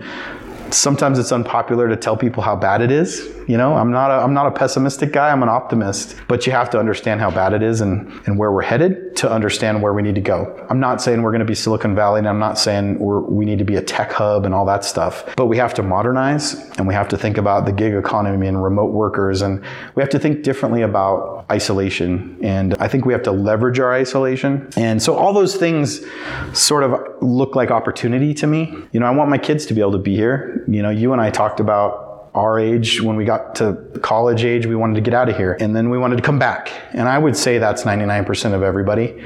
sometimes 0.74 1.18
it's 1.18 1.32
unpopular 1.32 1.88
to 1.88 1.96
tell 1.96 2.16
people 2.16 2.42
how 2.42 2.56
bad 2.56 2.80
it 2.80 2.90
is. 2.90 3.34
You 3.46 3.56
know, 3.56 3.74
I'm 3.74 3.90
not 3.90 4.10
a, 4.10 4.14
I'm 4.22 4.34
not 4.34 4.46
a 4.46 4.50
pessimistic 4.50 5.12
guy. 5.12 5.30
I'm 5.30 5.42
an 5.42 5.48
optimist. 5.48 6.16
But 6.28 6.46
you 6.46 6.52
have 6.52 6.68
to 6.70 6.78
understand 6.78 7.20
how 7.20 7.30
bad 7.30 7.54
it 7.54 7.62
is 7.62 7.80
and, 7.80 8.12
and 8.26 8.38
where 8.38 8.52
we're 8.52 8.62
headed 8.62 9.16
to 9.16 9.30
understand 9.30 9.82
where 9.82 9.94
we 9.94 10.02
need 10.02 10.14
to 10.16 10.20
go. 10.20 10.66
I'm 10.68 10.80
not 10.80 11.00
saying 11.00 11.22
we're 11.22 11.30
going 11.30 11.40
to 11.40 11.46
be 11.46 11.54
Silicon 11.54 11.94
Valley, 11.94 12.18
and 12.18 12.28
I'm 12.28 12.38
not 12.38 12.58
saying 12.58 12.98
we 12.98 13.44
need 13.44 13.58
to 13.58 13.64
be 13.64 13.76
a 13.76 13.82
tech 13.82 14.12
hub 14.12 14.44
and 14.44 14.54
all 14.54 14.66
that 14.66 14.84
stuff. 14.84 15.34
But 15.36 15.46
we 15.46 15.56
have 15.56 15.72
to 15.74 15.82
modernize, 15.82 16.54
and 16.76 16.86
we 16.86 16.94
have 16.94 17.08
to 17.08 17.16
think 17.16 17.38
about 17.38 17.64
the 17.64 17.72
gig 17.72 17.94
economy 17.94 18.46
and 18.46 18.62
remote 18.62 18.92
workers, 18.92 19.42
and 19.42 19.64
we 19.94 20.02
have 20.02 20.10
to 20.10 20.18
think 20.18 20.42
differently 20.42 20.82
about 20.82 21.46
isolation. 21.50 22.38
And 22.42 22.74
I 22.78 22.88
think 22.88 23.06
we 23.06 23.14
have 23.14 23.22
to 23.22 23.32
leverage 23.32 23.80
our 23.80 23.92
isolation. 23.92 24.68
And 24.76 25.02
so 25.02 25.16
all 25.16 25.32
those 25.32 25.56
things 25.56 26.04
sort 26.52 26.84
of 26.84 27.00
look 27.22 27.56
like 27.56 27.70
opportunity 27.70 28.34
to 28.34 28.46
me. 28.46 28.74
You 28.92 29.00
know, 29.00 29.06
I 29.06 29.10
want 29.10 29.30
my 29.30 29.38
kids 29.38 29.64
to 29.66 29.74
be 29.74 29.80
able 29.80 29.92
to 29.92 29.98
be 29.98 30.14
here. 30.14 30.57
You 30.66 30.82
know, 30.82 30.90
you 30.90 31.12
and 31.12 31.20
I 31.20 31.30
talked 31.30 31.60
about 31.60 32.07
our 32.34 32.58
age, 32.58 33.00
when 33.00 33.16
we 33.16 33.24
got 33.24 33.54
to 33.56 33.74
college 34.02 34.44
age, 34.44 34.66
we 34.66 34.76
wanted 34.76 34.94
to 34.94 35.00
get 35.00 35.14
out 35.14 35.28
of 35.28 35.36
here. 35.36 35.56
And 35.60 35.74
then 35.74 35.90
we 35.90 35.98
wanted 35.98 36.16
to 36.16 36.22
come 36.22 36.38
back. 36.38 36.72
And 36.92 37.08
I 37.08 37.18
would 37.18 37.36
say 37.36 37.58
that's 37.58 37.82
99% 37.82 38.54
of 38.54 38.62
everybody. 38.62 39.22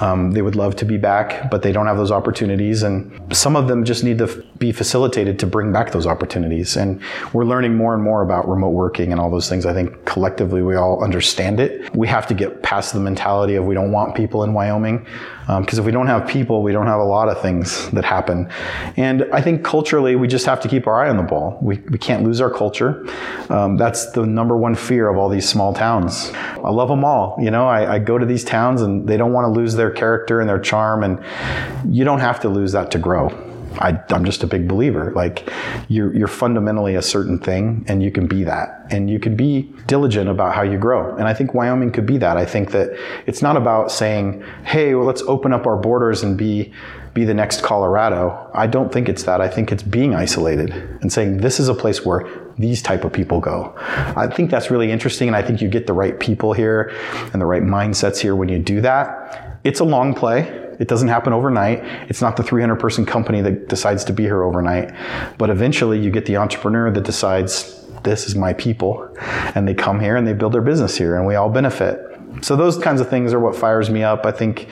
Um, 0.00 0.32
they 0.32 0.42
would 0.42 0.56
love 0.56 0.76
to 0.76 0.84
be 0.84 0.96
back, 0.96 1.50
but 1.50 1.62
they 1.62 1.72
don't 1.72 1.86
have 1.86 1.96
those 1.96 2.10
opportunities. 2.10 2.82
And 2.82 3.36
some 3.36 3.56
of 3.56 3.68
them 3.68 3.84
just 3.84 4.04
need 4.04 4.18
to 4.18 4.26
be 4.58 4.72
facilitated 4.72 5.38
to 5.40 5.46
bring 5.46 5.72
back 5.72 5.92
those 5.92 6.06
opportunities. 6.06 6.76
And 6.76 7.02
we're 7.32 7.44
learning 7.44 7.76
more 7.76 7.94
and 7.94 8.02
more 8.02 8.22
about 8.22 8.48
remote 8.48 8.70
working 8.70 9.12
and 9.12 9.20
all 9.20 9.30
those 9.30 9.48
things. 9.48 9.66
I 9.66 9.72
think 9.72 10.04
collectively 10.04 10.62
we 10.62 10.76
all 10.76 11.02
understand 11.02 11.60
it. 11.60 11.94
We 11.96 12.08
have 12.08 12.26
to 12.28 12.34
get 12.34 12.62
past 12.62 12.92
the 12.92 13.00
mentality 13.00 13.54
of 13.56 13.64
we 13.64 13.74
don't 13.74 13.92
want 13.92 14.14
people 14.14 14.44
in 14.44 14.52
Wyoming. 14.52 15.06
Because 15.42 15.78
um, 15.78 15.82
if 15.82 15.84
we 15.84 15.90
don't 15.90 16.06
have 16.06 16.28
people, 16.28 16.62
we 16.62 16.70
don't 16.70 16.86
have 16.86 17.00
a 17.00 17.04
lot 17.04 17.28
of 17.28 17.40
things 17.42 17.90
that 17.90 18.04
happen. 18.04 18.48
And 18.96 19.24
I 19.32 19.40
think 19.40 19.64
culturally, 19.64 20.14
we 20.14 20.28
just 20.28 20.46
have 20.46 20.60
to 20.60 20.68
keep 20.68 20.86
our 20.86 21.02
eye 21.02 21.08
on 21.08 21.16
the 21.16 21.24
ball. 21.24 21.58
We, 21.60 21.78
we 21.78 21.98
can't 21.98 22.22
lose 22.22 22.40
our 22.42 22.50
culture. 22.50 23.06
Um, 23.48 23.76
that's 23.76 24.10
the 24.12 24.26
number 24.26 24.56
one 24.56 24.74
fear 24.74 25.08
of 25.08 25.16
all 25.16 25.28
these 25.28 25.48
small 25.48 25.72
towns. 25.72 26.30
I 26.34 26.70
love 26.70 26.88
them 26.88 27.04
all. 27.04 27.36
You 27.40 27.50
know, 27.50 27.66
I, 27.66 27.94
I 27.94 27.98
go 27.98 28.18
to 28.18 28.26
these 28.26 28.44
towns 28.44 28.82
and 28.82 29.08
they 29.08 29.16
don't 29.16 29.32
want 29.32 29.46
to 29.46 29.60
lose 29.60 29.74
their 29.74 29.90
character 29.90 30.40
and 30.40 30.48
their 30.48 30.60
charm. 30.60 31.02
And 31.02 31.94
you 31.94 32.04
don't 32.04 32.20
have 32.20 32.40
to 32.40 32.48
lose 32.48 32.72
that 32.72 32.90
to 32.90 32.98
grow. 32.98 33.30
I, 33.78 33.98
am 34.10 34.24
just 34.24 34.42
a 34.42 34.46
big 34.46 34.68
believer. 34.68 35.12
Like 35.12 35.48
you're, 35.88 36.14
you're 36.14 36.28
fundamentally 36.28 36.94
a 36.94 37.02
certain 37.02 37.38
thing 37.38 37.84
and 37.88 38.02
you 38.02 38.10
can 38.10 38.26
be 38.26 38.44
that 38.44 38.86
and 38.90 39.08
you 39.08 39.18
can 39.18 39.36
be 39.36 39.72
diligent 39.86 40.28
about 40.28 40.54
how 40.54 40.62
you 40.62 40.78
grow. 40.78 41.16
And 41.16 41.26
I 41.26 41.34
think 41.34 41.54
Wyoming 41.54 41.92
could 41.92 42.06
be 42.06 42.18
that. 42.18 42.36
I 42.36 42.44
think 42.44 42.72
that 42.72 42.90
it's 43.26 43.42
not 43.42 43.56
about 43.56 43.90
saying, 43.90 44.44
Hey, 44.64 44.94
well, 44.94 45.06
let's 45.06 45.22
open 45.22 45.52
up 45.52 45.66
our 45.66 45.76
borders 45.76 46.22
and 46.22 46.36
be, 46.36 46.72
be 47.14 47.24
the 47.24 47.34
next 47.34 47.62
Colorado. 47.62 48.50
I 48.54 48.66
don't 48.66 48.92
think 48.92 49.08
it's 49.08 49.24
that. 49.24 49.40
I 49.40 49.48
think 49.48 49.70
it's 49.70 49.82
being 49.82 50.14
isolated 50.14 50.70
and 51.02 51.12
saying 51.12 51.38
this 51.38 51.60
is 51.60 51.68
a 51.68 51.74
place 51.74 52.04
where 52.04 52.28
these 52.58 52.82
type 52.82 53.04
of 53.04 53.12
people 53.12 53.40
go. 53.40 53.74
I 53.76 54.26
think 54.26 54.50
that's 54.50 54.70
really 54.70 54.90
interesting. 54.90 55.28
And 55.28 55.36
I 55.36 55.42
think 55.42 55.60
you 55.60 55.68
get 55.68 55.86
the 55.86 55.92
right 55.92 56.18
people 56.18 56.52
here 56.52 56.92
and 57.32 57.40
the 57.40 57.46
right 57.46 57.62
mindsets 57.62 58.18
here 58.18 58.34
when 58.34 58.48
you 58.48 58.58
do 58.58 58.80
that. 58.80 59.58
It's 59.64 59.80
a 59.80 59.84
long 59.84 60.14
play 60.14 60.62
it 60.82 60.88
doesn't 60.88 61.08
happen 61.08 61.32
overnight. 61.32 61.84
It's 62.08 62.20
not 62.20 62.36
the 62.36 62.42
300 62.42 62.74
person 62.76 63.06
company 63.06 63.40
that 63.42 63.68
decides 63.68 64.04
to 64.06 64.12
be 64.12 64.24
here 64.24 64.42
overnight. 64.42 64.92
But 65.38 65.48
eventually 65.48 66.00
you 66.00 66.10
get 66.10 66.26
the 66.26 66.36
entrepreneur 66.38 66.90
that 66.90 67.04
decides, 67.04 67.86
this 68.02 68.26
is 68.26 68.34
my 68.34 68.52
people. 68.52 69.08
And 69.54 69.68
they 69.68 69.74
come 69.74 70.00
here 70.00 70.16
and 70.16 70.26
they 70.26 70.32
build 70.32 70.54
their 70.54 70.60
business 70.60 70.96
here 70.96 71.16
and 71.16 71.24
we 71.24 71.36
all 71.36 71.48
benefit. 71.48 72.00
So 72.40 72.56
those 72.56 72.78
kinds 72.78 73.00
of 73.00 73.08
things 73.08 73.32
are 73.32 73.40
what 73.40 73.54
fires 73.54 73.90
me 73.90 74.02
up. 74.02 74.24
I 74.26 74.32
think 74.32 74.68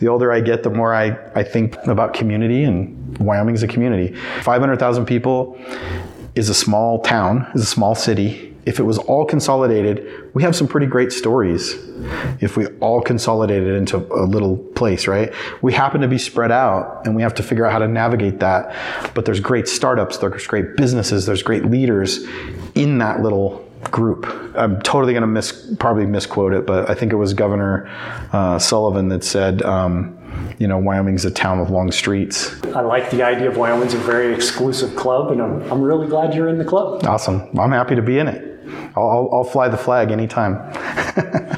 the 0.00 0.08
older 0.08 0.32
I 0.32 0.40
get, 0.40 0.62
the 0.62 0.70
more 0.70 0.94
I, 0.94 1.16
I 1.34 1.42
think 1.42 1.76
about 1.86 2.14
community 2.14 2.64
and 2.64 3.18
Wyoming 3.18 3.54
is 3.54 3.62
a 3.62 3.68
community. 3.68 4.14
500,000 4.42 5.06
people 5.06 5.58
is 6.34 6.48
a 6.48 6.54
small 6.54 7.00
town, 7.02 7.50
is 7.54 7.62
a 7.62 7.66
small 7.66 7.94
city 7.94 8.56
if 8.66 8.80
it 8.80 8.82
was 8.82 8.98
all 8.98 9.24
consolidated, 9.24 10.34
we 10.34 10.42
have 10.42 10.56
some 10.56 10.66
pretty 10.66 10.88
great 10.88 11.12
stories. 11.12 11.76
If 12.40 12.56
we 12.56 12.66
all 12.80 13.00
consolidated 13.00 13.76
into 13.76 13.98
a 13.98 14.26
little 14.26 14.56
place, 14.56 15.06
right? 15.06 15.32
We 15.62 15.72
happen 15.72 16.00
to 16.00 16.08
be 16.08 16.18
spread 16.18 16.50
out 16.50 17.06
and 17.06 17.14
we 17.14 17.22
have 17.22 17.32
to 17.34 17.44
figure 17.44 17.64
out 17.64 17.70
how 17.70 17.78
to 17.78 17.86
navigate 17.86 18.40
that. 18.40 18.74
But 19.14 19.24
there's 19.24 19.38
great 19.38 19.68
startups, 19.68 20.18
there's 20.18 20.48
great 20.48 20.76
businesses, 20.76 21.26
there's 21.26 21.44
great 21.44 21.66
leaders 21.66 22.26
in 22.74 22.98
that 22.98 23.22
little 23.22 23.65
group. 23.90 24.26
I'm 24.56 24.80
totally 24.82 25.12
going 25.12 25.22
to 25.22 25.26
miss, 25.26 25.74
probably 25.78 26.06
misquote 26.06 26.52
it, 26.52 26.66
but 26.66 26.88
I 26.90 26.94
think 26.94 27.12
it 27.12 27.16
was 27.16 27.34
Governor 27.34 27.88
uh, 28.32 28.58
Sullivan 28.58 29.08
that 29.08 29.24
said, 29.24 29.62
um, 29.62 30.16
you 30.58 30.66
know, 30.66 30.78
Wyoming's 30.78 31.24
a 31.24 31.30
town 31.30 31.60
with 31.60 31.70
long 31.70 31.90
streets. 31.92 32.62
I 32.66 32.80
like 32.80 33.10
the 33.10 33.22
idea 33.22 33.48
of 33.48 33.56
Wyoming's 33.56 33.94
a 33.94 33.98
very 33.98 34.34
exclusive 34.34 34.96
club, 34.96 35.30
and 35.30 35.40
I'm, 35.40 35.62
I'm 35.70 35.82
really 35.82 36.06
glad 36.06 36.34
you're 36.34 36.48
in 36.48 36.58
the 36.58 36.64
club. 36.64 37.04
Awesome. 37.04 37.48
I'm 37.58 37.72
happy 37.72 37.94
to 37.94 38.02
be 38.02 38.18
in 38.18 38.28
it. 38.28 38.42
I'll, 38.96 39.08
I'll, 39.08 39.30
I'll 39.32 39.44
fly 39.44 39.68
the 39.68 39.76
flag 39.76 40.10
anytime. 40.10 40.54